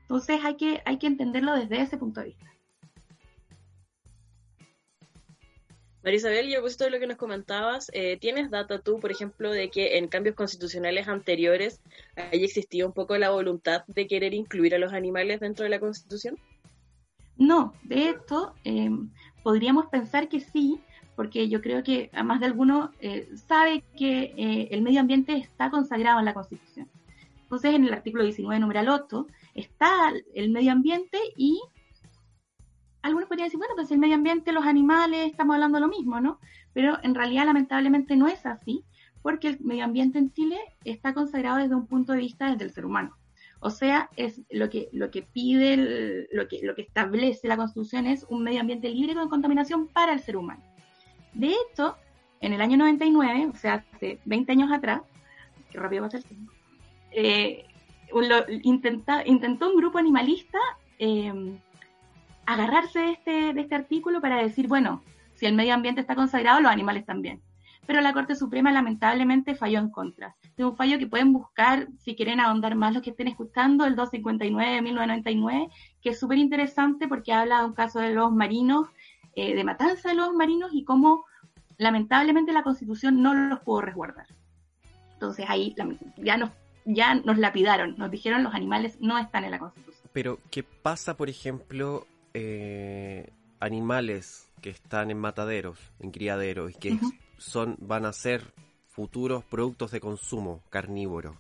Entonces 0.01 0.43
hay 0.43 0.55
que, 0.55 0.81
hay 0.85 0.97
que 0.97 1.07
entenderlo 1.07 1.53
desde 1.55 1.81
ese 1.81 1.97
punto 1.97 2.21
de 2.21 2.27
vista. 2.27 2.54
María 6.05 6.17
Isabel, 6.17 6.49
y 6.49 6.53
a 6.53 6.61
de 6.61 6.89
lo 6.91 6.99
que 6.99 7.07
nos 7.07 7.17
comentabas, 7.17 7.89
eh, 7.91 8.17
¿tienes 8.21 8.51
data 8.51 8.77
tú, 8.77 8.99
por 8.99 9.09
ejemplo, 9.09 9.49
de 9.51 9.71
que 9.71 9.97
en 9.97 10.07
cambios 10.07 10.35
constitucionales 10.35 11.07
anteriores 11.07 11.81
haya 12.15 12.45
existido 12.45 12.85
un 12.85 12.93
poco 12.93 13.17
la 13.17 13.31
voluntad 13.31 13.83
de 13.87 14.05
querer 14.05 14.35
incluir 14.35 14.75
a 14.75 14.77
los 14.77 14.93
animales 14.93 15.39
dentro 15.39 15.63
de 15.63 15.71
la 15.71 15.79
Constitución? 15.79 16.37
No, 17.37 17.73
de 17.81 18.09
hecho, 18.09 18.53
eh, 18.65 18.91
podríamos 19.41 19.87
pensar 19.87 20.29
que 20.29 20.41
sí, 20.41 20.79
porque 21.15 21.49
yo 21.49 21.59
creo 21.59 21.81
que 21.81 22.11
a 22.13 22.23
más 22.23 22.39
de 22.39 22.45
alguno 22.45 22.91
eh, 22.99 23.27
sabe 23.47 23.83
que 23.97 24.35
eh, 24.37 24.67
el 24.69 24.83
medio 24.83 24.99
ambiente 24.99 25.35
está 25.35 25.71
consagrado 25.71 26.19
en 26.19 26.25
la 26.25 26.35
Constitución. 26.35 26.87
Entonces, 27.41 27.73
en 27.73 27.83
el 27.83 27.93
artículo 27.93 28.23
19, 28.25 28.59
numeral 28.59 28.89
8, 28.89 29.25
está 29.55 30.13
el 30.35 30.51
medio 30.51 30.71
ambiente 30.71 31.17
y 31.35 31.59
algunos 33.05 33.29
podrían 33.29 33.47
decir, 33.47 33.59
bueno, 33.59 33.75
pues 33.75 33.91
el 33.91 33.99
medio 33.99 34.15
ambiente, 34.15 34.51
los 34.51 34.65
animales, 34.65 35.27
estamos 35.29 35.53
hablando 35.53 35.79
lo 35.79 35.87
mismo, 35.87 36.19
¿no? 36.19 36.39
Pero 36.73 36.97
en 37.03 37.13
realidad, 37.13 37.45
lamentablemente, 37.45 38.15
no 38.15 38.27
es 38.27 38.45
así, 38.47 38.83
porque 39.21 39.49
el 39.49 39.59
medio 39.59 39.83
ambiente 39.83 40.17
en 40.17 40.33
Chile 40.33 40.57
está 40.83 41.13
consagrado 41.13 41.57
desde 41.57 41.75
un 41.75 41.85
punto 41.85 42.13
de 42.13 42.19
vista 42.19 42.49
desde 42.49 42.65
el 42.65 42.71
ser 42.71 42.85
humano. 42.85 43.15
O 43.59 43.69
sea, 43.69 44.09
es 44.15 44.41
lo 44.49 44.71
que, 44.71 44.89
lo 44.91 45.11
que 45.11 45.21
pide, 45.21 46.27
lo, 46.31 46.47
que, 46.47 46.61
lo 46.63 46.73
que 46.73 46.81
establece 46.81 47.47
la 47.47 47.57
Constitución 47.57 48.07
es 48.07 48.25
un 48.27 48.43
medio 48.43 48.61
ambiente 48.61 48.89
libre 48.89 49.13
de 49.13 49.29
contaminación 49.29 49.87
para 49.87 50.11
el 50.11 50.19
ser 50.19 50.37
humano. 50.37 50.63
De 51.33 51.53
hecho, 51.53 51.95
en 52.41 52.53
el 52.53 52.61
año 52.61 52.77
99, 52.77 53.51
o 53.53 53.55
sea, 53.55 53.85
hace 53.93 54.19
20 54.25 54.51
años 54.51 54.71
atrás, 54.71 55.01
que 55.71 55.77
rápido 55.77 56.01
va 56.01 56.07
a 56.07 56.11
ser 56.11 56.21
el 56.21 56.25
tiempo, 56.25 56.51
eh, 57.11 57.65
intentó 58.63 59.69
un 59.69 59.77
grupo 59.77 59.99
animalista 59.99 60.59
eh, 60.97 61.59
agarrarse 62.45 62.99
de 62.99 63.11
este, 63.11 63.53
de 63.53 63.61
este 63.61 63.75
artículo 63.75 64.21
para 64.21 64.41
decir, 64.41 64.67
bueno, 64.67 65.03
si 65.35 65.45
el 65.45 65.55
medio 65.55 65.73
ambiente 65.73 66.01
está 66.01 66.15
consagrado, 66.15 66.61
los 66.61 66.71
animales 66.71 67.05
también. 67.05 67.41
Pero 67.85 68.01
la 68.01 68.13
Corte 68.13 68.35
Suprema 68.35 68.71
lamentablemente 68.71 69.55
falló 69.55 69.79
en 69.79 69.89
contra. 69.89 70.35
Es 70.57 70.65
un 70.65 70.75
fallo 70.75 70.97
que 70.97 71.07
pueden 71.07 71.33
buscar, 71.33 71.87
si 71.99 72.15
quieren 72.15 72.39
ahondar 72.39 72.75
más 72.75 72.93
los 72.93 73.03
que 73.03 73.11
estén 73.11 73.27
escuchando, 73.27 73.85
el 73.85 73.95
259 73.95 74.71
de 74.71 74.81
1999, 74.81 75.67
que 76.01 76.09
es 76.09 76.19
súper 76.19 76.39
interesante 76.39 77.07
porque 77.07 77.31
habla 77.31 77.59
de 77.59 77.65
un 77.65 77.73
caso 77.73 77.99
de 77.99 78.13
los 78.13 78.31
marinos, 78.31 78.87
eh, 79.35 79.55
de 79.55 79.63
matanza 79.63 80.09
de 80.09 80.15
los 80.15 80.33
marinos 80.33 80.71
y 80.73 80.83
cómo 80.83 81.25
lamentablemente 81.77 82.53
la 82.53 82.63
Constitución 82.63 83.21
no 83.21 83.33
los 83.33 83.59
pudo 83.59 83.81
resguardar. 83.81 84.27
Entonces 85.13 85.45
ahí 85.47 85.75
ya 86.17 86.37
nos, 86.37 86.49
ya 86.85 87.15
nos 87.15 87.37
lapidaron, 87.37 87.95
nos 87.97 88.09
dijeron 88.09 88.43
los 88.43 88.55
animales 88.55 88.97
no 88.99 89.17
están 89.17 89.43
en 89.43 89.51
la 89.51 89.59
Constitución. 89.59 90.09
Pero, 90.11 90.39
¿qué 90.49 90.63
pasa, 90.63 91.17
por 91.17 91.29
ejemplo, 91.29 92.07
eh, 92.37 93.31
animales 93.61 94.51
que 94.61 94.69
están 94.69 95.09
en 95.09 95.17
mataderos, 95.17 95.79
en 95.99 96.11
criaderos, 96.11 96.71
y 96.71 96.73
que 96.73 96.99
son, 97.37 97.77
van 97.79 98.05
a 98.05 98.11
ser 98.11 98.53
futuros 98.89 99.45
productos 99.45 99.91
de 99.91 100.01
consumo 100.01 100.61
carnívoro. 100.69 101.37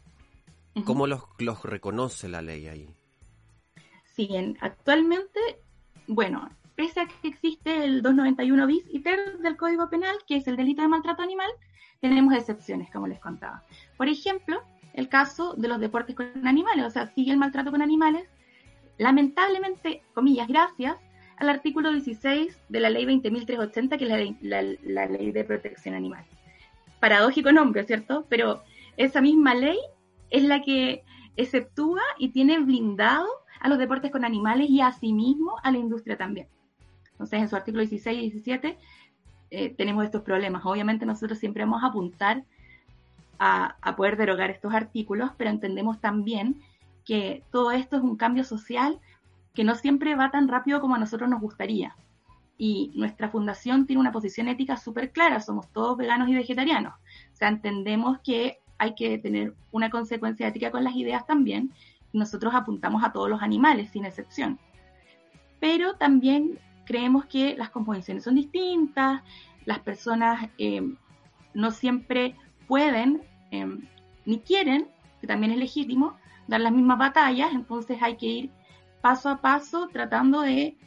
¿Cómo 0.85 1.05
los, 1.05 1.23
los 1.39 1.63
reconoce 1.63 2.29
la 2.29 2.41
ley 2.41 2.67
ahí? 2.67 2.89
Sí, 4.05 4.29
actualmente, 4.61 5.39
bueno, 6.07 6.49
pese 6.75 7.01
a 7.01 7.07
que 7.07 7.27
existe 7.27 7.83
el 7.83 8.01
291 8.01 8.65
bis 8.65 8.85
y 8.89 9.01
ter 9.01 9.37
del 9.39 9.57
Código 9.57 9.89
Penal, 9.89 10.15
que 10.25 10.37
es 10.37 10.47
el 10.47 10.55
delito 10.55 10.81
de 10.81 10.87
maltrato 10.87 11.21
animal, 11.21 11.49
tenemos 11.99 12.33
excepciones, 12.33 12.89
como 12.89 13.07
les 13.07 13.19
contaba. 13.19 13.63
Por 13.97 14.07
ejemplo, 14.07 14.61
el 14.93 15.09
caso 15.09 15.55
de 15.55 15.67
los 15.67 15.81
deportes 15.81 16.15
con 16.15 16.47
animales, 16.47 16.85
o 16.85 16.89
sea, 16.89 17.07
sigue 17.07 17.31
el 17.31 17.37
maltrato 17.37 17.71
con 17.71 17.81
animales, 17.81 18.29
lamentablemente, 18.97 20.01
comillas, 20.13 20.47
gracias 20.47 20.95
al 21.37 21.49
artículo 21.49 21.91
16 21.91 22.57
de 22.69 22.79
la 22.79 22.89
ley 22.89 23.05
20.380, 23.05 23.97
que 23.97 24.05
es 24.05 24.35
la, 24.41 25.05
ley 25.07 25.31
de 25.31 25.43
protección 25.43 25.95
animal. 25.95 26.23
Paradójico 26.99 27.51
nombre, 27.51 27.83
¿cierto? 27.83 28.25
Pero 28.29 28.63
esa 28.97 29.21
misma 29.21 29.53
ley 29.53 29.77
es 30.29 30.43
la 30.43 30.61
que 30.61 31.03
exceptúa 31.35 32.01
y 32.17 32.29
tiene 32.29 32.59
blindado 32.59 33.27
a 33.59 33.67
los 33.67 33.77
deportes 33.77 34.11
con 34.11 34.23
animales 34.23 34.69
y 34.69 34.81
asimismo 34.81 35.57
a 35.63 35.71
la 35.71 35.77
industria 35.77 36.17
también. 36.17 36.47
Entonces, 37.11 37.41
en 37.41 37.49
su 37.49 37.55
artículo 37.55 37.81
16 37.81 38.17
y 38.17 38.31
17 38.31 38.77
eh, 39.51 39.69
tenemos 39.75 40.03
estos 40.05 40.21
problemas. 40.21 40.65
Obviamente 40.65 41.05
nosotros 41.05 41.39
siempre 41.39 41.63
vamos 41.63 41.83
a 41.83 41.87
apuntar 41.87 42.43
a, 43.39 43.95
poder 43.95 44.17
derogar 44.17 44.49
estos 44.49 44.73
artículos, 44.73 45.31
pero 45.37 45.49
entendemos 45.49 45.99
también 45.99 46.61
que 47.05 47.43
todo 47.51 47.71
esto 47.71 47.97
es 47.97 48.03
un 48.03 48.17
cambio 48.17 48.43
social 48.43 48.99
que 49.53 49.63
no 49.63 49.75
siempre 49.75 50.15
va 50.15 50.31
tan 50.31 50.47
rápido 50.47 50.81
como 50.81 50.95
a 50.95 50.99
nosotros 50.99 51.29
nos 51.29 51.39
gustaría. 51.39 51.95
Y 52.57 52.91
nuestra 52.95 53.29
fundación 53.29 53.85
tiene 53.85 53.99
una 53.99 54.11
posición 54.11 54.47
ética 54.47 54.77
súper 54.77 55.11
clara, 55.11 55.39
somos 55.39 55.71
todos 55.71 55.97
veganos 55.97 56.27
y 56.29 56.35
vegetarianos. 56.35 56.93
O 56.93 57.35
sea, 57.35 57.47
entendemos 57.49 58.19
que 58.19 58.59
hay 58.77 58.95
que 58.95 59.17
tener 59.17 59.53
una 59.71 59.89
consecuencia 59.89 60.47
ética 60.47 60.71
con 60.71 60.83
las 60.83 60.95
ideas 60.95 61.25
también. 61.25 61.71
Nosotros 62.11 62.53
apuntamos 62.53 63.03
a 63.03 63.11
todos 63.11 63.29
los 63.29 63.41
animales, 63.41 63.91
sin 63.91 64.05
excepción. 64.05 64.59
Pero 65.59 65.95
también 65.95 66.59
creemos 66.85 67.25
que 67.25 67.55
las 67.55 67.69
composiciones 67.69 68.23
son 68.23 68.35
distintas, 68.35 69.21
las 69.65 69.79
personas 69.79 70.49
eh, 70.57 70.81
no 71.53 71.71
siempre 71.71 72.35
pueden 72.67 73.21
eh, 73.51 73.79
ni 74.25 74.39
quieren, 74.39 74.87
que 75.21 75.27
también 75.27 75.51
es 75.51 75.57
legítimo, 75.57 76.17
dar 76.47 76.61
las 76.61 76.71
mismas 76.71 76.97
batallas, 76.97 77.51
entonces 77.53 77.97
hay 78.01 78.17
que 78.17 78.25
ir 78.25 78.51
paso 79.01 79.29
a 79.29 79.41
paso 79.41 79.87
tratando 79.91 80.41
de 80.41 80.77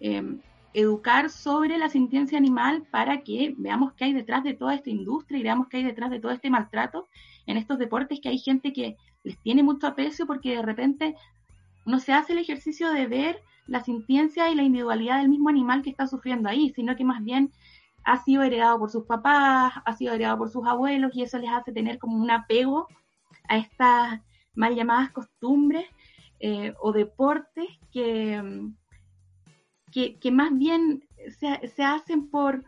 eh, 0.00 0.38
educar 0.72 1.30
sobre 1.30 1.78
la 1.78 1.88
sintiencia 1.88 2.36
animal 2.36 2.86
para 2.90 3.22
que 3.22 3.54
veamos 3.56 3.94
qué 3.94 4.06
hay 4.06 4.12
detrás 4.12 4.44
de 4.44 4.54
toda 4.54 4.74
esta 4.74 4.90
industria 4.90 5.38
y 5.38 5.42
veamos 5.42 5.68
qué 5.68 5.78
hay 5.78 5.84
detrás 5.84 6.10
de 6.10 6.20
todo 6.20 6.32
este 6.32 6.50
maltrato 6.50 7.08
en 7.46 7.56
estos 7.56 7.78
deportes 7.78 8.20
que 8.20 8.28
hay 8.28 8.38
gente 8.38 8.72
que 8.72 8.96
les 9.24 9.38
tiene 9.40 9.62
mucho 9.62 9.86
aprecio 9.86 10.26
porque 10.26 10.56
de 10.56 10.62
repente 10.62 11.16
no 11.86 11.98
se 11.98 12.12
hace 12.12 12.34
el 12.34 12.40
ejercicio 12.40 12.90
de 12.92 13.06
ver 13.06 13.40
la 13.66 13.80
sintiencia 13.80 14.50
y 14.50 14.54
la 14.54 14.62
individualidad 14.62 15.18
del 15.18 15.28
mismo 15.28 15.48
animal 15.48 15.82
que 15.82 15.90
está 15.90 16.06
sufriendo 16.06 16.48
ahí, 16.48 16.70
sino 16.74 16.94
que 16.94 17.04
más 17.04 17.22
bien 17.24 17.52
ha 18.04 18.22
sido 18.22 18.42
heredado 18.42 18.78
por 18.78 18.90
sus 18.90 19.04
papás, 19.04 19.72
ha 19.84 19.92
sido 19.94 20.14
heredado 20.14 20.38
por 20.38 20.50
sus 20.50 20.66
abuelos 20.66 21.10
y 21.14 21.22
eso 21.22 21.38
les 21.38 21.50
hace 21.50 21.72
tener 21.72 21.98
como 21.98 22.16
un 22.16 22.30
apego 22.30 22.86
a 23.48 23.56
estas 23.56 24.20
mal 24.56 24.74
llamadas 24.74 25.12
costumbres 25.12 25.86
eh, 26.40 26.74
o 26.80 26.92
deportes 26.92 27.68
que, 27.92 28.42
que, 29.92 30.30
más 30.30 30.56
bien 30.56 31.04
se, 31.38 31.68
se 31.68 31.82
hacen 31.82 32.28
por, 32.28 32.64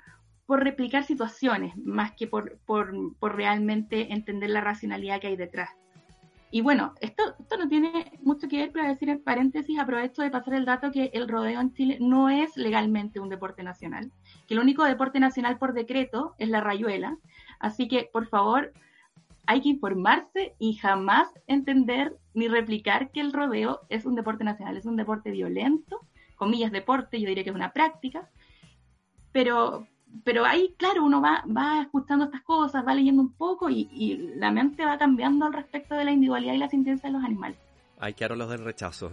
por 0.46 0.64
replicar 0.64 1.04
situaciones 1.04 1.76
más 1.76 2.12
que 2.12 2.26
por, 2.26 2.58
por, 2.60 2.94
por, 3.18 3.36
realmente 3.36 4.14
entender 4.14 4.48
la 4.48 4.62
racionalidad 4.62 5.20
que 5.20 5.26
hay 5.26 5.36
detrás. 5.36 5.70
Y 6.50 6.62
bueno, 6.62 6.94
esto, 7.02 7.22
esto 7.38 7.58
no 7.58 7.68
tiene 7.68 8.18
mucho 8.22 8.48
que 8.48 8.56
ver, 8.56 8.72
pero 8.72 8.88
decir 8.88 9.10
en 9.10 9.22
paréntesis, 9.22 9.78
aprovecho 9.78 10.22
de 10.22 10.30
pasar 10.30 10.54
el 10.54 10.64
dato 10.64 10.90
que 10.90 11.10
el 11.12 11.28
rodeo 11.28 11.60
en 11.60 11.74
Chile 11.74 11.98
no 12.00 12.30
es 12.30 12.56
legalmente 12.56 13.20
un 13.20 13.28
deporte 13.28 13.62
nacional, 13.62 14.10
que 14.46 14.54
el 14.54 14.60
único 14.60 14.84
deporte 14.84 15.20
nacional 15.20 15.58
por 15.58 15.74
decreto 15.74 16.34
es 16.38 16.48
la 16.48 16.62
rayuela. 16.62 17.18
Así 17.60 17.86
que, 17.86 18.08
por 18.10 18.26
favor, 18.28 18.72
hay 19.48 19.62
que 19.62 19.70
informarse 19.70 20.54
y 20.58 20.74
jamás 20.74 21.26
entender 21.46 22.14
ni 22.34 22.48
replicar 22.48 23.10
que 23.10 23.20
el 23.22 23.32
rodeo 23.32 23.80
es 23.88 24.04
un 24.04 24.14
deporte 24.14 24.44
nacional, 24.44 24.76
es 24.76 24.84
un 24.84 24.96
deporte 24.96 25.30
violento, 25.30 26.02
comillas 26.36 26.70
deporte, 26.70 27.18
yo 27.18 27.26
diría 27.26 27.44
que 27.44 27.50
es 27.50 27.56
una 27.56 27.72
práctica, 27.72 28.28
pero, 29.32 29.88
pero 30.22 30.44
ahí, 30.44 30.74
claro, 30.76 31.02
uno 31.02 31.22
va, 31.22 31.44
va 31.46 31.80
escuchando 31.80 32.26
estas 32.26 32.42
cosas, 32.42 32.86
va 32.86 32.94
leyendo 32.94 33.22
un 33.22 33.32
poco 33.32 33.70
y, 33.70 34.34
la 34.36 34.50
mente 34.50 34.84
va 34.84 34.98
cambiando 34.98 35.46
al 35.46 35.54
respecto 35.54 35.94
de 35.94 36.04
la 36.04 36.10
individualidad 36.10 36.52
y 36.52 36.58
la 36.58 36.68
sentencia 36.68 37.08
de 37.08 37.14
los 37.14 37.24
animales. 37.24 37.56
Hay 38.00 38.12
que 38.12 38.28
los 38.28 38.50
del 38.50 38.62
rechazo. 38.62 39.12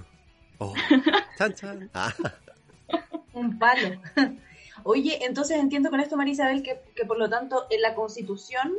Oh. 0.57 0.73
chan, 1.38 1.53
chan. 1.53 1.89
Ah. 1.93 2.13
Un 3.31 3.57
palo. 3.57 4.01
Oye, 4.83 5.25
entonces 5.25 5.57
entiendo 5.57 5.89
con 5.89 6.01
esto, 6.01 6.17
María 6.17 6.33
Isabel, 6.33 6.61
que, 6.61 6.81
que 6.93 7.05
por 7.05 7.17
lo 7.17 7.29
tanto 7.29 7.67
en 7.69 7.81
la 7.81 7.95
Constitución 7.95 8.73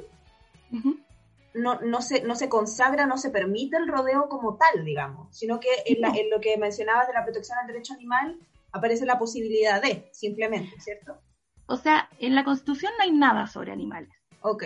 no, 1.56 1.80
no, 1.80 2.02
se, 2.02 2.22
no 2.22 2.36
se 2.36 2.48
consagra, 2.48 3.06
no 3.06 3.16
se 3.16 3.30
permite 3.30 3.76
el 3.76 3.88
rodeo 3.88 4.28
como 4.28 4.56
tal, 4.56 4.84
digamos, 4.84 5.36
sino 5.36 5.58
que 5.60 5.68
en, 5.86 6.04
en 6.04 6.30
lo 6.30 6.40
que 6.40 6.56
mencionabas 6.56 7.08
de 7.08 7.14
la 7.14 7.24
protección 7.24 7.58
al 7.58 7.66
derecho 7.66 7.94
animal 7.94 8.38
aparece 8.72 9.06
la 9.06 9.18
posibilidad 9.18 9.82
de, 9.82 10.08
simplemente, 10.12 10.80
¿cierto? 10.80 11.18
O 11.66 11.76
sea, 11.76 12.08
en 12.18 12.34
la 12.34 12.44
Constitución 12.44 12.92
no 12.96 13.04
hay 13.04 13.12
nada 13.12 13.46
sobre 13.46 13.72
animales. 13.72 14.10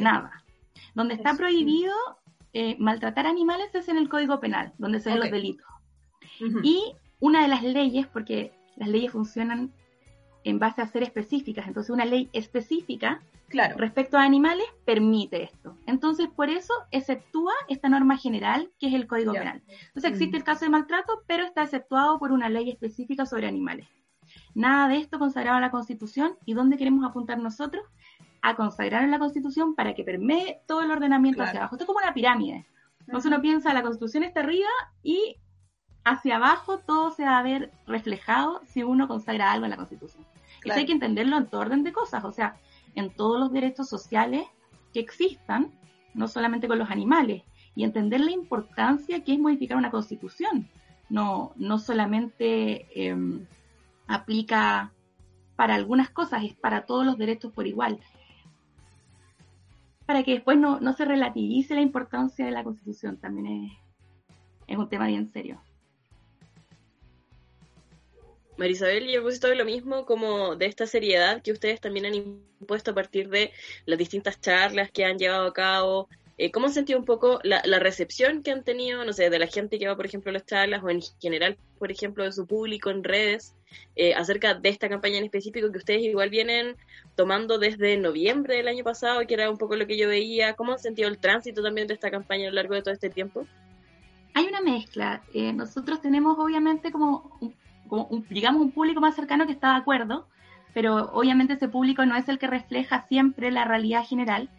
Nada. 0.01 0.45
Donde 0.95 1.14
está 1.14 1.34
prohibido 1.34 1.95
eh, 2.53 2.76
maltratar 2.78 3.26
animales 3.26 3.74
es 3.74 3.88
en 3.88 3.97
el 3.97 4.09
Código 4.09 4.41
Penal, 4.41 4.72
donde 4.78 5.01
se 5.01 5.11
ven 5.11 5.20
los 5.20 5.30
delitos. 5.30 5.66
Y 6.62 6.95
una 7.20 7.43
de 7.43 7.49
las 7.49 7.62
leyes, 7.62 8.07
porque 8.07 8.53
las 8.76 8.88
leyes 8.88 9.12
funcionan 9.12 9.72
en 10.45 10.59
base 10.59 10.82
a 10.82 10.86
ser 10.86 11.03
específicas, 11.03 11.66
entonces 11.66 11.91
una 11.91 12.05
ley 12.05 12.30
específica 12.32 13.20
claro. 13.49 13.76
respecto 13.76 14.16
a 14.16 14.22
animales 14.22 14.66
permite 14.84 15.43
esto. 15.43 15.76
Entonces, 15.86 16.28
por 16.28 16.49
eso 16.49 16.72
exceptúa 16.91 17.53
esta 17.68 17.88
norma 17.88 18.16
general 18.16 18.70
que 18.78 18.88
es 18.88 18.95
el 18.95 19.07
Código 19.07 19.32
Penal. 19.32 19.62
Entonces, 19.88 20.12
existe 20.12 20.36
el 20.36 20.45
caso 20.45 20.64
de 20.64 20.70
maltrato, 20.70 21.22
pero 21.26 21.45
está 21.45 21.62
exceptuado 21.62 22.18
por 22.18 22.32
una 22.32 22.49
ley 22.49 22.70
específica 22.70 23.26
sobre 23.26 23.49
animales. 23.49 23.88
Nada 24.55 24.88
de 24.88 24.99
esto 24.99 25.18
consagrado 25.18 25.57
en 25.57 25.62
la 25.62 25.70
Constitución. 25.70 26.36
¿Y 26.45 26.55
dónde 26.55 26.76
queremos 26.76 27.05
apuntar 27.05 27.38
nosotros? 27.38 27.84
A 28.43 28.57
consagrar 28.57 29.05
en 29.05 29.11
la 29.11 29.18
Constitución 29.18 29.74
para 29.74 29.95
que 29.95 30.05
permee 30.05 30.61
todo 30.66 30.82
el 30.82 30.91
ordenamiento 30.91 31.43
hacia 31.43 31.61
abajo. 31.61 31.74
Esto 31.74 31.84
es 31.84 31.86
como 31.86 31.99
una 31.99 32.14
pirámide. 32.14 32.66
Entonces 33.01 33.30
uno 33.30 33.41
piensa, 33.41 33.74
la 33.74 33.82
Constitución 33.82 34.22
está 34.22 34.41
arriba 34.41 34.68
y 35.03 35.36
hacia 36.05 36.36
abajo 36.36 36.78
todo 36.78 37.11
se 37.11 37.24
va 37.24 37.38
a 37.38 37.43
ver 37.43 37.72
reflejado 37.86 38.61
si 38.66 38.82
uno 38.82 39.09
consagra 39.09 39.53
algo 39.53 39.66
en 39.66 39.70
la 39.70 39.76
Constitución. 39.76 40.24
Eso 40.65 40.79
hay 40.79 40.87
que 40.87 40.93
entenderlo 40.93 41.37
en 41.37 41.47
todo 41.47 41.63
orden 41.63 41.83
de 41.83 41.93
cosas, 41.93 42.25
o 42.25 42.33
sea, 42.33 42.57
en 42.95 43.11
todos 43.11 43.41
los 43.41 43.53
derechos 43.53 43.89
sociales 43.89 44.45
que 44.93 45.01
existan, 45.01 45.73
no 46.15 46.29
solamente 46.29 46.69
con 46.69 46.79
los 46.79 46.91
animales, 46.91 47.43
y 47.75 47.85
entender 47.85 48.21
la 48.21 48.33
importancia 48.33 49.23
que 49.25 49.33
es 49.33 49.39
modificar 49.39 49.77
una 49.77 49.91
Constitución. 49.91 50.69
No, 51.09 51.53
no 51.57 51.79
solamente 51.79 52.87
em, 52.95 53.47
aplica 54.07 54.93
para 55.57 55.75
algunas 55.75 56.11
cosas, 56.11 56.45
es 56.45 56.55
para 56.55 56.87
todos 56.87 57.05
los 57.05 57.19
derechos 57.19 57.53
por 57.53 57.67
igual. 57.67 57.99
Para 60.07 60.23
que 60.23 60.33
después 60.33 60.59
no, 60.59 60.81
no 60.81 60.93
se 60.93 61.05
relativice 61.05 61.75
la 61.75 61.81
importancia 61.81 62.45
de 62.45 62.51
la 62.51 62.65
Constitución, 62.65 63.17
también 63.17 63.47
es, 63.47 63.73
es 64.67 64.77
un 64.77 64.89
tema 64.89 65.07
bien 65.07 65.31
serio. 65.33 65.61
Marisabel, 68.61 69.09
y 69.09 69.15
he 69.17 69.39
todo 69.39 69.55
lo 69.55 69.65
mismo 69.65 70.05
como 70.05 70.55
de 70.55 70.67
esta 70.67 70.87
seriedad 70.87 71.41
que 71.41 71.51
ustedes 71.51 71.81
también 71.81 72.05
han 72.05 72.15
impuesto 72.15 72.91
a 72.91 72.95
partir 72.95 73.31
de 73.31 73.53
las 73.87 73.99
distintas 73.99 74.39
charlas 74.39 74.91
que 74.91 75.07
han 75.07 75.17
llevado 75.17 75.47
a 75.47 75.53
cabo. 75.55 76.09
Eh, 76.37 76.51
¿Cómo 76.51 76.67
han 76.67 76.75
sentido 76.75 76.99
un 76.99 77.07
poco 77.07 77.41
la, 77.43 77.63
recepción 77.79 78.43
que 78.43 78.51
han 78.51 78.63
tenido, 78.63 79.03
no 79.07 79.15
sé, 79.15 79.31
de 79.31 79.39
la 79.39 79.47
gente 79.47 79.79
que 79.79 79.89
va, 79.89 79.97
por 79.97 80.05
ejemplo, 80.05 80.29
a 80.29 80.35
las 80.35 80.45
charlas 80.45 80.83
o 80.85 80.91
en 80.91 81.01
general, 81.23 81.57
por 81.79 81.91
ejemplo, 81.91 82.23
de 82.23 82.33
su 82.33 82.47
público 82.47 82.91
en 82.91 83.03
redes 83.03 83.55
eh, 83.97 84.13
acerca 84.13 84.53
de 84.53 84.69
esta 84.69 84.91
campaña 84.91 85.17
en 85.17 85.25
específico 85.25 85.73
que 85.73 85.79
ustedes 85.79 86.03
igual 86.03 86.29
vienen 86.29 86.77
tomando 87.15 87.57
desde 87.57 87.97
noviembre 87.97 88.57
del 88.57 88.69
año 88.69 88.85
pasado, 88.85 89.27
que 89.27 89.33
era 89.33 89.51
un 89.51 89.57
poco 89.57 89.75
lo 89.75 89.87
que 89.87 89.97
yo 89.97 90.07
veía? 90.07 90.53
¿Cómo 90.53 90.73
han 90.73 90.79
sentido 90.79 91.09
el 91.09 91.17
tránsito 91.17 91.63
también 91.63 91.87
de 91.87 91.95
esta 91.95 92.11
campaña 92.11 92.49
a 92.49 92.51
lo 92.51 92.57
largo 92.57 92.75
de 92.75 92.83
todo 92.83 92.93
este 92.93 93.09
tiempo? 93.09 93.47
Hay 94.35 94.45
una 94.45 94.61
mezcla. 94.61 95.23
Eh, 95.33 95.55
nosotros 95.55 96.03
tenemos 96.03 96.39
obviamente 96.39 96.93
como 96.93 97.39
digamos, 98.28 98.62
un 98.62 98.72
público 98.72 99.01
más 99.01 99.14
cercano 99.14 99.47
que 99.47 99.53
está 99.53 99.72
de 99.72 99.78
acuerdo, 99.78 100.28
pero 100.74 101.11
obviamente 101.12 101.55
ese 101.55 101.68
público 101.68 102.05
no 102.07 102.16
es 102.16 102.28
el 102.28 102.38
que 102.38 102.47
refleja 102.47 103.07
siempre 103.09 103.51
la 103.51 103.64
realidad 103.64 104.05
general. 104.07 104.51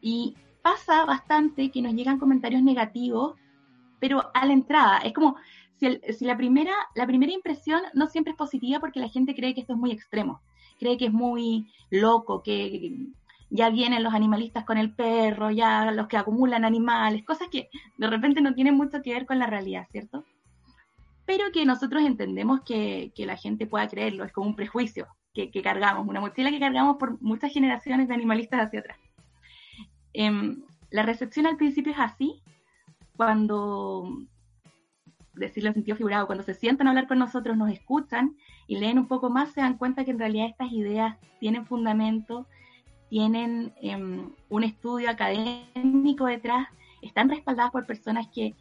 Y 0.00 0.36
pasa 0.62 1.04
bastante 1.04 1.70
que 1.70 1.82
nos 1.82 1.94
llegan 1.94 2.18
comentarios 2.18 2.62
negativos, 2.62 3.36
pero 3.98 4.30
a 4.34 4.46
la 4.46 4.52
entrada. 4.52 4.98
Es 4.98 5.12
como 5.12 5.36
si, 5.76 5.98
si, 6.12 6.24
la, 6.24 6.36
primera, 6.36 6.72
la 6.94 7.06
primera 7.06 7.32
impresión 7.32 7.80
no 7.94 8.06
siempre 8.06 8.32
es 8.32 8.36
positiva 8.36 8.80
porque 8.80 9.00
la 9.00 9.08
gente 9.08 9.34
cree 9.34 9.54
que 9.54 9.62
esto 9.62 9.72
es 9.74 9.78
muy 9.78 9.92
extremo, 9.92 10.40
cree 10.78 10.96
que 10.96 11.06
es 11.06 11.12
muy 11.12 11.70
loco, 11.90 12.42
que 12.42 13.08
ya 13.50 13.68
vienen 13.70 14.02
los 14.02 14.14
animalistas 14.14 14.64
con 14.64 14.78
el 14.78 14.94
perro, 14.94 15.50
ya 15.50 15.90
los 15.90 16.06
que 16.06 16.16
acumulan 16.16 16.64
animales, 16.64 17.24
cosas 17.24 17.48
que 17.48 17.68
de 17.96 18.06
repente 18.06 18.40
no 18.40 18.54
tienen 18.54 18.76
mucho 18.76 19.02
que 19.02 19.12
ver 19.12 19.26
con 19.26 19.38
la 19.38 19.46
realidad, 19.46 19.86
¿cierto? 19.90 20.24
Pero 21.30 21.52
que 21.52 21.64
nosotros 21.64 22.02
entendemos 22.02 22.62
que, 22.62 23.12
que 23.14 23.24
la 23.24 23.36
gente 23.36 23.68
pueda 23.68 23.86
creerlo, 23.86 24.24
es 24.24 24.32
como 24.32 24.48
un 24.48 24.56
prejuicio 24.56 25.06
que, 25.32 25.52
que, 25.52 25.62
cargamos, 25.62 26.08
una 26.08 26.20
mochila 26.20 26.50
que 26.50 26.58
cargamos 26.58 26.96
por 26.96 27.22
muchas 27.22 27.52
generaciones 27.52 28.08
de 28.08 28.14
animalistas 28.14 28.66
hacia 28.66 28.80
atrás. 28.80 28.98
Em, 30.12 30.64
la 30.90 31.04
recepción 31.04 31.46
al 31.46 31.56
principio 31.56 31.92
es 31.92 32.00
así, 32.00 32.42
cuando, 33.16 34.08
decirlo 35.34 35.68
en 35.68 35.74
sentido 35.74 35.96
figurado, 35.96 36.26
cuando 36.26 36.42
se 36.42 36.54
sientan 36.54 36.88
a 36.88 36.90
hablar 36.90 37.06
con 37.06 37.20
nosotros, 37.20 37.56
nos 37.56 37.70
escuchan 37.70 38.36
y 38.66 38.78
leen 38.78 38.98
un 38.98 39.06
poco 39.06 39.30
más, 39.30 39.52
se 39.52 39.60
dan 39.60 39.78
cuenta 39.78 40.04
que 40.04 40.10
en 40.10 40.18
realidad 40.18 40.48
estas 40.48 40.72
ideas 40.72 41.16
tienen 41.38 41.64
fundamento, 41.64 42.48
tienen 43.08 43.72
em, 43.80 44.32
un 44.48 44.64
estudio 44.64 45.08
académico 45.08 46.26
detrás, 46.26 46.66
están 47.02 47.28
respaldadas 47.28 47.70
por 47.70 47.86
personas 47.86 48.26
que, 48.34 48.56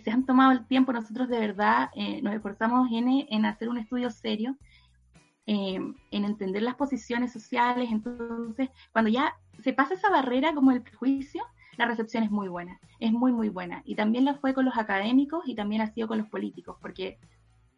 se 0.00 0.10
han 0.10 0.24
tomado 0.24 0.52
el 0.52 0.66
tiempo. 0.66 0.92
Nosotros 0.92 1.28
de 1.28 1.38
verdad 1.38 1.90
eh, 1.94 2.22
nos 2.22 2.34
esforzamos 2.34 2.90
en, 2.92 3.26
en, 3.28 3.44
hacer 3.44 3.68
un 3.68 3.78
estudio 3.78 4.10
serio, 4.10 4.56
em, 5.46 5.94
en 6.10 6.24
entender 6.24 6.62
las 6.62 6.74
posiciones 6.76 7.32
sociales. 7.32 7.90
Entonces, 7.90 8.70
cuando 8.92 9.10
ya 9.10 9.34
se 9.62 9.72
pasa 9.72 9.94
esa 9.94 10.10
barrera 10.10 10.54
como 10.54 10.70
el 10.70 10.82
prejuicio, 10.82 11.42
la 11.76 11.86
recepción 11.86 12.22
es 12.22 12.30
muy 12.30 12.48
buena, 12.48 12.78
es 13.00 13.12
muy, 13.12 13.32
muy 13.32 13.48
buena. 13.48 13.82
Y 13.84 13.94
también 13.94 14.24
lo 14.24 14.34
fue 14.34 14.54
con 14.54 14.64
los 14.64 14.76
académicos 14.76 15.42
y 15.46 15.54
también 15.54 15.82
ha 15.82 15.92
sido 15.92 16.08
con 16.08 16.18
los 16.18 16.28
políticos, 16.28 16.76
porque, 16.80 17.18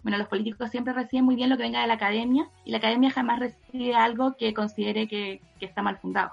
bueno, 0.03 0.19
los 0.19 0.29
políticos 0.29 0.71
siempre 0.71 0.93
reciben 0.93 1.25
muy 1.25 1.37
bien 1.37 1.51
lo 1.51 1.57
que 1.57 1.63
venga 1.63 1.81
de 1.81 1.87
la 1.87 1.95
academia 1.95 2.49
y 2.65 2.71
la 2.71 2.79
academia 2.79 3.11
jamás 3.11 3.39
recibe 3.39 3.95
algo 3.95 4.37
que 4.37 4.53
considere 4.55 5.09
que, 5.09 5.41
está 5.61 5.81
mal 5.81 5.97
fundado. 5.97 6.31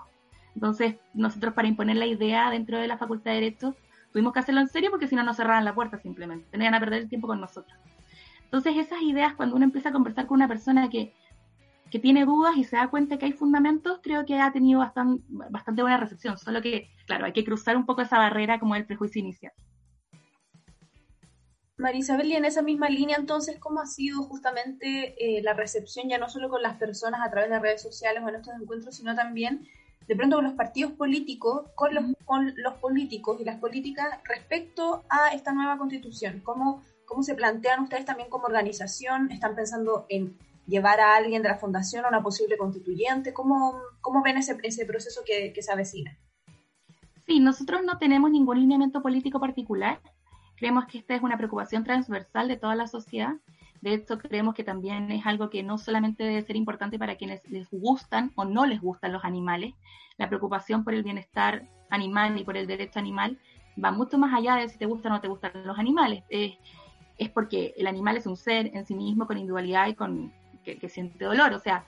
Entonces, 0.55 0.95
nosotros 1.13 1.53
para 1.53 1.69
imponer 1.69 1.95
la 1.95 2.05
idea 2.05 2.49
dentro 2.49 2.77
de 2.77 2.87
la 2.87 2.97
Facultad 2.97 3.31
de 3.31 3.35
Derecho, 3.35 3.75
tuvimos 4.11 4.33
que 4.33 4.39
hacerlo 4.39 4.61
en 4.61 4.67
serio 4.67 4.91
porque 4.91 5.07
si 5.07 5.15
no 5.15 5.23
nos 5.23 5.37
cerraban 5.37 5.65
la 5.65 5.75
puerta 5.75 5.97
simplemente, 5.97 6.47
tenían 6.51 6.73
a 6.73 6.79
perder 6.79 7.03
el 7.03 7.09
tiempo 7.09 7.27
con 7.27 7.39
nosotros. 7.39 7.77
Entonces, 8.43 8.75
esas 8.77 9.01
ideas, 9.01 9.33
cuando 9.35 9.55
uno 9.55 9.65
empieza 9.65 9.89
a 9.89 9.93
conversar 9.93 10.27
con 10.27 10.35
una 10.35 10.47
persona 10.47 10.89
que 10.89 11.13
que 11.91 11.99
tiene 11.99 12.25
dudas 12.25 12.55
y 12.55 12.63
se 12.63 12.77
da 12.77 12.89
cuenta 12.89 13.17
que 13.17 13.25
hay 13.25 13.33
fundamentos, 13.33 13.99
creo 14.01 14.25
que 14.25 14.39
ha 14.39 14.51
tenido 14.51 14.79
bastante, 14.79 15.23
bastante 15.29 15.81
buena 15.81 15.97
recepción. 15.97 16.37
Solo 16.37 16.61
que, 16.61 16.89
claro, 17.05 17.25
hay 17.25 17.33
que 17.33 17.43
cruzar 17.43 17.75
un 17.75 17.85
poco 17.85 18.01
esa 18.01 18.17
barrera 18.17 18.59
como 18.59 18.75
el 18.75 18.85
prejuicio 18.85 19.19
inicial. 19.19 19.51
Marisabel, 21.77 22.27
y 22.27 22.35
en 22.35 22.45
esa 22.45 22.61
misma 22.61 22.89
línea, 22.89 23.17
entonces, 23.17 23.59
¿cómo 23.59 23.81
ha 23.81 23.87
sido 23.87 24.23
justamente 24.23 25.15
eh, 25.19 25.41
la 25.43 25.53
recepción, 25.53 26.07
ya 26.07 26.17
no 26.17 26.29
solo 26.29 26.47
con 26.47 26.61
las 26.61 26.77
personas 26.77 27.21
a 27.21 27.29
través 27.29 27.49
de 27.49 27.59
redes 27.59 27.81
sociales 27.81 28.23
o 28.23 28.29
en 28.29 28.35
estos 28.35 28.53
encuentros, 28.55 28.95
sino 28.95 29.13
también 29.13 29.67
de 30.07 30.15
pronto 30.15 30.41
los 30.41 30.53
partidos 30.53 30.91
políticos, 30.93 31.69
con 31.75 31.93
los, 31.93 32.05
con 32.25 32.53
los 32.57 32.73
políticos 32.75 33.39
y 33.39 33.45
las 33.45 33.59
políticas 33.59 34.07
respecto 34.23 35.03
a 35.09 35.29
esta 35.33 35.53
nueva 35.53 35.77
constitución? 35.77 36.41
¿Cómo, 36.43 36.83
¿Cómo 37.05 37.23
se 37.23 37.35
plantean 37.35 37.83
ustedes 37.83 38.05
también 38.05 38.29
como 38.29 38.45
organización? 38.45 39.31
¿Están 39.31 39.55
pensando 39.55 40.05
en 40.09 40.37
llevar 40.67 40.99
a 40.99 41.15
alguien 41.15 41.41
de 41.41 41.49
la 41.49 41.57
fundación 41.57 42.05
a 42.05 42.09
una 42.09 42.23
posible 42.23 42.57
constituyente? 42.57 43.33
¿Cómo, 43.33 43.79
cómo 44.01 44.23
ven 44.23 44.37
ese, 44.37 44.57
ese 44.63 44.85
proceso 44.85 45.21
que, 45.25 45.53
que 45.53 45.61
se 45.61 45.71
avecina? 45.71 46.17
Sí, 47.25 47.39
nosotros 47.39 47.81
no 47.85 47.97
tenemos 47.97 48.31
ningún 48.31 48.59
lineamiento 48.59 49.01
político 49.01 49.39
particular. 49.39 50.01
Creemos 50.57 50.85
que 50.85 50.97
esta 50.97 51.15
es 51.15 51.21
una 51.21 51.37
preocupación 51.37 51.83
transversal 51.83 52.47
de 52.47 52.57
toda 52.57 52.75
la 52.75 52.87
sociedad. 52.87 53.35
De 53.81 53.95
hecho, 53.95 54.19
creemos 54.19 54.53
que 54.53 54.63
también 54.63 55.11
es 55.11 55.25
algo 55.25 55.49
que 55.49 55.63
no 55.63 55.77
solamente 55.77 56.23
debe 56.23 56.43
ser 56.43 56.55
importante 56.55 56.99
para 56.99 57.15
quienes 57.15 57.47
les 57.49 57.67
gustan 57.71 58.31
o 58.35 58.45
no 58.45 58.65
les 58.65 58.79
gustan 58.79 59.11
los 59.11 59.25
animales. 59.25 59.73
La 60.17 60.27
preocupación 60.27 60.83
por 60.83 60.93
el 60.93 61.03
bienestar 61.03 61.67
animal 61.89 62.39
y 62.39 62.43
por 62.43 62.57
el 62.57 62.67
derecho 62.67 62.99
animal 62.99 63.39
va 63.83 63.91
mucho 63.91 64.17
más 64.17 64.33
allá 64.33 64.55
de 64.55 64.69
si 64.69 64.77
te 64.77 64.85
gustan 64.85 65.11
o 65.11 65.15
no 65.15 65.21
te 65.21 65.27
gustan 65.27 65.51
los 65.65 65.77
animales. 65.79 66.23
es 66.29 67.29
porque 67.29 67.73
el 67.77 67.87
animal 67.87 68.17
es 68.17 68.25
un 68.25 68.37
ser 68.37 68.71
en 68.75 68.85
sí 68.85 68.95
mismo 68.95 69.27
con 69.27 69.37
individualidad 69.37 69.87
y 69.87 69.95
con, 69.95 70.31
que, 70.63 70.89
siente 70.89 71.25
dolor. 71.25 71.53
O 71.53 71.59
sea, 71.59 71.83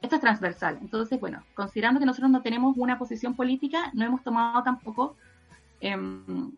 esto 0.00 0.16
es 0.16 0.20
transversal. 0.20 0.78
Entonces, 0.80 1.18
bueno, 1.20 1.42
considerando 1.54 2.00
que 2.00 2.06
nosotros 2.06 2.30
no 2.30 2.42
tenemos 2.42 2.76
una 2.76 2.98
posición 2.98 3.34
política, 3.34 3.90
no 3.94 4.04
hemos 4.04 4.22
tomado 4.22 4.62
tampoco 4.62 5.16
em, 5.80 6.52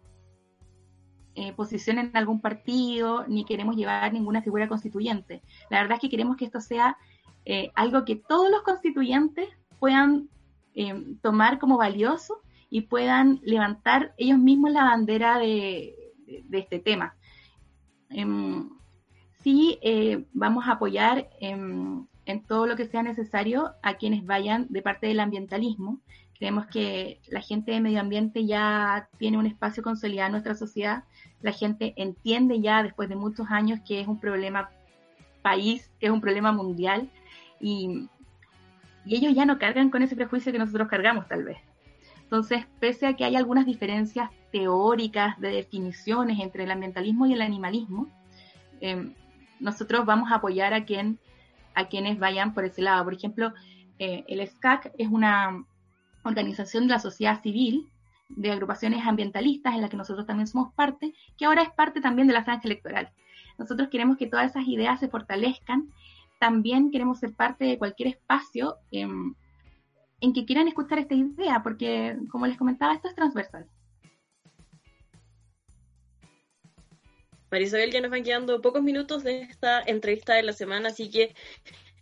eh, 1.37 1.53
posición 1.53 1.99
en 1.99 2.11
algún 2.16 2.41
partido, 2.41 3.26
ni 3.28 3.45
queremos 3.45 3.76
llevar 3.76 4.11
ninguna 4.11 4.41
figura 4.41 4.68
constituyente. 4.68 5.43
La 5.70 5.82
verdad 5.82 5.97
es 5.97 6.01
que 6.01 6.09
queremos 6.09 6.37
que 6.37 6.47
esto 6.47 6.61
sea 6.61 6.97
eh, 7.45 7.70
algo 7.74 8.07
que 8.07 8.16
todos 8.16 8.51
los 8.51 8.62
constituyentes 8.62 9.49
puedan 9.78 10.30
em, 10.74 11.18
tomar 11.18 11.59
como 11.59 11.76
valioso 11.76 12.41
y 12.70 12.80
puedan 12.80 13.39
levantar 13.45 14.14
ellos 14.16 14.39
mismos 14.39 14.72
la 14.72 14.84
bandera 14.84 15.39
de, 15.39 15.95
este 16.51 16.78
tema. 16.78 17.14
Em, 18.09 18.70
sí 19.43 19.78
eh, 19.82 20.24
vamos 20.32 20.66
a 20.66 20.72
apoyar 20.72 21.28
en, 21.39 22.09
todo 22.49 22.66
lo 22.66 22.76
que 22.76 22.87
sea 22.87 23.03
necesario 23.03 23.74
a 23.82 23.95
quienes 23.95 24.24
vayan 24.24 24.66
de 24.70 24.82
parte 24.82 25.07
del 25.07 25.20
ambientalismo. 25.20 26.01
Creemos 26.39 26.66
que 26.66 27.20
la 27.28 27.43
gente 27.43 27.72
de 27.72 27.80
medio 27.80 28.01
ambiente 28.01 28.45
ya 28.47 29.09
tiene 29.18 29.39
un 29.39 29.47
espacio 29.47 29.82
consolidado 29.82 30.26
en 30.26 30.32
nuestra 30.32 30.55
sociedad. 30.55 31.05
La 31.43 31.53
gente 31.53 31.95
entiende 31.97 32.61
ya 32.61 32.82
después 32.82 33.09
de 33.09 33.16
muchos 33.16 33.49
años 33.51 33.80
que 33.87 34.01
es 34.01 34.09
un 34.09 34.18
problema 34.18 34.70
país, 35.43 35.91
que 36.01 36.07
es 36.07 36.12
un 36.12 36.20
problema 36.20 36.53
mundial 36.53 37.11
y, 37.61 38.09
y 39.05 39.16
ellos 39.16 39.34
ya 39.34 39.45
no 39.45 39.59
cargan 39.59 39.91
con 39.91 40.03
ese 40.03 40.16
prejuicio 40.16 40.53
que 40.53 40.59
nosotros 40.59 40.89
cargamos 40.89 41.28
tal 41.28 41.45
vez. 41.45 41.59
Entonces, 42.22 42.66
pese 42.80 43.07
a 43.07 43.14
que 43.14 43.24
hay 43.24 43.37
algunas 43.37 43.66
diferencias 43.66 44.30
teóricas 44.51 45.39
de 45.39 45.51
definiciones 45.51 46.41
entre 46.41 46.64
el 46.64 46.72
ambientalismo 46.72 47.26
y 47.26 47.32
el 47.32 47.41
animalismo, 47.41 48.09
eh, 48.80 49.12
nosotros 49.61 50.05
vamos 50.05 50.32
a 50.32 50.37
apoyar 50.37 50.74
a, 50.74 50.84
quien, 50.84 51.20
a 51.74 51.87
quienes 51.87 52.18
vayan 52.18 52.53
por 52.53 52.64
ese 52.64 52.82
lado. 52.82 53.05
Por 53.05 53.14
ejemplo, 53.14 53.53
eh, 54.01 54.24
el 54.26 54.47
SCAC 54.47 54.93
es 54.99 55.09
una 55.09 55.64
organización 56.24 56.89
de 56.89 56.95
la 56.95 56.99
sociedad 56.99 57.41
civil 57.43 57.89
de 58.29 58.51
agrupaciones 58.51 59.07
ambientalistas 59.07 59.74
en 59.74 59.83
la 59.83 59.89
que 59.89 59.97
nosotros 59.97 60.27
también 60.27 60.47
somos 60.47 60.72
parte, 60.74 61.14
que 61.37 61.45
ahora 61.45 61.62
es 61.62 61.70
parte 61.70 62.01
también 62.01 62.29
de 62.29 62.35
la 62.35 62.45
franja 62.45 62.62
electoral. 62.64 63.11
Nosotros 63.59 63.89
queremos 63.89 64.16
que 64.16 64.27
todas 64.27 64.51
esas 64.51 64.66
ideas 64.66 65.01
se 65.01 65.09
fortalezcan. 65.09 65.91
También 66.39 66.91
queremos 66.91 67.18
ser 67.18 67.33
parte 67.33 67.64
de 67.64 67.79
cualquier 67.79 68.09
espacio 68.11 68.77
em, 68.91 69.35
en 70.20 70.33
que 70.33 70.45
quieran 70.45 70.68
escuchar 70.68 70.99
esta 70.99 71.14
idea, 71.14 71.62
porque, 71.62 72.18
como 72.31 72.47
les 72.47 72.59
comentaba, 72.59 72.95
esto 72.95 73.09
es 73.09 73.14
transversal. 73.14 73.66
Marisabel, 77.51 77.93
ya 77.93 78.01
nos 78.01 78.11
van 78.11 78.24
quedando 78.24 78.61
pocos 78.61 78.83
minutos 78.83 79.22
de 79.22 79.43
esta 79.43 79.81
entrevista 79.81 80.35
de 80.35 80.43
la 80.43 80.53
semana, 80.53 80.89
así 80.89 81.11
que 81.11 81.35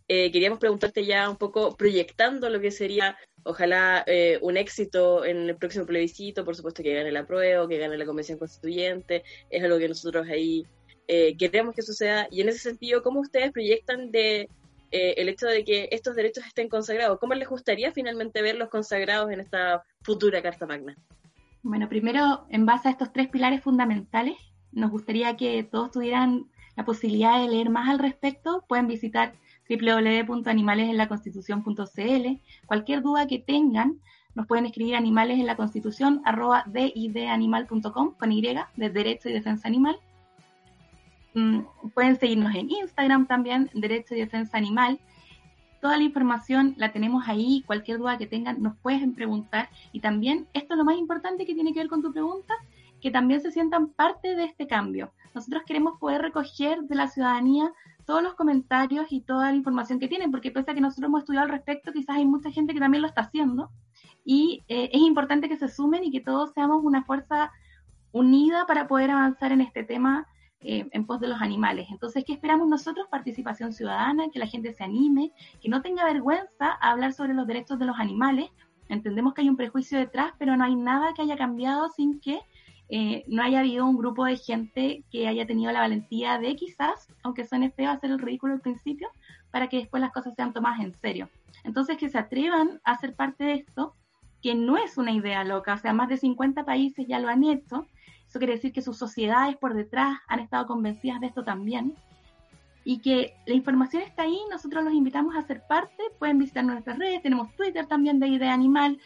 eh, 0.08 0.32
queríamos 0.32 0.58
preguntarte 0.58 1.04
ya 1.04 1.28
un 1.28 1.36
poco 1.36 1.76
proyectando 1.76 2.48
lo 2.50 2.60
que 2.60 2.70
sería, 2.70 3.16
ojalá, 3.44 4.04
eh, 4.06 4.38
un 4.42 4.56
éxito 4.56 5.24
en 5.24 5.48
el 5.48 5.56
próximo 5.56 5.86
plebiscito, 5.86 6.44
por 6.44 6.56
supuesto 6.56 6.82
que 6.82 6.94
gane 6.94 7.12
la 7.12 7.26
prueba, 7.26 7.68
que 7.68 7.78
gane 7.78 7.96
la 7.96 8.06
convención 8.06 8.38
constituyente, 8.38 9.22
es 9.50 9.62
algo 9.62 9.78
que 9.78 9.88
nosotros 9.88 10.26
ahí 10.28 10.66
eh, 11.06 11.36
queremos 11.36 11.74
que 11.74 11.82
suceda, 11.82 12.26
y 12.30 12.40
en 12.40 12.48
ese 12.48 12.58
sentido, 12.58 13.02
¿cómo 13.02 13.20
ustedes 13.20 13.52
proyectan 13.52 14.10
de 14.10 14.48
el 14.96 15.28
hecho 15.28 15.46
de 15.48 15.64
que 15.64 15.88
estos 15.90 16.14
derechos 16.14 16.46
estén 16.46 16.68
consagrados? 16.68 17.18
¿Cómo 17.18 17.34
les 17.34 17.48
gustaría 17.48 17.90
finalmente 17.90 18.42
verlos 18.42 18.68
consagrados 18.68 19.28
en 19.32 19.40
esta 19.40 19.82
futura 20.02 20.40
Carta 20.40 20.66
Magna? 20.66 20.96
Bueno, 21.64 21.88
primero, 21.88 22.46
en 22.50 22.64
base 22.64 22.86
a 22.86 22.90
estos 22.92 23.12
tres 23.12 23.28
pilares 23.28 23.60
fundamentales, 23.60 24.36
nos 24.70 24.90
gustaría 24.90 25.34
que 25.36 25.64
todos 25.64 25.90
tuvieran 25.90 26.50
la 26.76 26.84
posibilidad 26.84 27.40
de 27.40 27.48
leer 27.48 27.70
más 27.70 27.88
al 27.88 27.98
respecto. 27.98 28.64
Pueden 28.68 28.86
visitar 28.86 29.34
www.animalesenlaconstitución.cl. 29.68 32.40
Cualquier 32.66 33.02
duda 33.02 33.26
que 33.26 33.38
tengan, 33.38 34.00
nos 34.34 34.46
pueden 34.46 34.66
escribir 34.66 34.96
animales 34.96 35.38
en 35.38 35.46
la 35.46 35.56
constitución 35.56 36.20
arroba 36.24 36.64
didanimal.com 36.66 38.14
con 38.18 38.32
Y 38.32 38.42
de 38.42 38.90
Derecho 38.90 39.28
y 39.28 39.32
Defensa 39.32 39.68
Animal. 39.68 39.96
Mm, 41.34 41.60
pueden 41.94 42.18
seguirnos 42.18 42.54
en 42.54 42.70
Instagram 42.70 43.26
también, 43.26 43.70
Derecho 43.74 44.14
y 44.14 44.20
Defensa 44.20 44.56
Animal. 44.56 44.98
Toda 45.80 45.98
la 45.98 46.04
información 46.04 46.74
la 46.78 46.92
tenemos 46.92 47.28
ahí, 47.28 47.62
cualquier 47.66 47.98
duda 47.98 48.16
que 48.16 48.26
tengan 48.26 48.62
nos 48.62 48.76
pueden 48.76 49.14
preguntar. 49.14 49.68
Y 49.92 50.00
también, 50.00 50.46
esto 50.54 50.74
es 50.74 50.78
lo 50.78 50.84
más 50.84 50.96
importante 50.96 51.44
que 51.44 51.54
tiene 51.54 51.72
que 51.72 51.80
ver 51.80 51.88
con 51.88 52.02
tu 52.02 52.12
pregunta, 52.12 52.54
que 53.00 53.10
también 53.10 53.40
se 53.40 53.52
sientan 53.52 53.88
parte 53.88 54.34
de 54.34 54.44
este 54.44 54.66
cambio. 54.66 55.12
Nosotros 55.34 55.64
queremos 55.66 55.98
poder 55.98 56.22
recoger 56.22 56.82
de 56.84 56.94
la 56.94 57.08
ciudadanía 57.08 57.70
todos 58.04 58.22
los 58.22 58.34
comentarios 58.34 59.06
y 59.10 59.20
toda 59.20 59.50
la 59.50 59.56
información 59.56 59.98
que 59.98 60.08
tienen, 60.08 60.30
porque 60.30 60.50
pese 60.50 60.70
a 60.70 60.74
que 60.74 60.80
nosotros 60.80 61.08
hemos 61.08 61.20
estudiado 61.20 61.46
al 61.46 61.52
respecto, 61.52 61.92
quizás 61.92 62.16
hay 62.16 62.26
mucha 62.26 62.50
gente 62.50 62.74
que 62.74 62.80
también 62.80 63.02
lo 63.02 63.08
está 63.08 63.22
haciendo 63.22 63.70
y 64.24 64.64
eh, 64.68 64.90
es 64.92 65.00
importante 65.00 65.48
que 65.48 65.56
se 65.56 65.68
sumen 65.68 66.04
y 66.04 66.10
que 66.10 66.20
todos 66.20 66.52
seamos 66.52 66.82
una 66.82 67.04
fuerza 67.04 67.52
unida 68.12 68.66
para 68.66 68.86
poder 68.88 69.10
avanzar 69.10 69.52
en 69.52 69.60
este 69.60 69.84
tema 69.84 70.26
eh, 70.60 70.88
en 70.92 71.04
pos 71.04 71.20
de 71.20 71.28
los 71.28 71.42
animales. 71.42 71.88
Entonces, 71.90 72.24
¿qué 72.24 72.32
esperamos 72.32 72.68
nosotros? 72.68 73.06
Participación 73.10 73.74
ciudadana, 73.74 74.30
que 74.32 74.38
la 74.38 74.46
gente 74.46 74.72
se 74.72 74.82
anime, 74.82 75.32
que 75.60 75.68
no 75.68 75.82
tenga 75.82 76.04
vergüenza 76.04 76.78
a 76.80 76.90
hablar 76.90 77.12
sobre 77.12 77.34
los 77.34 77.46
derechos 77.46 77.78
de 77.78 77.84
los 77.84 77.98
animales. 77.98 78.50
Entendemos 78.88 79.34
que 79.34 79.42
hay 79.42 79.50
un 79.50 79.56
prejuicio 79.56 79.98
detrás, 79.98 80.32
pero 80.38 80.56
no 80.56 80.64
hay 80.64 80.74
nada 80.74 81.12
que 81.12 81.20
haya 81.20 81.36
cambiado 81.36 81.90
sin 81.90 82.18
que 82.18 82.40
eh, 82.88 83.24
no 83.26 83.42
haya 83.42 83.60
habido 83.60 83.86
un 83.86 83.96
grupo 83.96 84.24
de 84.24 84.36
gente 84.36 85.04
que 85.10 85.26
haya 85.26 85.46
tenido 85.46 85.72
la 85.72 85.80
valentía 85.80 86.38
de 86.38 86.54
quizás, 86.54 87.08
aunque 87.22 87.46
suene 87.46 87.70
feo, 87.70 87.90
hacer 87.90 88.10
el 88.10 88.18
ridículo 88.18 88.54
al 88.54 88.60
principio, 88.60 89.08
para 89.50 89.68
que 89.68 89.78
después 89.78 90.00
las 90.00 90.12
cosas 90.12 90.34
sean 90.34 90.52
tomadas 90.52 90.80
en 90.80 90.94
serio. 90.94 91.28
Entonces, 91.64 91.96
que 91.96 92.08
se 92.08 92.18
atrevan 92.18 92.80
a 92.84 92.98
ser 92.98 93.14
parte 93.14 93.44
de 93.44 93.52
esto, 93.54 93.94
que 94.42 94.54
no 94.54 94.76
es 94.76 94.98
una 94.98 95.12
idea 95.12 95.44
loca, 95.44 95.74
o 95.74 95.78
sea, 95.78 95.92
más 95.94 96.08
de 96.08 96.18
50 96.18 96.64
países 96.64 97.06
ya 97.08 97.18
lo 97.18 97.28
han 97.28 97.44
hecho, 97.44 97.86
eso 98.28 98.38
quiere 98.38 98.54
decir 98.54 98.72
que 98.72 98.82
sus 98.82 98.98
sociedades 98.98 99.56
por 99.56 99.74
detrás 99.74 100.18
han 100.28 100.40
estado 100.40 100.66
convencidas 100.66 101.20
de 101.20 101.28
esto 101.28 101.44
también, 101.44 101.94
y 102.84 102.98
que 102.98 103.34
la 103.46 103.54
información 103.54 104.02
está 104.02 104.24
ahí, 104.24 104.38
nosotros 104.50 104.84
los 104.84 104.92
invitamos 104.92 105.34
a 105.34 105.42
ser 105.42 105.62
parte, 105.66 106.02
pueden 106.18 106.38
visitar 106.38 106.64
nuestras 106.64 106.98
redes, 106.98 107.22
tenemos 107.22 107.50
Twitter 107.56 107.86
también 107.86 108.20
de 108.20 108.28
Idea 108.28 108.52
Animal, 108.52 108.98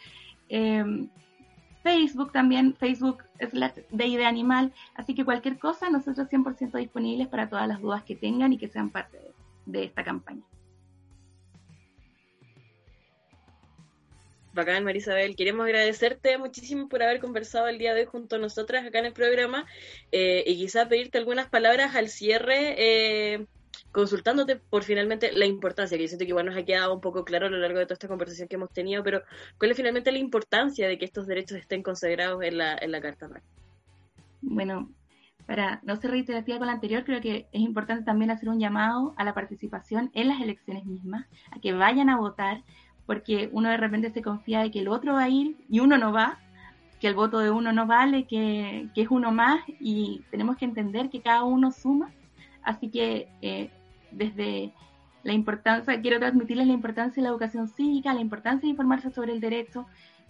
eh, 0.49 1.07
Facebook 1.83 2.31
también, 2.31 2.75
Facebook 2.75 3.23
es 3.37 3.51
de 3.53 4.25
Animal, 4.25 4.73
así 4.95 5.15
que 5.15 5.23
cualquier 5.23 5.57
cosa, 5.57 5.89
nosotros 5.89 6.27
100% 6.29 6.77
disponibles 6.77 7.27
para 7.27 7.49
todas 7.49 7.67
las 7.67 7.81
dudas 7.81 8.03
que 8.03 8.15
tengan 8.15 8.51
y 8.51 8.57
que 8.57 8.67
sean 8.67 8.89
parte 8.89 9.19
de, 9.65 9.83
esta 9.83 10.03
campaña. 10.03 10.43
Bacán, 14.51 14.83
Marisabel. 14.83 15.35
Queremos 15.35 15.65
agradecerte 15.65 16.37
muchísimo 16.37 16.89
por 16.89 17.01
haber 17.01 17.19
conversado 17.19 17.67
el 17.67 17.77
día 17.77 17.93
de 17.93 18.01
hoy 18.01 18.07
junto 18.07 18.35
a 18.35 18.39
nosotras 18.39 18.85
acá 18.85 18.99
en 18.99 19.05
el 19.05 19.13
programa 19.13 19.65
eh, 20.11 20.43
y 20.45 20.57
quizás 20.57 20.87
pedirte 20.87 21.17
algunas 21.17 21.47
palabras 21.49 21.95
al 21.95 22.09
cierre 22.09 22.75
eh, 22.77 23.45
consultándote 23.91 24.55
por 24.55 24.83
finalmente 24.83 25.31
la 25.31 25.45
importancia, 25.45 25.97
que 25.97 26.03
yo 26.03 26.07
siento 26.07 26.25
que 26.25 26.29
igual 26.29 26.45
nos 26.45 26.57
ha 26.57 26.63
quedado 26.63 26.93
un 26.93 27.01
poco 27.01 27.25
claro 27.25 27.47
a 27.47 27.49
lo 27.49 27.57
largo 27.57 27.79
de 27.79 27.85
toda 27.85 27.95
esta 27.95 28.07
conversación 28.07 28.47
que 28.47 28.55
hemos 28.55 28.71
tenido, 28.71 29.03
pero 29.03 29.23
¿cuál 29.57 29.71
es 29.71 29.77
finalmente 29.77 30.11
la 30.11 30.19
importancia 30.19 30.87
de 30.87 30.97
que 30.97 31.05
estos 31.05 31.27
derechos 31.27 31.57
estén 31.57 31.81
consagrados 31.81 32.43
en 32.43 32.57
la, 32.57 32.77
en 32.79 32.91
la 32.91 33.01
Carta 33.01 33.27
Magna? 33.27 33.43
Bueno, 34.41 34.89
para 35.45 35.79
no 35.83 35.95
ser 35.95 36.11
reiterativa 36.11 36.59
con 36.59 36.67
la 36.67 36.73
anterior, 36.73 37.03
creo 37.03 37.21
que 37.21 37.47
es 37.51 37.61
importante 37.61 38.03
también 38.03 38.29
hacer 38.29 38.49
un 38.49 38.59
llamado 38.59 39.13
a 39.17 39.23
la 39.23 39.33
participación 39.33 40.11
en 40.13 40.27
las 40.27 40.39
elecciones 40.41 40.85
mismas, 40.85 41.25
a 41.51 41.59
que 41.59 41.73
vayan 41.73 42.09
a 42.09 42.17
votar, 42.17 42.61
porque 43.07 43.49
uno 43.51 43.69
de 43.69 43.77
repente 43.77 44.11
se 44.11 44.21
confía 44.21 44.59
de 44.59 44.69
que 44.69 44.81
el 44.81 44.87
otro 44.87 45.13
va 45.13 45.23
a 45.23 45.29
ir 45.29 45.57
y 45.67 45.79
uno 45.79 45.97
no 45.97 46.13
va, 46.13 46.37
que 46.99 47.07
el 47.07 47.15
voto 47.15 47.39
de 47.39 47.49
uno 47.49 47.73
no 47.73 47.87
vale, 47.87 48.25
que, 48.25 48.89
que 48.93 49.01
es 49.01 49.07
uno 49.09 49.31
más 49.31 49.61
y 49.79 50.21
tenemos 50.29 50.57
que 50.57 50.65
entender 50.65 51.09
que 51.09 51.21
cada 51.21 51.43
uno 51.43 51.71
suma. 51.71 52.11
Así 52.61 52.89
que 52.89 53.27
eh, 53.41 53.71
desde 54.11 54.73
la 55.23 55.33
importancia, 55.33 56.01
quiero 56.01 56.19
transmitirles 56.19 56.67
la 56.67 56.73
importancia 56.73 57.15
de 57.15 57.23
la 57.23 57.29
educación 57.29 57.67
cívica, 57.67 58.13
la 58.13 58.21
importancia 58.21 58.67
de 58.67 58.71
informarse 58.71 59.09
sobre 59.11 59.33
el 59.33 59.41
derecho, 59.41 59.85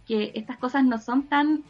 que 0.06 0.32
estas 0.36 0.58
cosas 0.58 0.84
no 0.84 0.98
son 0.98 1.28
tan 1.28 1.64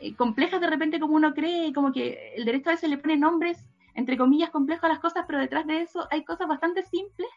eh, 0.00 0.14
complejas 0.14 0.60
de 0.60 0.68
repente 0.68 0.98
como 0.98 1.14
uno 1.14 1.34
cree, 1.34 1.72
como 1.72 1.92
que 1.92 2.34
el 2.36 2.44
derecho 2.44 2.70
a 2.70 2.72
veces 2.72 2.88
le 2.88 2.98
pone 2.98 3.16
nombres, 3.16 3.68
entre 3.94 4.16
comillas, 4.16 4.50
complejos 4.50 4.84
a 4.84 4.88
las 4.88 4.98
cosas, 5.00 5.24
pero 5.26 5.38
detrás 5.38 5.66
de 5.66 5.82
eso 5.82 6.08
hay 6.10 6.24
cosas 6.24 6.48
bastante 6.48 6.82
simples 6.82 7.28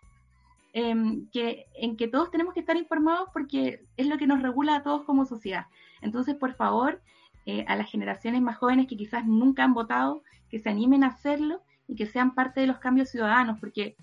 em, 0.73 1.28
que, 1.32 1.67
en 1.76 1.97
que 1.97 2.07
todos 2.07 2.32
tenemos 2.32 2.53
que 2.53 2.61
estar 2.61 2.78
informados 2.78 3.30
porque 3.34 3.86
es 3.97 4.07
lo 4.07 4.17
que 4.17 4.28
nos 4.28 4.41
regula 4.41 4.78
a 4.78 4.84
todos 4.84 5.03
como 5.03 5.26
sociedad. 5.26 5.65
Entonces, 6.01 6.36
por 6.36 6.53
favor, 6.53 7.01
eh, 7.45 7.65
a 7.67 7.76
las 7.76 7.91
generaciones 7.91 8.41
más 8.41 8.57
jóvenes 8.57 8.88
que 8.88 8.97
quizás 8.97 9.26
nunca 9.26 9.63
han 9.63 9.73
votado, 9.73 10.23
que 10.49 10.59
se 10.59 10.69
animen 10.69 11.03
a 11.03 11.07
hacerlo 11.07 11.61
y 11.88 11.95
que 11.95 12.07
sean 12.07 12.34
parte 12.34 12.61
de 12.61 12.67
los 12.67 12.80
cambios 12.80 13.09
ciudadanos, 13.09 13.59
porque 13.59 13.95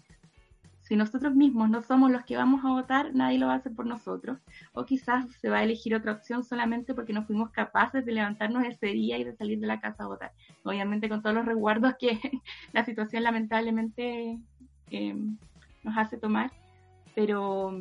si 0.93 0.97
nosotros 0.97 1.35
mismos 1.35 1.71
no 1.71 1.81
somos 1.81 2.11
los 2.11 2.23
que 2.23 2.37
vamos 2.37 2.63
a 2.67 2.69
votar, 2.69 3.15
nadie 3.15 3.39
lo 3.39 3.47
va 3.47 3.55
a 3.55 3.57
hacer 3.57 3.73
por 3.75 3.87
nosotros. 3.87 4.39
O 4.75 4.85
quizás 4.85 5.25
se 5.41 5.49
va 5.49 5.61
a 5.61 5.63
elegir 5.63 5.95
otra 5.95 6.13
opción 6.13 6.45
solamente 6.45 6.93
porque 6.93 7.15
no 7.15 7.25
fuimos 7.25 7.49
capaces 7.49 8.05
de 8.05 8.13
levantarnos 8.13 8.63
ese 8.67 8.89
día 8.89 9.17
y 9.17 9.25
de 9.25 9.35
salir 9.35 9.59
de 9.59 9.67
la 9.67 9.81
casa 9.81 10.05
a 10.05 10.09
votar. 10.09 10.33
Obviamente 10.65 11.09
con 11.09 11.23
todos 11.23 11.35
los 11.35 11.47
resguardos 11.47 11.95
que 11.99 12.21
la 12.75 12.85
situación 12.85 13.23
lamentablemente 13.23 14.39
em, 14.91 15.39
nos 15.83 15.97
hace 15.97 16.19
tomar. 16.19 16.53
Pero 17.15 17.75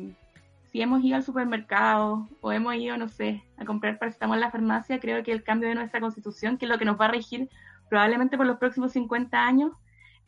si 0.70 0.80
hemos 0.80 1.04
ido 1.04 1.16
al 1.16 1.22
supermercado 1.22 2.30
o 2.40 2.50
hemos 2.50 2.74
ido, 2.76 2.96
no 2.96 3.08
sé, 3.08 3.42
a 3.58 3.66
comprar 3.66 3.98
para 3.98 4.10
estamos 4.10 4.36
en 4.36 4.40
la 4.40 4.50
farmacia, 4.50 5.00
creo 5.00 5.22
que 5.22 5.32
el 5.32 5.44
cambio 5.44 5.68
de 5.68 5.74
nuestra 5.74 6.00
constitución, 6.00 6.56
que 6.56 6.64
es 6.64 6.70
lo 6.70 6.78
que 6.78 6.86
nos 6.86 6.98
va 6.98 7.04
a 7.04 7.10
regir 7.10 7.50
probablemente 7.90 8.38
por 8.38 8.46
los 8.46 8.56
próximos 8.56 8.92
50 8.92 9.38
años, 9.38 9.72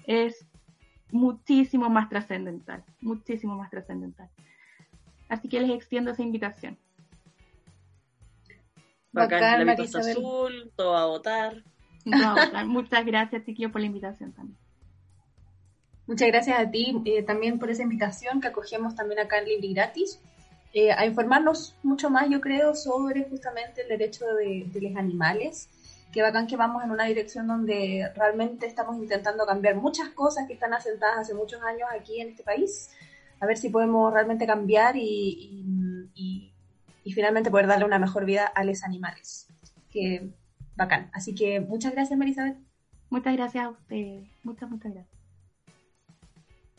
es 0.07 0.47
muchísimo 1.11 1.89
más 1.89 2.09
trascendental, 2.09 2.85
muchísimo 3.01 3.57
más 3.57 3.71
trascendental. 3.71 4.29
Así 5.29 5.49
que 5.49 5.61
les 5.61 5.71
extiendo 5.71 6.11
esa 6.11 6.23
invitación. 6.23 6.79
Bacán, 9.13 9.65
la 9.65 9.73
azul, 9.73 10.73
todo 10.75 10.97
a 10.97 11.07
votar. 11.07 11.63
Muchas 12.67 13.07
gracias, 13.07 13.45
Chiquillo, 13.45 13.71
por 13.71 13.81
la 13.81 13.87
invitación 13.87 14.33
también. 14.33 14.59
Muchas 16.07 16.29
gracias 16.29 16.59
a 16.59 16.71
ti 16.71 17.01
eh, 17.07 17.23
también 17.23 17.59
por 17.59 17.71
esa 17.71 17.83
invitación 17.83 18.41
que 18.41 18.49
acogemos 18.49 18.95
también 18.95 19.21
acá 19.21 19.39
en 19.39 19.47
Libre 19.47 19.69
Gratis, 19.73 20.21
eh, 20.75 20.93
a 20.93 21.07
informarnos 21.07 21.77
mucho 21.83 22.11
más, 22.11 22.29
yo 22.29 22.41
creo, 22.41 22.75
sobre 22.75 23.25
justamente 23.25 23.83
el 23.83 23.89
derecho 23.89 24.27
de 24.27 24.67
los 24.75 24.97
animales 24.97 25.71
qué 26.15 26.23
bacán 26.23 26.47
que 26.47 26.57
vamos 26.57 26.85
en 26.85 26.93
una 26.93 27.05
dirección 27.05 27.49
donde 27.49 28.09
realmente 28.15 28.67
estamos 28.67 28.97
intentando 28.97 29.45
cambiar 29.45 29.75
muchas 29.75 30.11
cosas 30.11 30.47
que 30.47 30.55
están 30.55 30.73
asentadas 30.73 31.19
hace 31.19 31.35
muchos 31.35 31.61
años 31.63 31.89
aquí 31.93 32.21
en 32.21 32.29
este 32.29 32.45
país, 32.45 32.91
a 33.41 33.47
ver 33.47 33.59
si 33.59 33.69
podemos 33.69 34.13
realmente 34.13 34.47
cambiar 34.47 34.95
y, 34.97 36.53
finalmente 37.13 37.51
poder 37.51 37.67
darle 37.67 37.85
una 37.85 37.99
mejor 37.99 38.25
vida 38.25 38.47
a 38.47 38.65
los 38.65 38.83
animales. 38.83 39.49
Que 39.91 40.33
bacán. 40.77 41.11
Así 41.13 41.35
que 41.35 41.61
muchas 41.61 41.93
gracias, 41.93 42.19
Marisabel. 42.19 42.57
Muchas 43.11 43.37
gracias 43.37 43.65
a 43.65 43.71
ustedes. 43.71 44.29
Muchas, 44.43 44.71
muchas 44.71 44.93
gracias. 44.93 45.14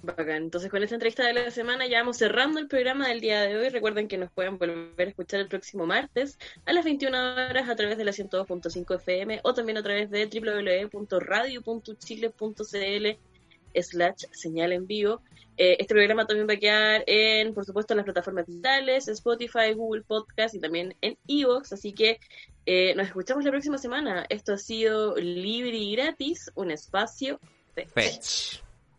Bacán. 0.05 0.43
Entonces, 0.43 0.69
con 0.69 0.83
esta 0.83 0.95
entrevista 0.95 1.25
de 1.25 1.33
la 1.33 1.51
semana 1.51 1.87
ya 1.87 1.99
vamos 1.99 2.17
cerrando 2.17 2.59
el 2.59 2.67
programa 2.67 3.07
del 3.07 3.21
día 3.21 3.41
de 3.41 3.57
hoy. 3.57 3.69
Recuerden 3.69 4.07
que 4.07 4.17
nos 4.17 4.31
pueden 4.31 4.57
volver 4.57 5.07
a 5.07 5.09
escuchar 5.09 5.39
el 5.39 5.47
próximo 5.47 5.85
martes 5.85 6.37
a 6.65 6.73
las 6.73 6.83
21 6.85 7.17
horas 7.17 7.69
a 7.69 7.75
través 7.75 7.97
de 7.97 8.05
la 8.05 8.11
102.5 8.11 8.95
FM 8.95 9.41
o 9.43 9.53
también 9.53 9.77
a 9.77 9.83
través 9.83 10.09
de 10.09 10.27
www.radio.chile.cl 10.27 13.17
slash 13.81 14.25
señal 14.31 14.71
en 14.71 14.87
vivo. 14.87 15.21
Eh, 15.57 15.77
este 15.79 15.93
programa 15.93 16.25
también 16.25 16.47
va 16.47 16.53
a 16.53 16.57
quedar 16.57 17.03
en, 17.07 17.53
por 17.53 17.65
supuesto, 17.65 17.93
en 17.93 17.97
las 17.97 18.03
plataformas 18.03 18.45
digitales, 18.45 19.07
Spotify, 19.07 19.73
Google 19.73 20.03
Podcast 20.03 20.55
y 20.55 20.59
también 20.59 20.95
en 21.01 21.17
Evox. 21.27 21.73
Así 21.73 21.93
que 21.93 22.19
eh, 22.65 22.93
nos 22.95 23.07
escuchamos 23.07 23.45
la 23.45 23.51
próxima 23.51 23.77
semana. 23.77 24.25
Esto 24.29 24.53
ha 24.53 24.57
sido 24.57 25.15
libre 25.15 25.77
y 25.77 25.95
gratis, 25.95 26.51
un 26.55 26.71
espacio 26.71 27.39
de 27.75 27.85
Fetch. 27.85 28.64